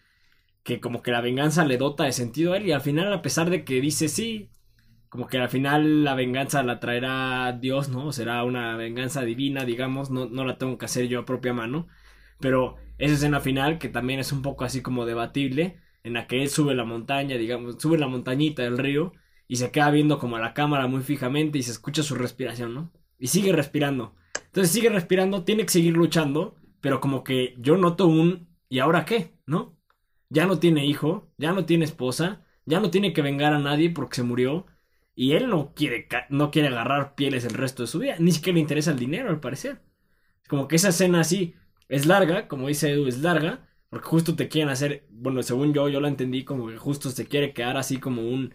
que 0.64 0.80
como 0.82 1.02
que 1.04 1.12
la 1.12 1.22
venganza 1.22 1.66
le 1.66 1.78
dota 1.78 2.06
de 2.06 2.12
sentido 2.14 2.54
a 2.54 2.58
él 2.58 2.68
y 2.68 2.72
al 2.74 2.82
final 2.82 3.12
a 3.14 3.22
pesar 3.22 3.50
de 3.50 3.66
que 3.66 3.82
dice 3.82 4.10
sí, 4.10 4.52
como 5.10 5.28
que 5.28 5.38
al 5.40 5.50
final 5.50 6.04
la 6.04 6.16
venganza 6.16 6.64
la 6.64 6.80
traerá 6.80 7.54
Dios, 7.60 7.90
¿no? 7.90 8.12
Será 8.14 8.44
una 8.44 8.76
venganza 8.78 9.24
divina, 9.24 9.66
digamos, 9.66 10.12
no, 10.12 10.28
no 10.28 10.46
la 10.46 10.58
tengo 10.58 10.78
que 10.78 10.86
hacer 10.86 11.08
yo 11.08 11.22
a 11.22 11.26
propia 11.26 11.54
mano, 11.54 11.88
pero 12.40 12.78
esa 12.98 13.14
escena 13.16 13.40
final 13.42 13.80
que 13.80 13.90
también 13.90 14.20
es 14.20 14.32
un 14.32 14.42
poco 14.42 14.66
así 14.66 14.82
como 14.82 15.06
debatible, 15.06 15.80
en 16.04 16.14
la 16.14 16.28
que 16.28 16.42
él 16.44 16.50
sube 16.50 16.76
la 16.76 16.86
montaña, 16.86 17.38
digamos, 17.38 17.78
sube 17.82 17.98
la 17.98 18.08
montañita 18.08 18.64
del 18.64 18.78
río 18.78 19.14
y 19.48 19.58
se 19.58 19.72
queda 19.72 19.92
viendo 19.92 20.20
como 20.20 20.36
a 20.38 20.40
la 20.40 20.54
cámara 20.54 20.88
muy 20.88 21.02
fijamente 21.04 21.58
y 21.58 21.64
se 21.64 21.72
escucha 21.72 22.04
su 22.04 22.16
respiración, 22.16 22.74
¿no? 22.74 22.92
Y 23.20 23.28
sigue 23.28 23.52
respirando. 23.54 24.16
Entonces 24.56 24.72
sigue 24.72 24.88
respirando, 24.88 25.44
tiene 25.44 25.64
que 25.64 25.74
seguir 25.74 25.98
luchando, 25.98 26.56
pero 26.80 27.02
como 27.02 27.26
que 27.26 27.56
yo 27.58 27.76
noto 27.76 28.08
un 28.08 28.48
¿y 28.70 28.80
ahora 28.80 29.04
qué? 29.04 29.34
¿No? 29.46 29.78
Ya 30.30 30.46
no 30.46 30.60
tiene 30.60 30.86
hijo, 30.86 31.30
ya 31.38 31.52
no 31.52 31.66
tiene 31.66 31.84
esposa, 31.84 32.46
ya 32.66 32.80
no 32.80 32.90
tiene 32.90 33.12
que 33.12 33.22
vengar 33.22 33.52
a 33.54 33.60
nadie 33.60 33.90
porque 33.90 34.16
se 34.16 34.24
murió 34.24 34.66
y 35.14 35.34
él 35.34 35.50
no 35.50 35.74
quiere 35.74 36.08
no 36.30 36.52
quiere 36.52 36.70
agarrar 36.70 37.16
pieles 37.16 37.44
el 37.44 37.54
resto 37.54 37.84
de 37.84 37.88
su 37.88 38.00
vida, 38.00 38.16
ni 38.20 38.32
siquiera 38.32 38.54
le 38.56 38.62
interesa 38.62 38.92
el 38.92 38.98
dinero 38.98 39.30
al 39.30 39.42
parecer. 39.42 39.82
Como 40.48 40.70
que 40.70 40.78
esa 40.78 40.88
escena 40.88 41.20
así 41.20 41.56
es 41.90 42.06
larga, 42.06 42.48
como 42.48 42.70
dice 42.70 42.90
Edu, 42.92 43.08
es 43.08 43.18
larga, 43.18 43.68
porque 43.90 44.08
justo 44.08 44.38
te 44.38 44.48
quieren 44.48 44.70
hacer, 44.70 45.06
bueno, 45.10 45.44
según 45.44 45.74
yo, 45.74 45.90
yo 45.90 46.00
la 46.00 46.08
entendí 46.08 46.46
como 46.46 46.68
que 46.68 46.78
justo 46.78 47.10
se 47.10 47.28
quiere 47.28 47.54
quedar 47.54 47.76
así 47.76 47.98
como 47.98 48.22
un 48.22 48.54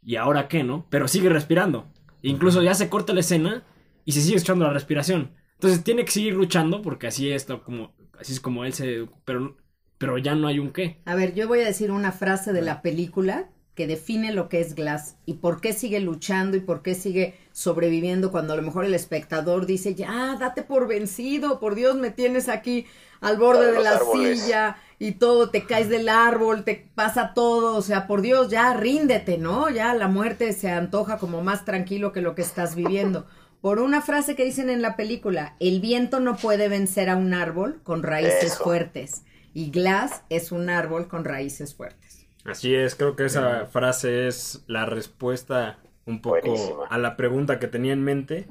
¿y 0.00 0.14
ahora 0.14 0.46
qué, 0.46 0.62
no? 0.62 0.86
Pero 0.90 1.08
sigue 1.08 1.28
respirando. 1.28 1.92
Incluso 2.22 2.62
ya 2.62 2.74
se 2.74 2.88
corta 2.88 3.12
la 3.12 3.20
escena 3.20 3.64
y 4.04 4.12
se 4.12 4.20
sigue 4.20 4.36
escuchando 4.36 4.64
la 4.64 4.72
respiración. 4.72 5.39
Entonces 5.60 5.84
tiene 5.84 6.04
que 6.04 6.10
seguir 6.12 6.34
luchando 6.34 6.82
porque 6.82 7.06
así 7.06 7.30
es 7.30 7.44
como 7.64 7.94
así 8.18 8.32
es 8.32 8.40
como 8.40 8.64
él 8.64 8.72
se 8.72 9.06
pero 9.24 9.56
pero 9.98 10.18
ya 10.18 10.34
no 10.34 10.48
hay 10.48 10.58
un 10.58 10.72
qué. 10.72 10.98
A 11.04 11.14
ver, 11.14 11.34
yo 11.34 11.48
voy 11.48 11.60
a 11.60 11.64
decir 11.66 11.90
una 11.90 12.12
frase 12.12 12.52
de 12.52 12.62
la 12.62 12.82
película 12.82 13.48
que 13.74 13.86
define 13.86 14.32
lo 14.32 14.48
que 14.48 14.60
es 14.60 14.74
Glass 14.74 15.16
y 15.24 15.34
por 15.34 15.60
qué 15.60 15.72
sigue 15.72 16.00
luchando 16.00 16.56
y 16.56 16.60
por 16.60 16.82
qué 16.82 16.94
sigue 16.94 17.34
sobreviviendo 17.52 18.30
cuando 18.30 18.52
a 18.52 18.56
lo 18.56 18.62
mejor 18.62 18.84
el 18.84 18.94
espectador 18.94 19.64
dice, 19.66 19.94
ya, 19.94 20.36
date 20.38 20.62
por 20.62 20.86
vencido, 20.86 21.58
por 21.60 21.74
Dios, 21.74 21.96
me 21.96 22.10
tienes 22.10 22.48
aquí 22.48 22.86
al 23.20 23.38
borde 23.38 23.72
de 23.72 23.80
la 23.80 23.96
árboles. 23.96 24.38
silla 24.38 24.76
y 24.98 25.12
todo, 25.12 25.50
te 25.50 25.66
caes 25.66 25.88
del 25.88 26.08
árbol, 26.08 26.64
te 26.64 26.90
pasa 26.94 27.32
todo, 27.34 27.76
o 27.76 27.82
sea, 27.82 28.06
por 28.06 28.20
Dios, 28.22 28.50
ya 28.50 28.74
ríndete, 28.74 29.38
¿no? 29.38 29.70
Ya 29.70 29.94
la 29.94 30.08
muerte 30.08 30.52
se 30.52 30.70
antoja 30.70 31.18
como 31.18 31.42
más 31.42 31.64
tranquilo 31.64 32.12
que 32.12 32.20
lo 32.20 32.34
que 32.34 32.42
estás 32.42 32.74
viviendo. 32.74 33.26
Por 33.60 33.78
una 33.78 34.00
frase 34.00 34.36
que 34.36 34.44
dicen 34.44 34.70
en 34.70 34.82
la 34.82 34.96
película, 34.96 35.54
el 35.60 35.80
viento 35.80 36.20
no 36.20 36.36
puede 36.36 36.68
vencer 36.68 37.10
a 37.10 37.16
un 37.16 37.34
árbol 37.34 37.80
con 37.82 38.02
raíces 38.02 38.54
Eso. 38.54 38.64
fuertes. 38.64 39.22
Y 39.52 39.70
Glass 39.70 40.22
es 40.30 40.52
un 40.52 40.70
árbol 40.70 41.08
con 41.08 41.24
raíces 41.24 41.74
fuertes. 41.74 42.26
Así 42.44 42.74
es, 42.74 42.94
creo 42.94 43.16
que 43.16 43.26
esa 43.26 43.66
frase 43.66 44.26
es 44.26 44.64
la 44.66 44.86
respuesta 44.86 45.78
un 46.06 46.22
poco 46.22 46.86
a 46.88 46.98
la 46.98 47.16
pregunta 47.16 47.58
que 47.58 47.66
tenía 47.66 47.92
en 47.92 48.02
mente 48.02 48.48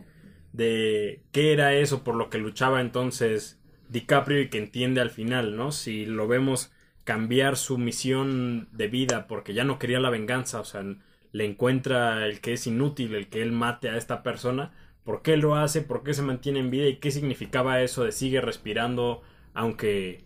de 0.53 1.21
qué 1.31 1.53
era 1.53 1.73
eso 1.73 2.03
por 2.03 2.15
lo 2.15 2.29
que 2.29 2.37
luchaba 2.37 2.81
entonces 2.81 3.59
DiCaprio 3.89 4.41
y 4.41 4.49
que 4.49 4.59
entiende 4.59 5.01
al 5.01 5.09
final, 5.09 5.55
¿no? 5.55 5.71
Si 5.71 6.05
lo 6.05 6.27
vemos 6.27 6.71
cambiar 7.03 7.57
su 7.57 7.77
misión 7.79 8.67
de 8.71 8.87
vida 8.87 9.25
porque 9.27 9.53
ya 9.55 9.63
no 9.63 9.79
quería 9.79 9.99
la 9.99 10.11
venganza, 10.11 10.59
o 10.59 10.65
sea, 10.65 10.83
le 11.31 11.45
encuentra 11.45 12.25
el 12.27 12.39
que 12.39 12.53
es 12.53 12.67
inútil, 12.67 13.15
el 13.15 13.29
que 13.29 13.41
él 13.41 13.51
mate 13.51 13.89
a 13.89 13.97
esta 13.97 14.21
persona, 14.21 14.71
¿por 15.09 15.23
qué 15.23 15.37
lo 15.37 15.55
hace? 15.55 15.81
¿Por 15.81 16.03
qué 16.03 16.13
se 16.13 16.21
mantiene 16.21 16.59
en 16.59 16.69
vida? 16.69 16.85
¿Y 16.85 16.97
qué 16.97 17.09
significaba 17.09 17.81
eso 17.81 18.03
de 18.03 18.11
sigue 18.11 18.41
respirando 18.41 19.23
aunque 19.55 20.23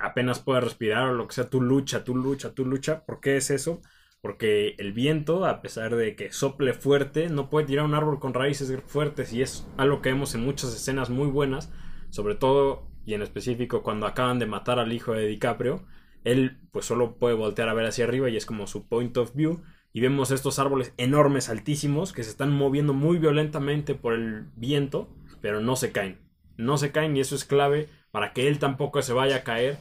apenas 0.00 0.40
puedas 0.40 0.64
respirar 0.64 1.10
o 1.10 1.14
lo 1.14 1.28
que 1.28 1.34
sea, 1.36 1.48
tú 1.48 1.60
lucha, 1.60 2.02
tú 2.02 2.16
lucha, 2.16 2.54
tú 2.54 2.66
lucha. 2.66 3.04
¿Por 3.06 3.20
qué 3.20 3.36
es 3.36 3.50
eso? 3.50 3.82
Porque 4.20 4.74
el 4.78 4.92
viento, 4.92 5.44
a 5.46 5.62
pesar 5.62 5.94
de 5.94 6.16
que 6.16 6.32
sople 6.32 6.72
fuerte, 6.72 7.28
no 7.28 7.48
puede 7.48 7.68
tirar 7.68 7.84
un 7.84 7.94
árbol 7.94 8.18
con 8.18 8.34
raíces 8.34 8.76
fuertes 8.84 9.32
y 9.32 9.42
es 9.42 9.64
algo 9.76 10.02
que 10.02 10.08
vemos 10.08 10.34
en 10.34 10.44
muchas 10.44 10.74
escenas 10.74 11.08
muy 11.08 11.28
buenas, 11.28 11.70
sobre 12.10 12.34
todo 12.34 12.88
y 13.06 13.14
en 13.14 13.22
específico 13.22 13.84
cuando 13.84 14.08
acaban 14.08 14.40
de 14.40 14.46
matar 14.46 14.80
al 14.80 14.92
hijo 14.92 15.12
de 15.12 15.28
DiCaprio, 15.28 15.86
él 16.24 16.58
pues 16.72 16.84
solo 16.84 17.14
puede 17.14 17.36
voltear 17.36 17.68
a 17.68 17.74
ver 17.74 17.86
hacia 17.86 18.06
arriba 18.06 18.28
y 18.28 18.36
es 18.36 18.44
como 18.44 18.66
su 18.66 18.88
point 18.88 19.16
of 19.18 19.36
view 19.36 19.62
y 19.94 20.02
vemos 20.02 20.30
estos 20.30 20.58
árboles 20.58 20.92
enormes, 20.98 21.48
altísimos, 21.48 22.12
que 22.12 22.24
se 22.24 22.30
están 22.30 22.52
moviendo 22.52 22.92
muy 22.92 23.18
violentamente 23.18 23.94
por 23.94 24.12
el 24.12 24.48
viento, 24.56 25.08
pero 25.40 25.60
no 25.60 25.76
se 25.76 25.92
caen. 25.92 26.18
No 26.58 26.76
se 26.78 26.92
caen 26.92 27.16
y 27.16 27.20
eso 27.20 27.34
es 27.36 27.46
clave 27.46 27.88
para 28.10 28.34
que 28.34 28.48
él 28.48 28.58
tampoco 28.58 29.00
se 29.02 29.14
vaya 29.14 29.36
a 29.36 29.44
caer. 29.44 29.78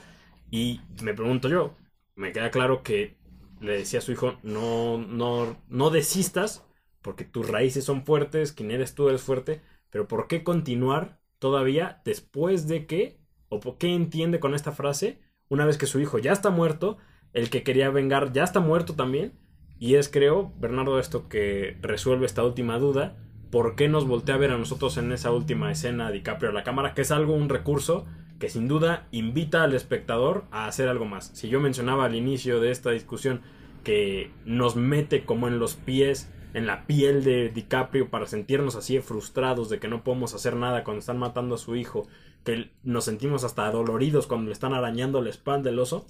Y 0.52 0.82
me 1.04 1.14
pregunto 1.14 1.50
yo, 1.50 1.76
me 2.16 2.32
queda 2.32 2.52
claro 2.52 2.84
que 2.84 3.18
le 3.60 3.74
decía 3.74 4.00
a 4.00 4.02
su 4.02 4.12
hijo, 4.12 4.36
no, 4.44 4.98
no, 5.00 5.58
no 5.68 5.90
desistas, 5.90 6.64
porque 7.02 7.26
tus 7.26 7.50
raíces 7.50 7.84
son 7.84 8.06
fuertes, 8.06 8.54
quien 8.54 8.72
eres 8.72 8.96
tú 8.96 9.10
eres 9.10 9.22
fuerte, 9.22 9.62
pero 9.90 10.08
¿por 10.08 10.28
qué 10.28 10.44
continuar 10.44 11.20
todavía 11.40 12.02
después 12.06 12.68
de 12.68 12.86
que, 12.88 13.20
o 13.50 13.60
por 13.60 13.78
qué 13.78 13.94
entiende 13.94 14.40
con 14.40 14.54
esta 14.56 14.72
frase, 14.72 15.20
una 15.50 15.66
vez 15.66 15.78
que 15.78 15.88
su 15.88 16.00
hijo 16.00 16.20
ya 16.20 16.32
está 16.32 16.50
muerto, 16.52 16.98
el 17.34 17.50
que 17.50 17.64
quería 17.64 17.90
vengar 17.90 18.32
ya 18.32 18.44
está 18.44 18.60
muerto 18.60 18.96
también. 18.96 19.34
Y 19.80 19.96
es, 19.96 20.10
creo, 20.10 20.52
Bernardo, 20.60 21.00
esto 21.00 21.28
que 21.28 21.78
resuelve 21.82 22.26
esta 22.26 22.44
última 22.44 22.78
duda. 22.80 23.18
¿Por 23.52 23.76
qué 23.76 23.88
nos 23.88 24.08
voltea 24.08 24.36
a 24.36 24.40
ver 24.40 24.52
a 24.52 24.58
nosotros 24.58 24.98
en 24.98 25.12
esa 25.12 25.32
última 25.32 25.72
escena 25.72 26.12
DiCaprio 26.12 26.50
a 26.50 26.54
la 26.54 26.64
cámara? 26.64 26.94
Que 26.94 27.02
es 27.02 27.12
algo, 27.12 27.34
un 27.34 27.50
recurso 27.50 28.06
que 28.40 28.50
sin 28.50 28.68
duda 28.68 29.08
invita 29.12 29.64
al 29.64 29.74
espectador 29.74 30.46
a 30.52 30.68
hacer 30.68 30.90
algo 30.90 31.06
más. 31.06 31.32
Si 31.34 31.50
yo 31.50 31.60
mencionaba 31.60 32.06
al 32.06 32.16
inicio 32.16 32.60
de 32.60 32.72
esta 32.72 32.92
discusión 32.92 33.42
que 33.84 34.32
nos 34.46 34.76
mete 34.76 35.24
como 35.24 35.48
en 35.48 35.60
los 35.60 35.76
pies, 35.76 36.30
en 36.54 36.66
la 36.66 36.86
piel 36.86 37.24
de 37.24 37.50
DiCaprio 37.50 38.10
para 38.10 38.28
sentirnos 38.28 38.76
así 38.76 39.00
frustrados 39.00 39.70
de 39.70 39.80
que 39.80 39.88
no 39.88 40.04
podemos 40.04 40.34
hacer 40.34 40.56
nada 40.56 40.84
cuando 40.84 41.00
están 41.00 41.18
matando 41.18 41.56
a 41.56 41.58
su 41.58 41.76
hijo, 41.76 42.08
que 42.44 42.72
nos 42.84 43.06
sentimos 43.06 43.44
hasta 43.44 43.72
doloridos 43.72 44.28
cuando 44.28 44.48
le 44.48 44.54
están 44.54 44.74
arañando 44.74 45.22
la 45.22 45.30
espalda 45.30 45.70
del 45.70 45.80
oso. 45.80 46.06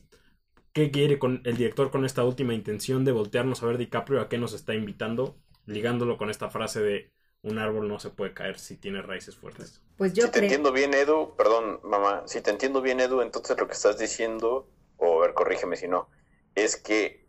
¿Qué 0.74 0.90
quiere 0.90 1.20
con 1.20 1.42
el 1.46 1.56
director 1.56 1.92
con 1.92 2.04
esta 2.04 2.24
última 2.24 2.56
intención 2.56 3.06
de 3.06 3.12
voltearnos 3.12 3.62
a 3.62 3.68
ver 3.68 3.78
DiCaprio? 3.78 4.22
¿A 4.22 4.28
qué 4.28 4.40
nos 4.40 4.54
está 4.54 4.74
invitando? 4.74 5.36
Ligándolo 5.68 6.18
con 6.18 6.32
esta 6.32 6.50
frase 6.50 6.82
de 6.82 7.12
un 7.44 7.60
árbol 7.60 7.88
no 7.88 8.00
se 8.00 8.10
puede 8.10 8.34
caer 8.34 8.58
si 8.58 8.78
tiene 8.78 9.04
raíces 9.04 9.36
fuertes. 9.36 9.84
Pues 9.98 10.14
yo 10.14 10.26
si 10.26 10.32
te 10.32 10.40
entiendo 10.40 10.72
bien, 10.72 10.96
Edu, 10.96 11.36
perdón, 11.38 11.80
mamá, 11.84 12.24
si 12.26 12.42
te 12.42 12.50
entiendo 12.50 12.82
bien, 12.82 13.00
Edu, 13.00 13.22
entonces 13.22 13.56
lo 13.60 13.68
que 13.68 13.74
estás 13.74 14.00
diciendo, 14.00 14.68
o 14.98 15.20
a 15.20 15.28
ver, 15.28 15.36
corrígeme 15.36 15.76
si 15.76 15.88
no, 15.88 16.10
es 16.56 16.76
que 16.76 17.28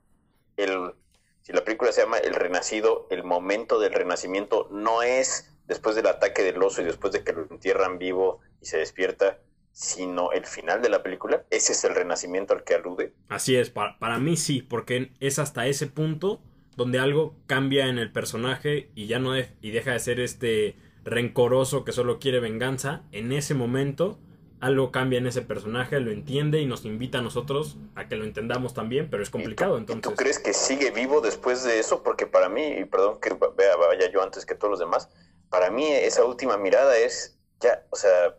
el, 0.57 0.95
si 1.43 1.53
la 1.53 1.65
película 1.65 1.93
se 1.93 2.01
llama 2.01 2.19
El 2.19 2.35
Renacido, 2.35 3.07
el 3.11 3.25
momento 3.25 3.79
del 3.79 3.93
renacimiento 3.93 4.69
no 4.71 5.03
es 5.03 5.51
después 5.67 5.97
del 5.97 6.07
ataque 6.07 6.43
del 6.43 6.63
oso 6.63 6.81
y 6.81 6.85
después 6.85 7.13
de 7.13 7.23
que 7.25 7.35
lo 7.35 7.47
entierran 7.51 7.99
vivo 7.99 8.41
y 8.63 8.67
se 8.67 8.79
despierta, 8.79 9.41
sino 9.75 10.31
el 10.31 10.47
final 10.47 10.81
de 10.81 10.89
la 10.89 11.03
película. 11.03 11.45
Ese 11.51 11.73
es 11.73 11.85
el 11.85 11.97
renacimiento 11.97 12.55
al 12.55 12.63
que 12.63 12.75
alude. 12.75 13.13
Así 13.29 13.57
es, 13.57 13.71
para, 13.71 13.99
para 13.99 14.19
mí 14.19 14.37
sí, 14.37 14.63
porque 14.63 15.11
es 15.19 15.41
hasta 15.41 15.67
ese 15.67 15.89
punto 15.89 16.41
donde 16.77 17.01
algo 17.01 17.35
cambia 17.47 17.89
en 17.89 17.99
el 17.99 18.13
personaje 18.13 18.91
y 18.95 19.09
ya 19.09 19.19
no 19.19 19.33
de, 19.33 19.49
y 19.61 19.73
deja 19.73 19.93
de 19.93 19.99
ser 19.99 20.21
este 20.21 20.77
rencoroso 21.05 21.85
que 21.85 21.91
solo 21.91 22.21
quiere 22.21 22.39
venganza. 22.39 23.03
En 23.11 23.33
ese 23.33 23.55
momento 23.55 24.21
algo 24.61 24.93
cambia 24.93 25.19
en 25.19 25.27
ese 25.27 25.43
personaje, 25.43 25.99
lo 25.99 26.13
entiende 26.13 26.61
y 26.61 26.67
nos 26.67 26.85
invita 26.85 27.19
a 27.19 27.23
nosotros 27.23 27.77
a 27.97 28.09
que 28.09 28.15
lo 28.15 28.25
entendamos 28.25 28.75
también, 28.75 29.11
pero 29.11 29.25
es 29.25 29.29
complicado. 29.29 29.73
¿Y 29.73 29.85
tú, 29.85 29.93
entonces. 29.93 30.13
¿Tú 30.13 30.17
crees 30.17 30.39
que 30.39 30.55
sigue 30.55 30.93
vivo 30.93 31.21
después 31.21 31.65
de 31.65 31.81
eso? 31.81 32.03
Porque 32.05 32.27
para 32.27 32.49
mí, 32.49 32.65
y 32.65 32.85
perdón 32.85 33.19
que 33.21 33.31
vea, 33.57 33.77
vaya 33.77 34.09
yo 34.11 34.23
antes 34.23 34.47
que 34.47 34.55
todos 34.55 34.71
los 34.71 34.79
demás, 34.79 35.11
para 35.51 35.71
mí 35.71 35.87
esa 35.91 36.25
última 36.25 36.57
mirada 36.57 36.97
es 36.97 37.37
ya, 37.61 37.85
o 37.91 37.97
sea, 37.97 38.37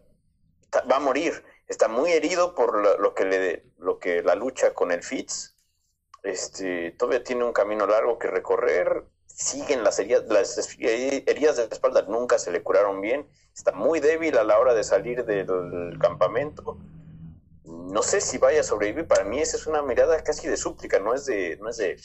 va 0.81 0.97
a 0.97 0.99
morir. 0.99 1.43
Está 1.67 1.87
muy 1.87 2.11
herido 2.11 2.53
por 2.55 2.79
lo, 2.79 2.97
lo 2.97 3.13
que 3.13 3.25
le, 3.25 3.63
lo 3.79 3.99
que 3.99 4.21
la 4.21 4.35
lucha 4.35 4.73
con 4.73 4.91
el 4.91 5.03
Fitz 5.03 5.55
este, 6.25 6.91
todavía 6.97 7.23
tiene 7.23 7.43
un 7.43 7.53
camino 7.53 7.85
largo 7.85 8.17
que 8.17 8.27
recorrer, 8.27 9.03
siguen 9.27 9.83
las 9.83 9.99
heridas, 9.99 10.25
las 10.27 10.75
heridas 10.79 11.57
de 11.57 11.67
la 11.67 11.73
espalda 11.73 12.01
nunca 12.07 12.39
se 12.39 12.51
le 12.51 12.63
curaron 12.63 12.99
bien, 12.99 13.27
está 13.53 13.71
muy 13.71 13.99
débil 13.99 14.35
a 14.39 14.43
la 14.43 14.57
hora 14.57 14.73
de 14.73 14.83
salir 14.83 15.23
del 15.23 15.97
campamento. 15.99 16.79
No 17.63 18.01
sé 18.01 18.21
si 18.21 18.39
vaya 18.39 18.61
a 18.61 18.63
sobrevivir, 18.63 19.07
para 19.07 19.23
mí 19.23 19.39
esa 19.39 19.57
es 19.57 19.67
una 19.67 19.83
mirada 19.83 20.23
casi 20.23 20.47
de 20.47 20.57
súplica, 20.57 20.99
no 20.99 21.13
es 21.13 21.25
de, 21.25 21.57
no 21.61 21.69
es 21.69 21.77
de 21.77 21.97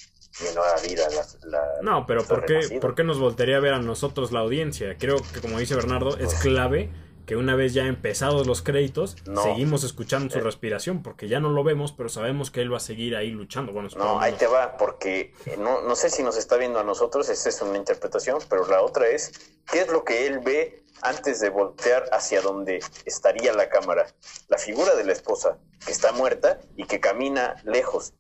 nueva 0.55 0.75
vida. 0.87 1.09
La, 1.11 1.51
la, 1.51 1.83
no, 1.83 2.07
pero 2.07 2.23
¿por 2.23 2.45
qué, 2.45 2.79
¿por 2.79 2.95
qué 2.95 3.05
nos 3.05 3.19
voltearía 3.19 3.57
a 3.57 3.61
ver 3.61 3.73
a 3.73 3.79
nosotros 3.79 4.33
la 4.33 4.41
audiencia? 4.41 4.97
Creo 4.99 5.17
que 5.33 5.41
como 5.41 5.59
dice 5.59 5.75
Bernardo, 5.75 6.19
es 6.19 6.35
clave 6.35 6.91
que 7.31 7.37
una 7.37 7.55
vez 7.55 7.75
ya 7.75 7.87
empezados 7.87 8.49
los 8.49 8.61
créditos, 8.61 9.15
no. 9.25 9.45
seguimos 9.45 9.85
escuchando 9.85 10.35
su 10.35 10.41
respiración, 10.41 11.01
porque 11.01 11.29
ya 11.29 11.39
no 11.39 11.51
lo 11.51 11.63
vemos, 11.63 11.93
pero 11.93 12.09
sabemos 12.09 12.51
que 12.51 12.61
él 12.61 12.73
va 12.73 12.79
a 12.79 12.81
seguir 12.81 13.15
ahí 13.15 13.31
luchando. 13.31 13.73
Bueno, 13.73 13.89
no, 13.97 14.19
ahí 14.19 14.33
te 14.33 14.49
va, 14.49 14.77
porque 14.77 15.33
no, 15.57 15.81
no 15.83 15.95
sé 15.95 16.11
si 16.11 16.25
nos 16.25 16.37
está 16.37 16.57
viendo 16.57 16.81
a 16.81 16.83
nosotros, 16.83 17.29
esa 17.29 17.49
es 17.49 17.63
una 17.63 17.77
interpretación, 17.79 18.39
pero 18.49 18.67
la 18.67 18.83
otra 18.83 19.07
es, 19.07 19.31
¿qué 19.71 19.83
es 19.83 19.89
lo 19.93 20.03
que 20.03 20.27
él 20.27 20.41
ve 20.41 20.83
antes 21.03 21.39
de 21.39 21.51
voltear 21.51 22.03
hacia 22.11 22.41
donde 22.41 22.83
estaría 23.05 23.53
la 23.53 23.69
cámara? 23.69 24.09
La 24.49 24.59
figura 24.59 24.97
de 24.97 25.05
la 25.05 25.13
esposa, 25.13 25.57
que 25.87 25.93
está 25.93 26.11
muerta 26.11 26.59
y 26.75 26.83
que 26.87 26.99
camina 26.99 27.55
lejos. 27.63 28.13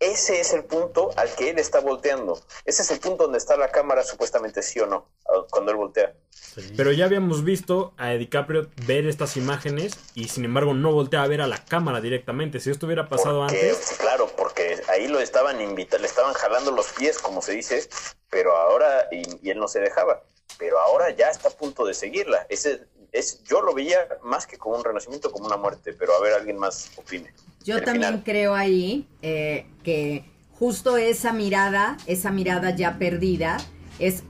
Ese 0.00 0.40
es 0.40 0.52
el 0.52 0.64
punto 0.64 1.10
al 1.16 1.34
que 1.34 1.50
él 1.50 1.58
está 1.58 1.80
volteando. 1.80 2.40
Ese 2.64 2.82
es 2.82 2.90
el 2.92 3.00
punto 3.00 3.24
donde 3.24 3.38
está 3.38 3.56
la 3.56 3.70
cámara, 3.70 4.04
supuestamente 4.04 4.62
sí 4.62 4.78
o 4.78 4.86
no, 4.86 5.08
cuando 5.50 5.72
él 5.72 5.76
voltea. 5.76 6.14
Sí. 6.30 6.72
Pero 6.76 6.92
ya 6.92 7.04
habíamos 7.04 7.42
visto 7.42 7.94
a 7.96 8.10
DiCaprio 8.10 8.68
ver 8.86 9.06
estas 9.06 9.36
imágenes 9.36 9.98
y 10.14 10.28
sin 10.28 10.44
embargo 10.44 10.72
no 10.72 10.92
voltea 10.92 11.22
a 11.22 11.26
ver 11.26 11.40
a 11.40 11.48
la 11.48 11.64
cámara 11.64 12.00
directamente. 12.00 12.60
Si 12.60 12.70
esto 12.70 12.86
hubiera 12.86 13.08
pasado 13.08 13.40
porque, 13.40 13.70
antes. 13.70 13.96
Claro, 13.98 14.28
porque 14.36 14.80
ahí 14.88 15.08
lo 15.08 15.18
estaban 15.18 15.60
invitando, 15.60 16.02
le 16.02 16.08
estaban 16.08 16.34
jalando 16.34 16.70
los 16.70 16.92
pies, 16.92 17.18
como 17.18 17.42
se 17.42 17.52
dice, 17.52 17.88
pero 18.30 18.56
ahora, 18.56 19.08
y, 19.10 19.46
y, 19.46 19.50
él 19.50 19.58
no 19.58 19.66
se 19.66 19.80
dejaba, 19.80 20.22
pero 20.58 20.78
ahora 20.78 21.10
ya 21.10 21.28
está 21.28 21.48
a 21.48 21.52
punto 21.52 21.84
de 21.84 21.94
seguirla. 21.94 22.46
Ese 22.48 22.86
es, 23.12 23.42
yo 23.44 23.62
lo 23.62 23.74
veía 23.74 23.98
más 24.22 24.46
que 24.46 24.58
como 24.58 24.76
un 24.76 24.84
renacimiento, 24.84 25.30
como 25.30 25.46
una 25.46 25.56
muerte, 25.56 25.92
pero 25.92 26.14
a 26.14 26.20
ver, 26.20 26.34
alguien 26.34 26.58
más 26.58 26.90
opine. 26.96 27.32
Yo 27.64 27.82
también 27.82 28.08
final. 28.08 28.22
creo 28.24 28.54
ahí 28.54 29.06
eh, 29.22 29.66
que 29.82 30.24
justo 30.52 30.96
esa 30.96 31.32
mirada, 31.32 31.96
esa 32.06 32.30
mirada 32.30 32.74
ya 32.74 32.98
perdida, 32.98 33.58
es 33.98 34.22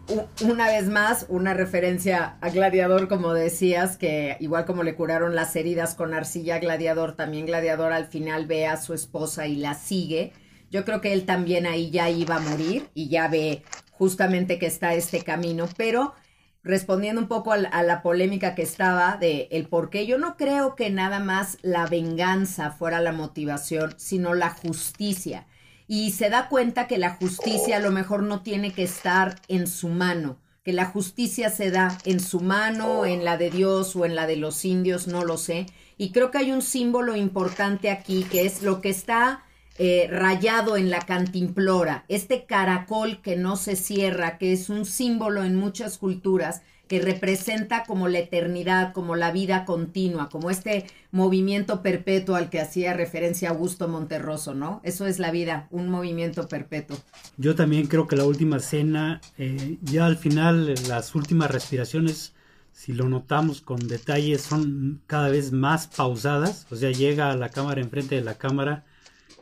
una 0.42 0.66
vez 0.68 0.88
más 0.88 1.26
una 1.28 1.52
referencia 1.52 2.38
a 2.40 2.48
Gladiador, 2.48 3.06
como 3.06 3.34
decías, 3.34 3.98
que 3.98 4.36
igual 4.40 4.64
como 4.64 4.82
le 4.82 4.94
curaron 4.94 5.34
las 5.34 5.54
heridas 5.56 5.94
con 5.94 6.14
arcilla 6.14 6.58
Gladiador, 6.58 7.16
también 7.16 7.46
Gladiador 7.46 7.92
al 7.92 8.06
final 8.06 8.46
ve 8.46 8.66
a 8.66 8.78
su 8.78 8.94
esposa 8.94 9.46
y 9.46 9.56
la 9.56 9.74
sigue. 9.74 10.32
Yo 10.70 10.84
creo 10.84 11.00
que 11.00 11.12
él 11.12 11.26
también 11.26 11.66
ahí 11.66 11.90
ya 11.90 12.08
iba 12.08 12.36
a 12.36 12.40
morir 12.40 12.88
y 12.94 13.08
ya 13.08 13.28
ve 13.28 13.62
justamente 13.90 14.58
que 14.58 14.66
está 14.66 14.94
este 14.94 15.22
camino, 15.22 15.68
pero 15.76 16.14
respondiendo 16.62 17.20
un 17.20 17.28
poco 17.28 17.52
a 17.52 17.58
la, 17.58 18.02
polémica 18.02 18.54
que 18.54 18.62
estaba 18.62 19.16
de 19.16 19.48
el 19.50 19.68
por 19.68 19.90
qué, 19.90 20.06
yo 20.06 20.18
no 20.18 20.36
creo 20.36 20.74
que 20.74 20.90
nada 20.90 21.20
más 21.20 21.58
la 21.62 21.86
venganza 21.86 22.70
fuera 22.72 23.00
la 23.00 23.12
motivación, 23.12 23.94
sino 23.96 24.34
la 24.34 24.50
justicia. 24.50 25.46
Y 25.86 26.10
se 26.10 26.28
da 26.28 26.48
cuenta 26.48 26.86
que 26.86 26.98
la 26.98 27.14
justicia 27.14 27.78
a 27.78 27.80
lo 27.80 27.90
mejor 27.90 28.22
no 28.22 28.42
tiene 28.42 28.72
que 28.72 28.82
estar 28.82 29.36
en 29.48 29.66
su 29.66 29.88
mano, 29.88 30.38
que 30.62 30.72
la 30.74 30.84
justicia 30.84 31.48
se 31.48 31.70
da 31.70 31.96
en 32.04 32.20
su 32.20 32.40
mano, 32.40 33.06
en 33.06 33.24
la 33.24 33.38
de 33.38 33.50
Dios 33.50 33.96
o 33.96 34.04
en 34.04 34.14
la 34.14 34.26
de 34.26 34.36
los 34.36 34.64
indios, 34.66 35.06
no 35.06 35.24
lo 35.24 35.38
sé. 35.38 35.66
Y 35.96 36.12
creo 36.12 36.30
que 36.30 36.38
hay 36.38 36.52
un 36.52 36.60
símbolo 36.60 37.16
importante 37.16 37.90
aquí, 37.90 38.24
que 38.24 38.44
es 38.44 38.62
lo 38.62 38.82
que 38.82 38.90
está 38.90 39.44
eh, 39.78 40.08
rayado 40.10 40.76
en 40.76 40.90
la 40.90 41.00
cantimplora, 41.00 42.04
este 42.08 42.44
caracol 42.46 43.22
que 43.22 43.36
no 43.36 43.56
se 43.56 43.76
cierra, 43.76 44.36
que 44.36 44.52
es 44.52 44.70
un 44.70 44.84
símbolo 44.84 45.44
en 45.44 45.54
muchas 45.54 45.98
culturas, 45.98 46.62
que 46.88 47.00
representa 47.00 47.84
como 47.84 48.08
la 48.08 48.18
eternidad, 48.18 48.92
como 48.92 49.14
la 49.14 49.30
vida 49.30 49.64
continua, 49.64 50.30
como 50.30 50.50
este 50.50 50.86
movimiento 51.12 51.82
perpetuo 51.82 52.34
al 52.34 52.50
que 52.50 52.60
hacía 52.60 52.94
referencia 52.94 53.50
Augusto 53.50 53.86
Monterroso, 53.88 54.54
¿no? 54.54 54.80
Eso 54.82 55.06
es 55.06 55.18
la 55.18 55.30
vida, 55.30 55.68
un 55.70 55.90
movimiento 55.90 56.48
perpetuo. 56.48 56.96
Yo 57.36 57.54
también 57.54 57.86
creo 57.86 58.08
que 58.08 58.16
la 58.16 58.24
última 58.24 58.58
cena, 58.58 59.20
eh, 59.36 59.76
ya 59.82 60.06
al 60.06 60.16
final, 60.16 60.74
las 60.88 61.14
últimas 61.14 61.50
respiraciones, 61.50 62.32
si 62.72 62.94
lo 62.94 63.08
notamos 63.08 63.60
con 63.60 63.86
detalle, 63.86 64.38
son 64.38 65.02
cada 65.06 65.28
vez 65.28 65.52
más 65.52 65.88
pausadas, 65.88 66.66
o 66.70 66.76
sea, 66.76 66.90
llega 66.90 67.30
a 67.30 67.36
la 67.36 67.50
cámara 67.50 67.80
enfrente 67.80 68.14
de 68.14 68.22
la 68.22 68.38
cámara 68.38 68.84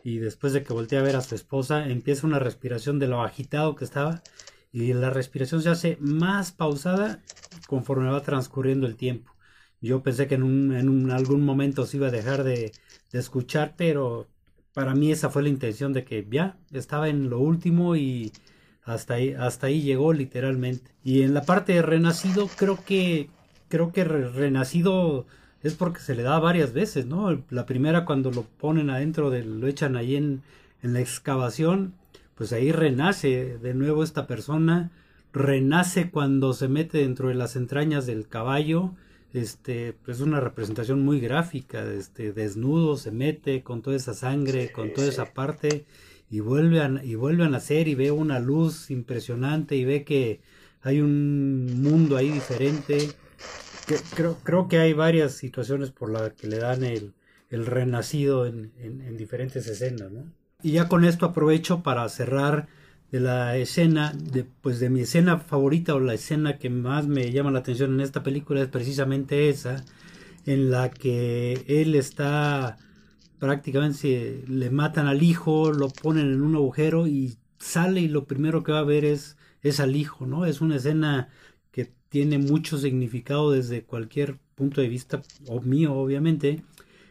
y 0.06 0.18
después 0.18 0.52
de 0.52 0.62
que 0.62 0.72
voltea 0.72 1.00
a 1.00 1.02
ver 1.02 1.16
a 1.16 1.20
su 1.20 1.34
esposa, 1.34 1.88
empieza 1.88 2.28
una 2.28 2.38
respiración 2.38 3.00
de 3.00 3.08
lo 3.08 3.22
agitado 3.22 3.74
que 3.74 3.84
estaba 3.84 4.22
y 4.70 4.92
la 4.92 5.10
respiración 5.10 5.62
se 5.62 5.68
hace 5.68 5.98
más 6.00 6.52
pausada 6.52 7.24
conforme 7.66 8.08
va 8.08 8.22
transcurriendo 8.22 8.86
el 8.86 8.94
tiempo. 8.94 9.32
Yo 9.80 10.04
pensé 10.04 10.28
que 10.28 10.36
en, 10.36 10.44
un, 10.44 10.72
en 10.76 11.10
algún 11.10 11.44
momento 11.44 11.86
se 11.86 11.96
iba 11.96 12.06
a 12.06 12.12
dejar 12.12 12.44
de, 12.44 12.70
de, 13.10 13.18
escuchar, 13.18 13.74
pero 13.76 14.28
para 14.72 14.94
mí 14.94 15.10
esa 15.10 15.28
fue 15.28 15.42
la 15.42 15.48
intención 15.48 15.92
de 15.92 16.04
que 16.04 16.24
ya 16.30 16.56
estaba 16.70 17.08
en 17.08 17.28
lo 17.28 17.40
último 17.40 17.96
y 17.96 18.30
hasta 18.84 19.14
ahí, 19.14 19.34
hasta 19.34 19.66
ahí 19.66 19.82
llegó 19.82 20.12
literalmente. 20.12 20.92
Y 21.02 21.22
en 21.22 21.34
la 21.34 21.42
parte 21.42 21.72
de 21.72 21.82
Renacido 21.82 22.48
creo 22.56 22.78
que 22.84 23.28
creo 23.68 23.90
que 23.92 24.04
Renacido 24.04 25.26
es 25.62 25.74
porque 25.74 26.00
se 26.00 26.14
le 26.14 26.22
da 26.22 26.38
varias 26.38 26.72
veces, 26.72 27.06
¿no? 27.06 27.42
La 27.50 27.66
primera 27.66 28.04
cuando 28.04 28.30
lo 28.30 28.42
ponen 28.42 28.90
adentro, 28.90 29.30
de, 29.30 29.44
lo 29.44 29.66
echan 29.66 29.96
ahí 29.96 30.16
en, 30.16 30.42
en 30.82 30.92
la 30.92 31.00
excavación, 31.00 31.94
pues 32.34 32.52
ahí 32.52 32.72
renace 32.72 33.58
de 33.58 33.74
nuevo 33.74 34.04
esta 34.04 34.26
persona, 34.26 34.90
renace 35.32 36.10
cuando 36.10 36.52
se 36.52 36.68
mete 36.68 36.98
dentro 36.98 37.28
de 37.28 37.34
las 37.34 37.56
entrañas 37.56 38.06
del 38.06 38.28
caballo, 38.28 38.92
este, 39.32 39.94
pues 40.04 40.18
es 40.18 40.22
una 40.22 40.40
representación 40.40 41.04
muy 41.04 41.20
gráfica, 41.20 41.84
este, 41.92 42.32
desnudo 42.32 42.96
se 42.96 43.10
mete 43.10 43.62
con 43.62 43.82
toda 43.82 43.96
esa 43.96 44.14
sangre, 44.14 44.72
con 44.72 44.92
toda 44.94 45.08
esa 45.08 45.32
parte, 45.34 45.84
y 46.30 46.40
vuelve 46.40 46.80
a, 46.80 47.02
y 47.04 47.14
vuelve 47.14 47.44
a 47.44 47.48
nacer 47.48 47.88
y 47.88 47.94
ve 47.94 48.10
una 48.10 48.40
luz 48.40 48.90
impresionante 48.90 49.76
y 49.76 49.84
ve 49.84 50.04
que 50.04 50.40
hay 50.82 51.00
un 51.00 51.82
mundo 51.82 52.16
ahí 52.16 52.30
diferente. 52.30 53.10
Creo, 54.14 54.36
creo 54.42 54.68
que 54.68 54.78
hay 54.78 54.92
varias 54.92 55.32
situaciones 55.34 55.90
por 55.90 56.10
las 56.10 56.32
que 56.32 56.48
le 56.48 56.58
dan 56.58 56.84
el, 56.84 57.14
el 57.50 57.66
renacido 57.66 58.46
en, 58.46 58.72
en, 58.78 59.00
en 59.00 59.16
diferentes 59.16 59.66
escenas, 59.66 60.10
¿no? 60.10 60.24
y 60.62 60.72
ya 60.72 60.88
con 60.88 61.04
esto 61.04 61.26
aprovecho 61.26 61.82
para 61.82 62.08
cerrar 62.08 62.68
de 63.12 63.20
la 63.20 63.56
escena, 63.56 64.12
de, 64.14 64.44
pues 64.44 64.80
de 64.80 64.90
mi 64.90 65.02
escena 65.02 65.38
favorita 65.38 65.94
o 65.94 66.00
la 66.00 66.14
escena 66.14 66.58
que 66.58 66.70
más 66.70 67.06
me 67.06 67.30
llama 67.30 67.50
la 67.52 67.60
atención 67.60 67.94
en 67.94 68.00
esta 68.00 68.22
película 68.22 68.62
es 68.62 68.68
precisamente 68.68 69.48
esa, 69.48 69.84
en 70.44 70.70
la 70.70 70.90
que 70.90 71.64
él 71.68 71.94
está 71.94 72.78
prácticamente 73.38 74.44
le 74.48 74.70
matan 74.70 75.06
al 75.06 75.22
hijo, 75.22 75.72
lo 75.72 75.88
ponen 75.88 76.32
en 76.32 76.42
un 76.42 76.56
agujero 76.56 77.06
y 77.06 77.36
sale 77.58 78.00
y 78.00 78.08
lo 78.08 78.24
primero 78.24 78.62
que 78.64 78.72
va 78.72 78.80
a 78.80 78.84
ver 78.84 79.04
es, 79.04 79.36
es 79.62 79.78
al 79.80 79.94
hijo, 79.94 80.26
¿no? 80.26 80.46
Es 80.46 80.60
una 80.60 80.76
escena 80.76 81.28
tiene 82.16 82.38
mucho 82.38 82.78
significado 82.78 83.50
desde 83.50 83.82
cualquier 83.82 84.38
punto 84.54 84.80
de 84.80 84.88
vista, 84.88 85.20
o 85.48 85.60
mío 85.60 85.92
obviamente, 85.92 86.62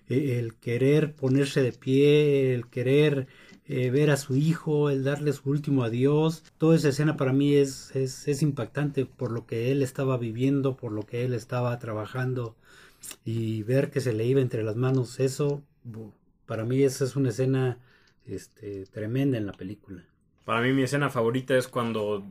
e, 0.10 0.40
el 0.40 0.56
querer 0.56 1.14
ponerse 1.14 1.62
de 1.62 1.74
pie, 1.74 2.56
el 2.56 2.66
querer 2.66 3.28
eh, 3.68 3.92
ver 3.92 4.10
a 4.10 4.18
su 4.18 4.36
hijo, 4.36 4.90
el 4.90 5.04
darle 5.04 5.32
su 5.32 5.48
último 5.48 5.84
adiós, 5.84 6.44
toda 6.58 6.76
esa 6.76 6.90
escena 6.90 7.18
para 7.18 7.34
mí 7.34 7.54
es, 7.54 7.96
es, 7.96 8.28
es 8.28 8.42
impactante 8.42 9.06
por 9.06 9.30
lo 9.30 9.46
que 9.46 9.72
él 9.72 9.84
estaba 9.84 10.18
viviendo, 10.18 10.76
por 10.76 10.92
lo 10.92 11.04
que 11.04 11.24
él 11.24 11.36
estaba 11.36 11.78
trabajando 11.78 12.56
y 13.24 13.62
ver 13.62 13.92
que 13.92 14.02
se 14.02 14.12
le 14.12 14.26
iba 14.26 14.42
entre 14.42 14.64
las 14.64 14.76
manos 14.76 15.20
eso, 15.20 15.62
para 16.48 16.66
mí 16.66 16.82
esa 16.82 17.06
es 17.06 17.16
una 17.16 17.30
escena 17.30 17.78
este, 18.26 18.88
tremenda 18.88 19.38
en 19.38 19.46
la 19.46 19.54
película. 19.54 20.04
Para 20.46 20.62
mí 20.62 20.74
mi 20.74 20.82
escena 20.82 21.12
favorita 21.12 21.56
es 21.56 21.68
cuando 21.68 22.26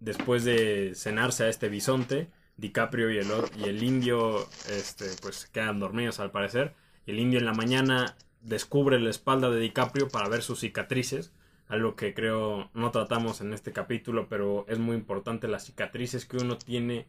después 0.00 0.44
de 0.44 0.92
cenarse 0.94 1.44
a 1.44 1.48
este 1.48 1.68
bisonte, 1.68 2.30
DiCaprio 2.56 3.10
y 3.10 3.18
el, 3.18 3.28
y 3.58 3.64
el 3.64 3.82
indio 3.82 4.48
este, 4.70 5.06
pues 5.20 5.46
quedan 5.46 5.78
dormidos 5.78 6.20
al 6.20 6.30
parecer. 6.30 6.74
El 7.06 7.18
indio 7.18 7.38
en 7.38 7.46
la 7.46 7.54
mañana 7.54 8.16
descubre 8.40 8.98
la 9.00 9.10
espalda 9.10 9.50
de 9.50 9.60
DiCaprio 9.60 10.08
para 10.08 10.28
ver 10.28 10.42
sus 10.42 10.60
cicatrices, 10.60 11.32
algo 11.68 11.96
que 11.96 12.14
creo 12.14 12.70
no 12.74 12.90
tratamos 12.90 13.40
en 13.40 13.52
este 13.52 13.72
capítulo, 13.72 14.28
pero 14.28 14.64
es 14.68 14.78
muy 14.78 14.96
importante 14.96 15.48
las 15.48 15.64
cicatrices 15.64 16.26
que 16.26 16.36
uno 16.36 16.56
tiene, 16.56 17.08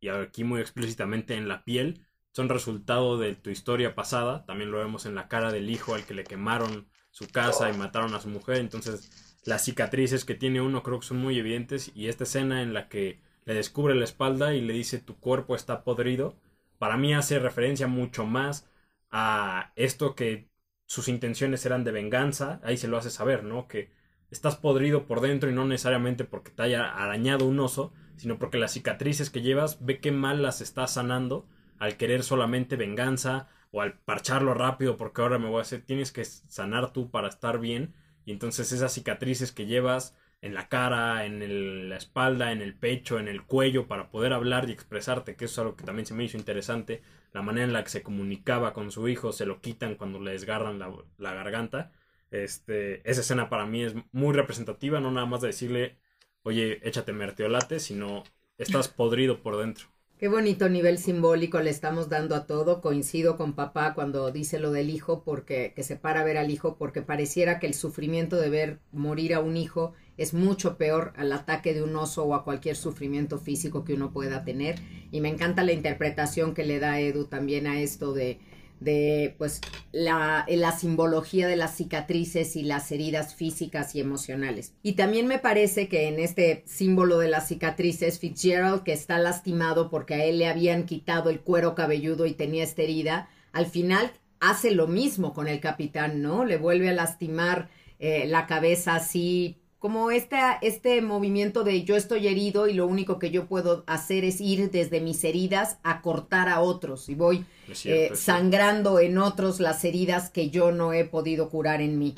y 0.00 0.08
aquí 0.08 0.44
muy 0.44 0.60
explícitamente 0.60 1.34
en 1.34 1.48
la 1.48 1.64
piel, 1.64 2.06
son 2.30 2.48
resultado 2.48 3.18
de 3.18 3.34
tu 3.34 3.50
historia 3.50 3.94
pasada, 3.94 4.44
también 4.46 4.70
lo 4.70 4.78
vemos 4.78 5.06
en 5.06 5.14
la 5.14 5.28
cara 5.28 5.52
del 5.52 5.70
hijo 5.70 5.94
al 5.94 6.04
que 6.04 6.14
le 6.14 6.24
quemaron 6.24 6.88
su 7.10 7.28
casa 7.28 7.70
y 7.70 7.76
mataron 7.76 8.14
a 8.14 8.20
su 8.20 8.28
mujer, 8.28 8.56
entonces 8.56 9.23
las 9.44 9.64
cicatrices 9.64 10.24
que 10.24 10.34
tiene 10.34 10.60
uno 10.60 10.82
creo 10.82 11.00
que 11.00 11.06
son 11.06 11.18
muy 11.18 11.38
evidentes 11.38 11.92
y 11.94 12.08
esta 12.08 12.24
escena 12.24 12.62
en 12.62 12.72
la 12.72 12.88
que 12.88 13.20
le 13.44 13.54
descubre 13.54 13.94
la 13.94 14.04
espalda 14.04 14.54
y 14.54 14.60
le 14.60 14.72
dice 14.72 14.98
tu 14.98 15.16
cuerpo 15.16 15.54
está 15.54 15.84
podrido, 15.84 16.36
para 16.78 16.96
mí 16.96 17.14
hace 17.14 17.38
referencia 17.38 17.86
mucho 17.86 18.24
más 18.24 18.68
a 19.10 19.72
esto 19.76 20.14
que 20.14 20.48
sus 20.86 21.08
intenciones 21.08 21.64
eran 21.66 21.84
de 21.84 21.92
venganza, 21.92 22.60
ahí 22.62 22.76
se 22.76 22.88
lo 22.88 22.96
hace 22.96 23.10
saber, 23.10 23.44
¿no? 23.44 23.68
Que 23.68 23.90
estás 24.30 24.56
podrido 24.56 25.06
por 25.06 25.20
dentro 25.20 25.50
y 25.50 25.54
no 25.54 25.64
necesariamente 25.64 26.24
porque 26.24 26.50
te 26.50 26.62
haya 26.62 26.90
arañado 26.90 27.46
un 27.46 27.60
oso, 27.60 27.92
sino 28.16 28.38
porque 28.38 28.58
las 28.58 28.72
cicatrices 28.72 29.30
que 29.30 29.42
llevas 29.42 29.84
ve 29.84 30.00
qué 30.00 30.12
mal 30.12 30.42
las 30.42 30.60
estás 30.60 30.94
sanando 30.94 31.46
al 31.78 31.96
querer 31.96 32.22
solamente 32.22 32.76
venganza 32.76 33.48
o 33.70 33.80
al 33.80 33.98
parcharlo 33.98 34.54
rápido 34.54 34.96
porque 34.96 35.22
ahora 35.22 35.38
me 35.38 35.48
voy 35.48 35.58
a 35.58 35.62
hacer, 35.62 35.82
tienes 35.82 36.12
que 36.12 36.24
sanar 36.24 36.92
tú 36.92 37.10
para 37.10 37.28
estar 37.28 37.58
bien 37.58 37.94
y 38.24 38.32
entonces 38.32 38.72
esas 38.72 38.92
cicatrices 38.92 39.52
que 39.52 39.66
llevas 39.66 40.16
en 40.44 40.52
la 40.52 40.68
cara, 40.68 41.24
en 41.24 41.88
la 41.88 41.96
espalda, 41.96 42.52
en 42.52 42.60
el 42.60 42.74
pecho, 42.74 43.18
en 43.18 43.28
el 43.28 43.44
cuello, 43.44 43.88
para 43.88 44.10
poder 44.10 44.34
hablar 44.34 44.68
y 44.68 44.72
expresarte, 44.72 45.36
que 45.36 45.46
eso 45.46 45.54
es 45.54 45.58
algo 45.60 45.76
que 45.76 45.84
también 45.84 46.04
se 46.04 46.12
me 46.12 46.24
hizo 46.24 46.36
interesante, 46.36 47.02
la 47.32 47.40
manera 47.40 47.66
en 47.66 47.72
la 47.72 47.82
que 47.82 47.88
se 47.88 48.02
comunicaba 48.02 48.74
con 48.74 48.90
su 48.90 49.08
hijo, 49.08 49.32
se 49.32 49.46
lo 49.46 49.62
quitan 49.62 49.94
cuando 49.94 50.20
le 50.20 50.32
desgarran 50.32 50.78
la, 50.78 51.34
garganta. 51.34 51.92
Este, 52.30 53.08
esa 53.08 53.22
escena 53.22 53.48
para 53.48 53.64
mí 53.64 53.84
es 53.84 53.94
muy 54.12 54.34
representativa, 54.34 55.00
no 55.00 55.10
nada 55.10 55.26
más 55.26 55.40
de 55.40 55.46
decirle, 55.48 55.98
oye, 56.42 56.86
échate 56.86 57.12
merteolate, 57.14 57.80
sino 57.80 58.22
estás 58.58 58.88
podrido 58.88 59.42
por 59.42 59.56
dentro. 59.56 59.93
Qué 60.16 60.28
bonito 60.28 60.68
nivel 60.68 60.98
simbólico 60.98 61.58
le 61.58 61.70
estamos 61.70 62.08
dando 62.08 62.36
a 62.36 62.46
todo. 62.46 62.80
Coincido 62.80 63.36
con 63.36 63.54
papá 63.54 63.94
cuando 63.94 64.30
dice 64.30 64.60
lo 64.60 64.70
del 64.70 64.88
hijo, 64.88 65.24
porque 65.24 65.72
que 65.74 65.82
se 65.82 65.96
para 65.96 66.20
a 66.20 66.24
ver 66.24 66.38
al 66.38 66.52
hijo, 66.52 66.76
porque 66.78 67.02
pareciera 67.02 67.58
que 67.58 67.66
el 67.66 67.74
sufrimiento 67.74 68.36
de 68.36 68.48
ver 68.48 68.78
morir 68.92 69.34
a 69.34 69.40
un 69.40 69.56
hijo 69.56 69.92
es 70.16 70.32
mucho 70.32 70.78
peor 70.78 71.12
al 71.16 71.32
ataque 71.32 71.74
de 71.74 71.82
un 71.82 71.96
oso 71.96 72.24
o 72.24 72.34
a 72.34 72.44
cualquier 72.44 72.76
sufrimiento 72.76 73.38
físico 73.40 73.84
que 73.84 73.94
uno 73.94 74.12
pueda 74.12 74.44
tener. 74.44 74.76
Y 75.10 75.20
me 75.20 75.30
encanta 75.30 75.64
la 75.64 75.72
interpretación 75.72 76.54
que 76.54 76.64
le 76.64 76.78
da 76.78 77.00
Edu 77.00 77.24
también 77.24 77.66
a 77.66 77.80
esto 77.80 78.12
de, 78.12 78.38
de 78.80 79.34
pues 79.38 79.60
la, 79.92 80.44
la, 80.48 80.72
simbología 80.72 81.46
de 81.46 81.56
las 81.56 81.76
cicatrices 81.76 82.56
y 82.56 82.62
las 82.62 82.90
heridas 82.92 83.34
físicas 83.34 83.94
y 83.94 84.00
emocionales. 84.00 84.72
Y 84.82 84.92
también 84.92 85.26
me 85.26 85.38
parece 85.38 85.88
que 85.88 86.08
en 86.08 86.18
este 86.18 86.64
símbolo 86.66 87.18
de 87.18 87.28
las 87.28 87.48
cicatrices, 87.48 88.18
Fitzgerald, 88.18 88.82
que 88.82 88.92
está 88.92 89.18
lastimado 89.18 89.90
porque 89.90 90.14
a 90.14 90.24
él 90.24 90.38
le 90.38 90.48
habían 90.48 90.84
quitado 90.84 91.30
el 91.30 91.40
cuero 91.40 91.74
cabelludo 91.74 92.26
y 92.26 92.34
tenía 92.34 92.64
esta 92.64 92.82
herida, 92.82 93.28
al 93.52 93.66
final 93.66 94.12
hace 94.40 94.72
lo 94.72 94.86
mismo 94.86 95.32
con 95.32 95.48
el 95.48 95.60
capitán, 95.60 96.20
¿no? 96.20 96.44
Le 96.44 96.58
vuelve 96.58 96.90
a 96.90 96.92
lastimar 96.92 97.70
eh, 97.98 98.26
la 98.26 98.46
cabeza 98.46 98.96
así 98.96 99.58
como 99.84 100.10
este, 100.10 100.38
este 100.62 101.02
movimiento 101.02 101.62
de 101.62 101.84
yo 101.84 101.94
estoy 101.94 102.26
herido 102.26 102.68
y 102.68 102.72
lo 102.72 102.86
único 102.86 103.18
que 103.18 103.30
yo 103.30 103.44
puedo 103.44 103.84
hacer 103.86 104.24
es 104.24 104.40
ir 104.40 104.70
desde 104.70 105.02
mis 105.02 105.22
heridas 105.24 105.76
a 105.82 106.00
cortar 106.00 106.48
a 106.48 106.60
otros 106.60 107.10
y 107.10 107.14
voy 107.14 107.44
eh, 107.84 108.12
sangrando 108.14 108.98
en 108.98 109.18
otros 109.18 109.60
las 109.60 109.84
heridas 109.84 110.30
que 110.30 110.48
yo 110.48 110.72
no 110.72 110.94
he 110.94 111.04
podido 111.04 111.50
curar 111.50 111.82
en 111.82 111.98
mí. 111.98 112.14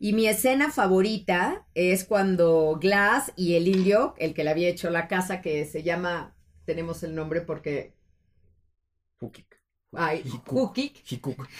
Y 0.00 0.12
mi 0.12 0.26
escena 0.26 0.72
favorita 0.72 1.64
es 1.72 2.02
cuando 2.02 2.76
Glass 2.80 3.32
y 3.36 3.54
el 3.54 3.68
indio, 3.68 4.16
el 4.18 4.34
que 4.34 4.42
le 4.42 4.50
había 4.50 4.68
hecho 4.68 4.90
la 4.90 5.06
casa, 5.06 5.40
que 5.40 5.66
se 5.66 5.84
llama, 5.84 6.34
tenemos 6.64 7.04
el 7.04 7.14
nombre 7.14 7.42
porque... 7.42 7.92
Ay, 9.92 10.22
Hukik. 10.46 11.02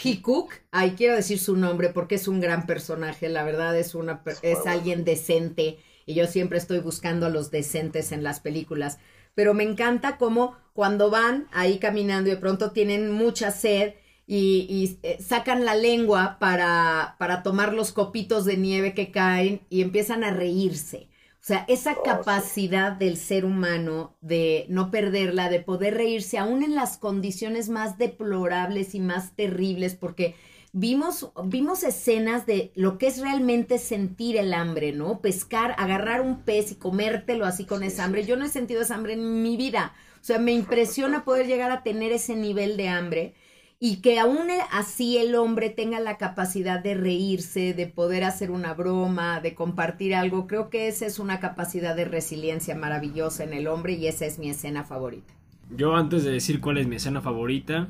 Hikuk. 0.04 0.52
Ay, 0.70 0.92
quiero 0.96 1.16
decir 1.16 1.38
su 1.38 1.56
nombre 1.56 1.88
porque 1.90 2.16
es 2.16 2.28
un 2.28 2.40
gran 2.40 2.66
personaje. 2.66 3.28
La 3.28 3.44
verdad 3.44 3.76
es 3.78 3.94
una 3.94 4.22
es 4.42 4.66
alguien 4.66 5.04
decente 5.04 5.78
y 6.06 6.14
yo 6.14 6.26
siempre 6.26 6.58
estoy 6.58 6.80
buscando 6.80 7.26
a 7.26 7.30
los 7.30 7.50
decentes 7.50 8.12
en 8.12 8.22
las 8.22 8.40
películas. 8.40 8.98
Pero 9.34 9.54
me 9.54 9.64
encanta 9.64 10.18
cómo 10.18 10.56
cuando 10.74 11.10
van 11.10 11.48
ahí 11.52 11.78
caminando 11.78 12.28
y 12.28 12.34
de 12.34 12.40
pronto 12.40 12.72
tienen 12.72 13.10
mucha 13.10 13.50
sed 13.50 13.94
y, 14.26 14.66
y 14.68 14.98
eh, 15.02 15.18
sacan 15.22 15.64
la 15.64 15.74
lengua 15.74 16.36
para, 16.38 17.16
para 17.18 17.42
tomar 17.42 17.72
los 17.72 17.92
copitos 17.92 18.44
de 18.44 18.58
nieve 18.58 18.92
que 18.94 19.10
caen 19.10 19.62
y 19.70 19.80
empiezan 19.80 20.22
a 20.22 20.30
reírse. 20.32 21.08
O 21.40 21.46
sea, 21.48 21.64
esa 21.68 21.92
oh, 21.92 22.02
capacidad 22.02 22.92
del 22.92 23.16
ser 23.16 23.44
humano 23.44 24.16
de 24.20 24.66
no 24.68 24.90
perderla, 24.90 25.48
de 25.48 25.60
poder 25.60 25.94
reírse 25.94 26.36
aún 26.36 26.62
en 26.62 26.74
las 26.74 26.98
condiciones 26.98 27.68
más 27.68 27.96
deplorables 27.96 28.94
y 28.94 29.00
más 29.00 29.34
terribles, 29.34 29.94
porque 29.94 30.34
vimos, 30.72 31.30
vimos 31.44 31.84
escenas 31.84 32.44
de 32.44 32.72
lo 32.74 32.98
que 32.98 33.06
es 33.06 33.20
realmente 33.20 33.78
sentir 33.78 34.36
el 34.36 34.52
hambre, 34.52 34.92
¿no? 34.92 35.20
Pescar, 35.20 35.74
agarrar 35.78 36.20
un 36.20 36.42
pez 36.42 36.72
y 36.72 36.74
comértelo 36.74 37.46
así 37.46 37.64
con 37.64 37.82
esa 37.82 38.04
hambre. 38.04 38.24
Yo 38.24 38.36
no 38.36 38.44
he 38.44 38.48
sentido 38.48 38.82
esa 38.82 38.96
hambre 38.96 39.14
en 39.14 39.42
mi 39.42 39.56
vida. 39.56 39.94
O 40.20 40.24
sea, 40.24 40.38
me 40.38 40.52
impresiona 40.52 41.24
poder 41.24 41.46
llegar 41.46 41.70
a 41.70 41.82
tener 41.82 42.12
ese 42.12 42.34
nivel 42.34 42.76
de 42.76 42.88
hambre 42.88 43.34
y 43.80 44.00
que 44.00 44.18
aún 44.18 44.48
así 44.72 45.18
el 45.18 45.34
hombre 45.36 45.70
tenga 45.70 46.00
la 46.00 46.18
capacidad 46.18 46.82
de 46.82 46.94
reírse, 46.94 47.74
de 47.74 47.86
poder 47.86 48.24
hacer 48.24 48.50
una 48.50 48.74
broma, 48.74 49.40
de 49.40 49.54
compartir 49.54 50.14
algo, 50.14 50.46
creo 50.46 50.68
que 50.68 50.88
esa 50.88 51.06
es 51.06 51.18
una 51.18 51.38
capacidad 51.38 51.94
de 51.94 52.04
resiliencia 52.04 52.74
maravillosa 52.74 53.44
en 53.44 53.52
el 53.52 53.68
hombre 53.68 53.92
y 53.92 54.08
esa 54.08 54.26
es 54.26 54.38
mi 54.38 54.50
escena 54.50 54.84
favorita. 54.84 55.32
Yo 55.70 55.94
antes 55.94 56.24
de 56.24 56.32
decir 56.32 56.60
cuál 56.60 56.78
es 56.78 56.88
mi 56.88 56.96
escena 56.96 57.20
favorita, 57.20 57.88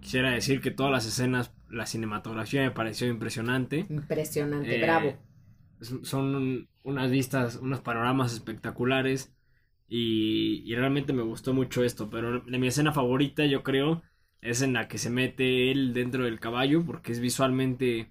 quisiera 0.00 0.30
decir 0.30 0.60
que 0.60 0.70
todas 0.70 0.92
las 0.92 1.06
escenas, 1.06 1.52
la 1.68 1.86
cinematografía 1.86 2.62
me 2.62 2.70
pareció 2.70 3.08
impresionante. 3.08 3.86
Impresionante, 3.90 4.78
bravo. 4.78 5.10
Eh, 5.10 5.16
son 6.02 6.68
unas 6.82 7.10
vistas, 7.10 7.56
unos 7.56 7.80
panoramas 7.80 8.32
espectaculares 8.32 9.34
y, 9.88 10.62
y 10.64 10.74
realmente 10.74 11.12
me 11.12 11.22
gustó 11.22 11.52
mucho 11.52 11.84
esto, 11.84 12.08
pero 12.08 12.40
de 12.40 12.58
mi 12.58 12.68
escena 12.68 12.92
favorita 12.92 13.44
yo 13.44 13.62
creo 13.62 14.02
es 14.40 14.62
en 14.62 14.72
la 14.72 14.88
que 14.88 14.98
se 14.98 15.10
mete 15.10 15.70
él 15.70 15.92
dentro 15.92 16.24
del 16.24 16.40
caballo 16.40 16.84
porque 16.84 17.12
es 17.12 17.20
visualmente 17.20 18.10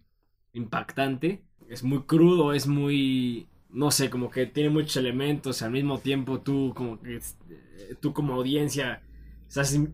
impactante. 0.54 1.44
Es 1.70 1.84
muy 1.84 2.04
crudo, 2.04 2.54
es 2.54 2.68
muy... 2.68 3.48
No 3.70 3.92
sé, 3.92 4.10
como 4.10 4.30
que 4.30 4.46
tiene 4.46 4.70
muchos 4.70 4.98
elementos. 4.98 5.62
Al 5.62 5.72
mismo 5.72 6.00
tiempo 6.00 6.42
tú 6.42 6.74
como 6.76 7.02
que... 7.02 7.18
Eh, 7.18 7.96
tú 8.00 8.14
como 8.14 8.34
audiencia 8.34 9.02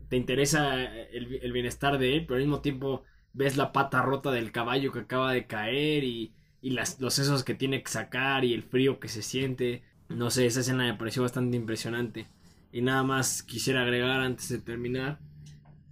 te 0.10 0.16
interesa 0.16 0.84
el, 0.86 1.52
bienestar 1.52 1.98
de 1.98 2.16
él, 2.16 2.26
pero 2.26 2.36
al 2.36 2.44
mismo 2.44 2.62
tiempo 2.62 3.04
ves 3.34 3.58
la 3.58 3.72
pata 3.72 4.02
rota 4.02 4.32
del 4.32 4.52
caballo 4.52 4.92
que 4.92 5.00
acaba 5.00 5.34
de 5.34 5.46
caer 5.46 6.04
y, 6.04 6.34
y 6.62 6.72
las, 6.72 7.00
los 7.00 7.14
sesos 7.14 7.44
que 7.44 7.54
tiene 7.54 7.84
que 7.84 7.92
sacar 7.92 8.46
y 8.46 8.54
el 8.54 8.64
frío 8.64 9.00
que 9.00 9.10
se 9.10 9.22
siente. 9.22 9.84
No 10.10 10.32
sé, 10.32 10.46
esa 10.46 10.62
escena 10.62 10.86
me 10.86 10.96
pareció 10.96 11.22
bastante 11.22 11.58
impresionante. 11.58 12.28
Y 12.72 12.82
nada 12.82 13.04
más 13.04 13.44
quisiera 13.44 13.82
agregar 13.82 14.22
antes 14.22 14.50
de 14.50 14.60
terminar 14.60 15.20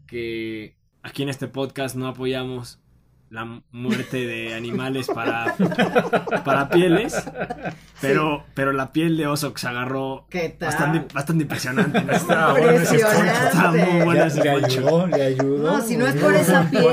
que 0.10 0.76
aquí 1.03 1.24
en 1.24 1.30
este 1.30 1.47
podcast 1.47 1.95
no 1.95 2.07
apoyamos 2.07 2.80
la 3.30 3.62
muerte 3.72 4.26
de 4.26 4.55
animales 4.55 5.07
para, 5.07 5.55
para 6.45 6.70
pieles, 6.70 7.24
pero, 8.02 8.43
pero 8.54 8.72
la 8.74 8.91
piel 8.91 9.18
de 9.18 9.28
oso 9.28 9.54
que 9.54 9.60
se 9.62 9.68
agarró 9.68 10.26
¿Qué 10.30 10.50
tal? 10.50 10.70
bastante, 10.70 11.14
bastante 11.14 11.43
impresionante. 11.43 12.02
¿no? 12.04 12.12
Está 12.12 12.52
bueno 12.52 12.70
ese 12.72 12.95
Impresionante. 12.95 13.47
Está 13.47 13.72
muy 13.72 14.06
bueno 14.06 14.14
Le, 14.14 14.28
ese 14.28 14.43
le 14.43 14.52
poncho. 14.52 14.66
ayudó, 14.80 15.08
le 15.08 15.24
ayudó. 15.24 15.58
No, 15.72 15.82
si 15.82 15.97
no 15.97 16.08
es 16.08 16.16
por 16.16 16.36
esa 16.36 16.70
piel, 16.70 16.86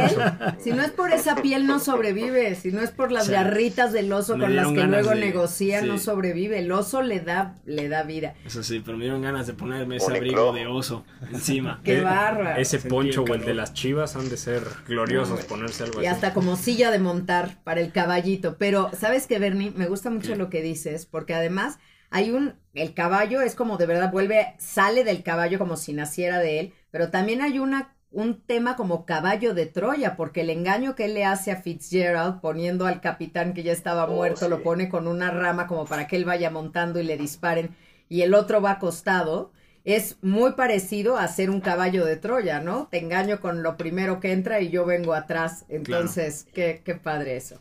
si 0.59 0.73
no 0.73 0.83
es 0.83 0.91
por 0.91 1.13
esa 1.13 1.37
piel 1.37 1.67
no 1.67 1.79
sobrevive, 1.79 2.55
si 2.55 2.73
no 2.73 2.81
es 2.81 2.91
por 2.91 3.13
las 3.13 3.27
Sí. 3.27 3.33
garritas 3.33 3.93
del 3.93 4.13
oso 4.13 4.37
Me 4.37 4.45
con 4.45 4.57
las 4.57 4.69
que 4.69 4.85
luego 4.85 5.11
de- 5.11 5.17
negocia, 5.17 5.83
no 5.83 5.99
sobrevive. 5.99 6.59
El 6.59 6.73
oso 6.73 7.03
le 7.03 7.21
da, 7.21 7.55
le 7.65 7.89
da 7.89 8.03
vida. 8.03 8.35
Eso 8.45 8.63
sí, 8.63 8.83
pero 8.85 8.97
me 8.97 9.05
dieron 9.05 9.23
ganas 9.23 9.47
de 9.47 9.53
ponerme 9.53 9.97
ese 9.97 10.15
abrigo 10.17 10.53
de 10.53 10.67
oso 10.67 11.05
encima. 11.33 11.81
Qué 11.85 11.99
Eh, 11.99 12.01
bárbaro. 12.03 12.61
Ese 12.61 12.79
Sentí 12.79 12.89
poncho 12.89 13.23
o 13.23 13.35
el 13.35 13.45
de 13.45 13.55
las 13.55 13.73
chivas 13.75 14.17
han 14.17 14.29
de 14.29 14.37
ser 14.37 14.63
gloriosos 14.87 15.41
No, 15.41 15.47
ponerse 15.47 15.85
algo 15.85 16.03
Y 16.03 16.07
así. 16.07 16.15
hasta 16.15 16.33
como 16.35 16.57
silla 16.57 16.91
de 16.91 16.99
montar 16.99 17.57
para 17.65 17.81
el 17.81 17.93
caballito. 17.93 18.57
Pero, 18.59 18.91
¿sabes 18.99 19.27
qué, 19.27 19.39
Bernie? 19.39 19.73
Me 19.77 19.87
gusta 19.87 20.11
mucho 20.11 20.29
¿Qué? 20.33 20.37
lo 20.37 20.51
que 20.51 20.63
dices, 20.63 20.96
porque 21.05 21.35
además 21.35 21.79
hay 22.11 22.31
un, 22.31 22.55
el 22.73 22.95
caballo 22.95 23.43
es 23.43 23.55
como 23.55 23.77
de 23.77 23.87
verdad 23.87 24.11
vuelve, 24.11 24.55
sale 24.59 25.05
del 25.05 25.23
caballo 25.23 25.59
como 25.59 25.77
si 25.77 25.93
naciera 25.93 26.39
de 26.39 26.61
él, 26.61 26.73
pero 26.91 27.11
también 27.11 27.43
hay 27.43 27.59
una, 27.59 27.95
un 28.11 28.41
tema 28.41 28.77
como 28.77 29.05
caballo 29.05 29.53
de 29.53 29.67
Troya, 29.67 30.17
porque 30.17 30.43
el 30.43 30.51
engaño 30.51 30.95
que 30.95 31.07
él 31.07 31.15
le 31.15 31.25
hace 31.25 31.51
a 31.51 31.61
Fitzgerald 31.61 32.41
poniendo 32.41 32.87
al 32.87 33.01
capitán 33.01 33.53
que 33.53 33.63
ya 33.65 33.73
estaba 33.73 34.07
Oh, 34.07 34.07
muerto, 34.07 34.49
lo 34.49 34.63
pone 34.63 34.89
con 34.89 35.07
una 35.09 35.31
rama 35.31 35.67
como 35.67 35.89
para 35.89 36.07
que 36.07 36.17
él 36.17 36.25
vaya 36.25 36.49
montando 36.51 37.01
y 37.01 37.05
le 37.05 37.17
disparen, 37.19 37.75
y 38.09 38.23
el 38.23 38.35
otro 38.35 38.61
va 38.63 38.73
acostado. 38.73 39.53
Es 39.85 40.19
muy 40.21 40.53
parecido 40.55 41.17
a 41.17 41.29
ser 41.29 41.49
un 41.49 41.61
caballo 41.61 42.05
de 42.05 42.17
Troya, 42.17 42.61
¿no? 42.61 42.89
Te 42.91 42.99
engaño 42.99 43.41
con 43.41 43.63
lo 43.63 43.77
primero 43.77 44.19
que 44.19 44.33
entra 44.33 44.61
y 44.61 44.69
yo 44.71 44.85
vengo 44.85 45.15
atrás. 45.15 45.65
Entonces, 45.69 46.49
qué, 46.53 46.83
qué 46.85 46.97
padre 46.97 47.37
eso. 47.37 47.61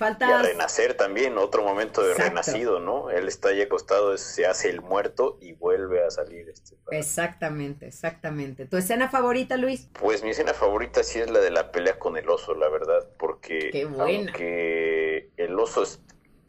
Y 0.00 0.24
a 0.24 0.42
renacer 0.42 0.94
también, 0.94 1.38
otro 1.38 1.62
momento 1.62 2.02
de 2.02 2.12
Exacto. 2.12 2.30
renacido, 2.30 2.78
¿no? 2.80 3.10
Él 3.10 3.26
está 3.28 3.48
ahí 3.48 3.62
acostado, 3.62 4.16
se 4.16 4.46
hace 4.46 4.70
el 4.70 4.80
muerto 4.80 5.38
y 5.40 5.52
vuelve 5.54 6.04
a 6.04 6.10
salir. 6.10 6.48
Este, 6.48 6.76
para- 6.76 6.96
Exactamente, 6.98 7.86
exactamente. 7.86 8.66
¿Tu 8.66 8.76
escena 8.76 9.08
favorita, 9.08 9.56
Luis? 9.56 9.88
Pues 9.94 10.22
mi 10.22 10.30
escena 10.30 10.54
favorita 10.54 11.02
sí 11.02 11.18
es 11.18 11.30
la 11.30 11.40
de 11.40 11.50
la 11.50 11.72
pelea 11.72 11.98
con 11.98 12.16
el 12.16 12.28
oso, 12.28 12.54
la 12.54 12.68
verdad, 12.68 13.08
porque 13.18 13.70
Qué 13.70 13.84
buena. 13.86 14.04
aunque 14.30 15.30
el 15.36 15.58
oso 15.58 15.82
es 15.82 16.00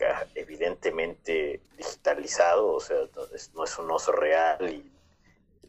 ah, 0.02 0.26
evidentemente 0.36 1.62
digitalizado, 1.78 2.68
o 2.74 2.80
sea, 2.80 2.97
no 3.16 3.26
es, 3.36 3.54
no 3.54 3.64
es 3.64 3.78
un 3.80 3.89
oso 3.91 4.12
real 4.12 4.70
y 4.70 4.91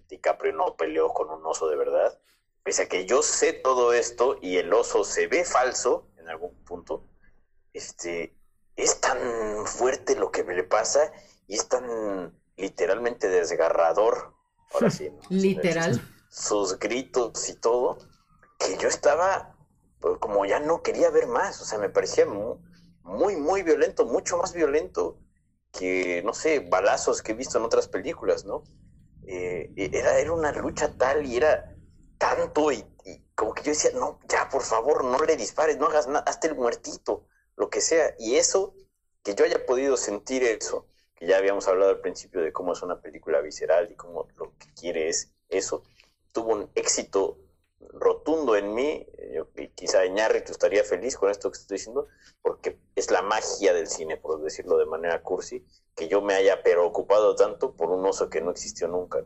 DiCaprio 0.08 0.52
no 0.52 0.76
peleó 0.76 1.08
con 1.12 1.30
un 1.30 1.44
oso 1.46 1.68
de 1.68 1.76
verdad, 1.76 2.18
pese 2.62 2.82
a 2.82 2.88
que 2.88 3.06
yo 3.06 3.22
sé 3.22 3.52
todo 3.52 3.92
esto 3.92 4.38
y 4.42 4.56
el 4.58 4.72
oso 4.72 5.04
se 5.04 5.26
ve 5.28 5.44
falso 5.44 6.06
en 6.18 6.28
algún 6.28 6.54
punto, 6.64 7.04
este, 7.72 8.36
es 8.76 9.00
tan 9.00 9.66
fuerte 9.66 10.16
lo 10.16 10.30
que 10.30 10.44
me 10.44 10.54
le 10.54 10.64
pasa 10.64 11.12
y 11.46 11.54
es 11.54 11.68
tan 11.68 12.38
literalmente 12.56 13.28
desgarrador. 13.28 14.34
Ahora 14.72 14.90
sí, 14.90 15.10
¿no? 15.10 15.18
Literal. 15.30 16.00
sus 16.28 16.78
gritos 16.78 17.48
y 17.48 17.54
todo, 17.54 17.98
que 18.58 18.76
yo 18.78 18.88
estaba 18.88 19.56
pues, 20.00 20.18
como 20.18 20.44
ya 20.46 20.60
no 20.60 20.82
quería 20.82 21.10
ver 21.10 21.26
más, 21.26 21.60
o 21.60 21.64
sea, 21.64 21.78
me 21.78 21.88
parecía 21.90 22.24
mu- 22.26 22.58
muy, 23.02 23.36
muy 23.36 23.62
violento, 23.62 24.06
mucho 24.06 24.36
más 24.38 24.52
violento 24.52 25.18
que, 25.72 26.22
no 26.24 26.32
sé, 26.34 26.60
balazos 26.60 27.22
que 27.22 27.32
he 27.32 27.34
visto 27.34 27.58
en 27.58 27.64
otras 27.64 27.88
películas, 27.88 28.44
¿no? 28.44 28.62
Eh, 29.26 29.72
era, 29.76 30.18
era 30.18 30.32
una 30.32 30.52
lucha 30.52 30.96
tal 30.96 31.26
y 31.26 31.36
era 31.36 31.74
tanto 32.18 32.72
y, 32.72 32.84
y 33.04 33.24
como 33.34 33.54
que 33.54 33.62
yo 33.62 33.70
decía, 33.72 33.90
no, 33.94 34.20
ya, 34.28 34.48
por 34.48 34.62
favor, 34.62 35.04
no 35.04 35.18
le 35.18 35.36
dispares, 35.36 35.78
no 35.78 35.86
hagas 35.86 36.06
nada, 36.06 36.24
hazte 36.26 36.48
el 36.48 36.54
muertito, 36.56 37.26
lo 37.60 37.68
que 37.68 37.82
sea, 37.82 38.14
y 38.18 38.36
eso, 38.36 38.74
que 39.22 39.34
yo 39.34 39.44
haya 39.44 39.66
podido 39.66 39.98
sentir 39.98 40.42
eso, 40.42 40.86
que 41.14 41.26
ya 41.26 41.36
habíamos 41.36 41.68
hablado 41.68 41.90
al 41.90 42.00
principio 42.00 42.40
de 42.40 42.52
cómo 42.52 42.72
es 42.72 42.82
una 42.82 43.02
película 43.02 43.42
visceral 43.42 43.92
y 43.92 43.96
cómo 43.96 44.26
lo 44.38 44.54
que 44.58 44.72
quiere 44.72 45.10
es 45.10 45.34
eso, 45.50 45.82
tuvo 46.32 46.54
un 46.54 46.70
éxito 46.74 47.38
rotundo 47.92 48.56
en 48.56 48.74
mí. 48.74 49.06
Y 49.58 49.68
quizá 49.68 50.06
Iñárritu 50.06 50.52
estaría 50.52 50.82
feliz 50.84 51.18
con 51.18 51.30
esto 51.30 51.50
que 51.50 51.58
estoy 51.58 51.76
diciendo, 51.76 52.08
porque 52.40 52.78
es 52.96 53.10
la 53.10 53.20
magia 53.20 53.74
del 53.74 53.88
cine, 53.88 54.16
por 54.16 54.42
decirlo 54.42 54.78
de 54.78 54.86
manera 54.86 55.22
cursi, 55.22 55.62
que 55.94 56.08
yo 56.08 56.22
me 56.22 56.32
haya 56.32 56.62
preocupado 56.62 57.34
tanto 57.36 57.76
por 57.76 57.90
un 57.90 58.06
oso 58.06 58.30
que 58.30 58.40
no 58.40 58.50
existió 58.50 58.88
nunca. 58.88 59.22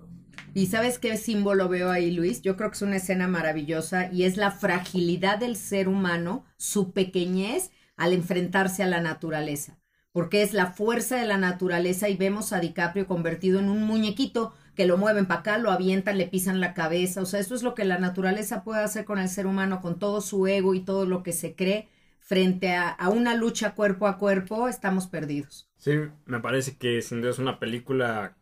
¿Y 0.54 0.66
sabes 0.66 0.98
qué 0.98 1.16
símbolo 1.16 1.68
veo 1.68 1.88
ahí, 1.90 2.10
Luis? 2.10 2.42
Yo 2.42 2.56
creo 2.56 2.70
que 2.70 2.76
es 2.76 2.82
una 2.82 2.96
escena 2.96 3.28
maravillosa 3.28 4.10
y 4.12 4.24
es 4.24 4.36
la 4.36 4.50
fragilidad 4.50 5.38
del 5.38 5.56
ser 5.56 5.86
humano, 5.86 6.44
su 6.56 6.92
pequeñez 6.92 7.70
al 7.96 8.12
enfrentarse 8.12 8.82
a 8.82 8.86
la 8.86 9.00
naturaleza. 9.00 9.78
Porque 10.12 10.42
es 10.42 10.52
la 10.52 10.66
fuerza 10.66 11.16
de 11.16 11.26
la 11.26 11.38
naturaleza 11.38 12.08
y 12.08 12.16
vemos 12.16 12.52
a 12.52 12.60
DiCaprio 12.60 13.06
convertido 13.06 13.58
en 13.58 13.68
un 13.68 13.82
muñequito 13.84 14.54
que 14.76 14.86
lo 14.86 14.96
mueven 14.96 15.26
para 15.26 15.40
acá, 15.40 15.58
lo 15.58 15.70
avientan, 15.70 16.18
le 16.18 16.26
pisan 16.26 16.60
la 16.60 16.74
cabeza. 16.74 17.20
O 17.20 17.26
sea, 17.26 17.40
eso 17.40 17.54
es 17.54 17.62
lo 17.62 17.74
que 17.74 17.84
la 17.84 17.98
naturaleza 17.98 18.64
puede 18.64 18.82
hacer 18.82 19.04
con 19.04 19.18
el 19.18 19.28
ser 19.28 19.46
humano, 19.46 19.80
con 19.80 19.98
todo 19.98 20.20
su 20.20 20.46
ego 20.46 20.74
y 20.74 20.80
todo 20.80 21.06
lo 21.06 21.22
que 21.22 21.32
se 21.32 21.54
cree 21.54 21.88
frente 22.24 22.74
a, 22.74 22.96
una 23.10 23.36
lucha 23.36 23.74
cuerpo 23.74 24.06
a 24.06 24.16
cuerpo, 24.16 24.68
estamos 24.68 25.06
perdidos. 25.06 25.68
Sí, 25.76 25.92
me 26.24 26.40
parece 26.40 26.76
que 26.78 27.02
sin 27.02 27.20
duda 27.20 27.30
es 27.30 27.38
una 27.38 27.58
película 27.58 28.34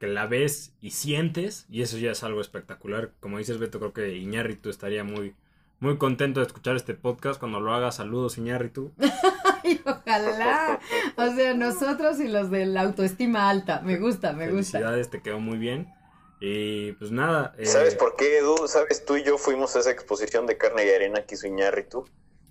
que 0.00 0.08
la 0.08 0.26
ves 0.26 0.74
y 0.80 0.90
sientes, 0.90 1.64
y 1.70 1.82
eso 1.82 1.98
ya 1.98 2.10
es 2.10 2.24
algo 2.24 2.40
espectacular. 2.40 3.12
Como 3.20 3.38
dices, 3.38 3.58
Beto, 3.58 3.78
creo 3.78 3.92
que 3.92 4.16
Iñárritu 4.16 4.70
estaría 4.70 5.04
muy, 5.04 5.34
muy 5.80 5.98
contento 5.98 6.40
de 6.40 6.46
escuchar 6.46 6.76
este 6.76 6.94
podcast. 6.94 7.38
Cuando 7.38 7.60
lo 7.60 7.72
haga, 7.72 7.92
saludos, 7.92 8.38
Iñárritu. 8.38 8.92
Ay, 9.64 9.80
ojalá. 9.84 10.80
O 11.16 11.34
sea, 11.34 11.54
nosotros 11.54 12.20
y 12.20 12.28
los 12.28 12.50
de 12.50 12.66
la 12.66 12.82
autoestima 12.82 13.48
alta. 13.48 13.80
Me 13.82 13.98
gusta, 13.98 14.32
me 14.32 14.50
gusta. 14.50 14.78
Felicidades, 14.78 15.10
te 15.10 15.22
quedó 15.22 15.40
muy 15.40 15.58
bien. 15.58 15.92
Y 16.40 16.92
pues 16.92 17.10
nada. 17.10 17.54
eh, 17.58 17.66
¿Sabes 17.66 17.94
por 17.96 18.14
qué, 18.16 18.38
Edu? 18.38 18.68
¿Sabes? 18.68 19.04
Tú 19.04 19.16
y 19.16 19.24
yo 19.24 19.38
fuimos 19.38 19.74
a 19.76 19.80
esa 19.80 19.90
exposición 19.90 20.46
de 20.46 20.56
carne 20.56 20.86
y 20.86 20.90
arena 20.90 21.22
que 21.26 21.34
hizo 21.34 21.48
Iñárritu, 21.48 22.04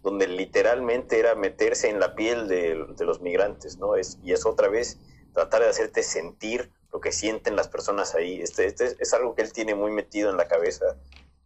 donde 0.04 0.28
literalmente 0.28 1.20
era 1.20 1.36
meterse 1.36 1.90
en 1.90 2.00
la 2.00 2.14
piel 2.16 2.48
de, 2.48 2.86
de 2.98 3.06
los 3.06 3.22
migrantes, 3.22 3.78
¿no? 3.78 3.96
Es, 3.96 4.20
y 4.24 4.34
es 4.34 4.46
otra 4.46 4.68
vez 4.68 5.00
tratar 5.34 5.62
de 5.62 5.70
hacerte 5.70 6.04
sentir 6.04 6.72
lo 6.92 7.00
que 7.00 7.12
sienten 7.14 7.56
las 7.56 7.70
personas 7.70 8.14
ahí. 8.16 8.42
Este, 8.42 8.66
este 8.66 8.86
es, 8.86 8.98
es 9.00 9.14
algo 9.14 9.36
que 9.36 9.42
él 9.42 9.54
tiene 9.54 9.74
muy 9.76 9.92
metido 9.92 10.30
en 10.32 10.38
la 10.38 10.48
cabeza. 10.50 10.86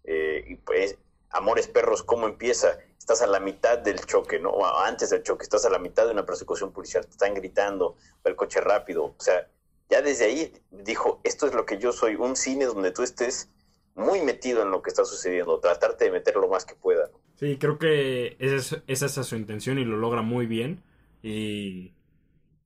Eh, 0.03 0.43
y 0.47 0.55
pues, 0.55 0.97
Amores 1.33 1.67
Perros, 1.67 2.03
¿cómo 2.03 2.27
empieza? 2.27 2.77
Estás 2.97 3.21
a 3.21 3.27
la 3.27 3.39
mitad 3.39 3.79
del 3.79 4.05
choque, 4.05 4.39
¿no? 4.39 4.49
O 4.49 4.65
antes 4.79 5.09
del 5.09 5.23
choque, 5.23 5.43
estás 5.43 5.65
a 5.65 5.69
la 5.69 5.79
mitad 5.79 6.05
de 6.05 6.11
una 6.11 6.25
persecución 6.25 6.71
policial, 6.71 7.05
te 7.05 7.11
están 7.11 7.33
gritando, 7.33 7.95
el 8.23 8.35
coche 8.35 8.61
rápido. 8.61 9.05
O 9.05 9.15
sea, 9.19 9.47
ya 9.89 10.01
desde 10.01 10.25
ahí 10.25 10.53
dijo, 10.71 11.21
esto 11.23 11.47
es 11.47 11.53
lo 11.53 11.65
que 11.65 11.77
yo 11.77 11.91
soy, 11.91 12.15
un 12.15 12.35
cine 12.35 12.65
donde 12.65 12.91
tú 12.91 13.03
estés 13.03 13.49
muy 13.95 14.21
metido 14.21 14.61
en 14.61 14.71
lo 14.71 14.81
que 14.81 14.89
está 14.89 15.05
sucediendo, 15.05 15.59
tratarte 15.59 16.05
de 16.05 16.11
meter 16.11 16.35
lo 16.35 16.47
más 16.47 16.65
que 16.65 16.75
pueda. 16.75 17.09
Sí, 17.35 17.57
creo 17.57 17.77
que 17.77 18.37
esa 18.39 18.77
es, 18.87 19.03
esa 19.03 19.21
es 19.21 19.27
su 19.27 19.35
intención 19.35 19.79
y 19.79 19.85
lo 19.85 19.97
logra 19.97 20.21
muy 20.21 20.45
bien. 20.45 20.83
Y 21.23 21.93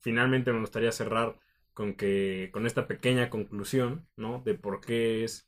finalmente 0.01 0.51
me 0.51 0.59
gustaría 0.59 0.91
cerrar 0.91 1.37
con 1.73 1.95
que 1.95 2.49
con 2.53 2.65
esta 2.65 2.87
pequeña 2.87 3.29
conclusión, 3.29 4.07
¿no? 4.15 4.41
De 4.45 4.53
por 4.53 4.81
qué 4.81 5.23
es 5.23 5.47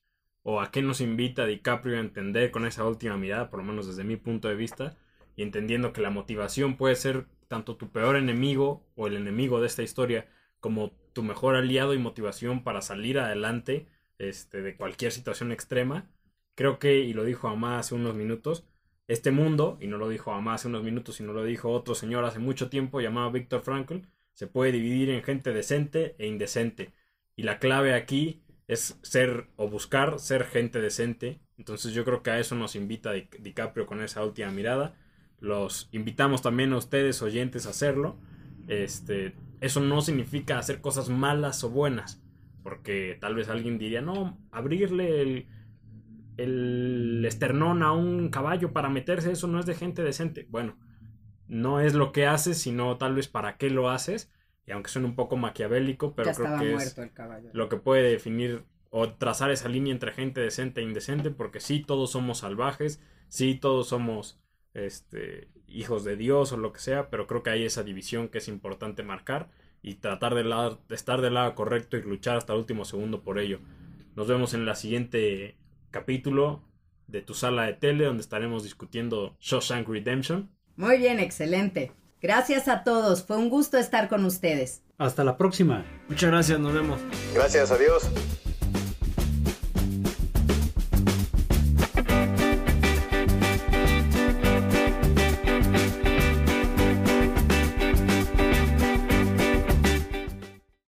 o 0.50 0.62
a 0.62 0.72
qué 0.72 0.82
nos 0.82 1.02
invita 1.02 1.46
DiCaprio 1.46 1.98
a 1.98 2.00
entender 2.00 2.52
con 2.52 2.66
esa 2.66 2.86
última 2.88 3.18
mirada, 3.18 3.50
por 3.50 3.60
lo 3.60 3.66
menos 3.66 3.86
desde 3.86 4.06
mi 4.06 4.16
punto 4.16 4.48
de 4.48 4.56
vista, 4.56 4.96
y 5.36 5.44
entendiendo 5.44 5.92
que 5.92 6.00
la 6.00 6.10
motivación 6.10 6.78
puede 6.78 6.96
ser 6.96 7.26
tanto 7.50 7.76
tu 7.76 7.92
peor 7.92 8.16
enemigo 8.16 8.82
o 8.96 9.08
el 9.08 9.18
enemigo 9.18 9.60
de 9.60 9.68
esta 9.68 9.84
historia 9.84 10.26
como 10.62 10.94
tu 11.12 11.22
mejor 11.22 11.58
aliado 11.58 11.94
y 11.94 11.98
motivación 11.98 12.64
para 12.64 12.82
salir 12.82 13.20
adelante 13.20 13.88
este, 14.20 14.62
de 14.62 14.78
cualquier 14.78 15.12
situación 15.12 15.52
extrema. 15.52 16.10
Creo 16.56 16.80
que, 16.80 17.00
y 17.00 17.12
lo 17.12 17.26
dijo 17.26 17.50
Amá 17.50 17.78
hace 17.78 17.94
unos 17.94 18.16
minutos, 18.16 18.64
este 19.10 19.32
mundo, 19.32 19.78
y 19.82 19.88
no 19.88 19.98
lo 19.98 20.08
dijo 20.08 20.32
Amá 20.32 20.54
hace 20.54 20.70
unos 20.70 20.82
minutos, 20.82 21.16
sino 21.16 21.34
lo 21.34 21.44
dijo 21.44 21.72
otro 21.72 21.94
señor 21.94 22.24
hace 22.24 22.40
mucho 22.40 22.70
tiempo 22.70 23.02
llamado 23.02 23.32
Víctor 23.32 23.64
Frankl, 23.64 23.98
se 24.32 24.48
puede 24.48 24.72
dividir 24.72 25.10
en 25.10 25.24
gente 25.24 25.52
decente 25.52 26.16
e 26.20 26.26
indecente. 26.26 26.94
Y 27.36 27.44
la 27.44 27.60
clave 27.60 27.96
aquí 27.96 28.44
es 28.68 29.00
ser 29.02 29.48
o 29.56 29.70
buscar 29.70 30.20
ser 30.20 30.46
gente 30.46 30.82
decente. 30.82 31.40
Entonces 31.58 31.94
yo 31.94 32.04
creo 32.06 32.24
que 32.24 32.32
a 32.32 32.40
eso 32.40 32.56
nos 32.56 32.76
invita 32.76 33.12
Di- 33.14 33.30
DiCaprio 33.40 33.86
con 33.86 34.02
esa 34.02 34.24
última 34.24 34.52
mirada. 34.52 34.96
Los 35.40 35.90
invitamos 35.92 36.42
también 36.42 36.74
a 36.74 36.78
ustedes 36.78 37.22
oyentes 37.22 37.66
a 37.66 37.70
hacerlo. 37.72 38.18
Este, 38.68 39.36
eso 39.62 39.80
no 39.82 40.02
significa 40.02 40.60
hacer 40.60 40.82
cosas 40.82 41.10
malas 41.10 41.64
o 41.64 41.70
buenas, 41.70 42.22
porque 42.64 43.18
tal 43.22 43.36
vez 43.36 43.50
alguien 43.50 43.78
diría, 43.78 44.02
no, 44.02 44.38
abrirle 44.52 45.22
el, 45.22 45.48
el 46.38 47.24
esternón 47.26 47.84
a 47.84 47.92
un 47.94 48.30
caballo 48.30 48.74
para 48.74 48.90
meterse, 48.90 49.32
eso 49.32 49.48
no 49.48 49.60
es 49.60 49.66
de 49.66 49.76
gente 49.76 50.04
decente. 50.04 50.48
Bueno, 50.50 50.78
no 51.48 51.82
es 51.82 51.94
lo 51.96 52.12
que 52.14 52.28
haces, 52.28 52.60
sino 52.60 52.98
tal 52.98 53.16
vez 53.16 53.28
para 53.28 53.58
qué 53.58 53.70
lo 53.70 53.90
haces. 53.90 54.32
Y 54.68 54.72
aunque 54.72 54.92
suene 54.92 55.08
un 55.08 55.16
poco 55.16 55.38
maquiavélico, 55.38 56.14
pero 56.14 56.30
ya 56.30 56.36
creo 56.36 56.60
que 56.60 56.74
es 56.76 56.98
el 56.98 57.14
caballo. 57.14 57.50
lo 57.54 57.70
que 57.70 57.78
puede 57.78 58.12
definir 58.12 58.66
o 58.90 59.14
trazar 59.14 59.50
esa 59.52 59.70
línea 59.70 59.94
entre 59.94 60.12
gente 60.12 60.42
decente 60.42 60.82
e 60.82 60.84
indecente, 60.84 61.32
porque 61.32 61.60
sí, 61.60 61.82
todos 61.82 62.12
somos 62.12 62.40
salvajes, 62.40 63.02
sí, 63.30 63.56
todos 63.56 63.88
somos 63.88 64.40
este, 64.74 65.50
hijos 65.68 66.04
de 66.04 66.18
Dios 66.18 66.52
o 66.52 66.58
lo 66.58 66.74
que 66.74 66.80
sea, 66.80 67.10
pero 67.10 67.28
creo 67.28 67.44
que 67.44 67.50
hay 67.50 67.64
esa 67.64 67.84
división 67.84 68.28
que 68.30 68.40
es 68.40 68.48
importante 68.48 69.04
marcar 69.04 69.50
y 69.82 69.96
tratar 69.96 70.36
de, 70.36 70.44
de 70.44 70.96
estar 70.96 71.22
del 71.22 71.36
lado 71.36 71.56
correcto 71.56 71.98
y 71.98 72.02
luchar 72.02 72.38
hasta 72.38 72.54
el 72.54 72.60
último 72.60 72.86
segundo 72.86 73.24
por 73.24 73.40
ello. 73.40 73.60
Nos 74.16 74.28
vemos 74.28 74.54
en 74.54 74.66
la 74.66 74.76
siguiente 74.76 75.56
capítulo 75.92 76.64
de 77.08 77.22
tu 77.22 77.34
sala 77.34 77.64
de 77.64 77.74
tele 77.74 78.06
donde 78.06 78.22
estaremos 78.22 78.64
discutiendo 78.64 79.38
Shawshank 79.40 79.88
Redemption. 79.88 80.50
Muy 80.76 80.98
bien, 80.98 81.20
excelente. 81.20 81.92
Gracias 82.22 82.68
a 82.68 82.84
todos, 82.84 83.24
fue 83.24 83.38
un 83.38 83.50
gusto 83.50 83.78
estar 83.78 84.10
con 84.10 84.26
ustedes. 84.26 84.82
Hasta 84.98 85.24
la 85.24 85.38
próxima. 85.38 85.86
Muchas 86.10 86.32
gracias, 86.32 86.60
nos 86.60 86.74
vemos. 86.74 87.00
Gracias, 87.34 87.72
adiós. 87.72 88.10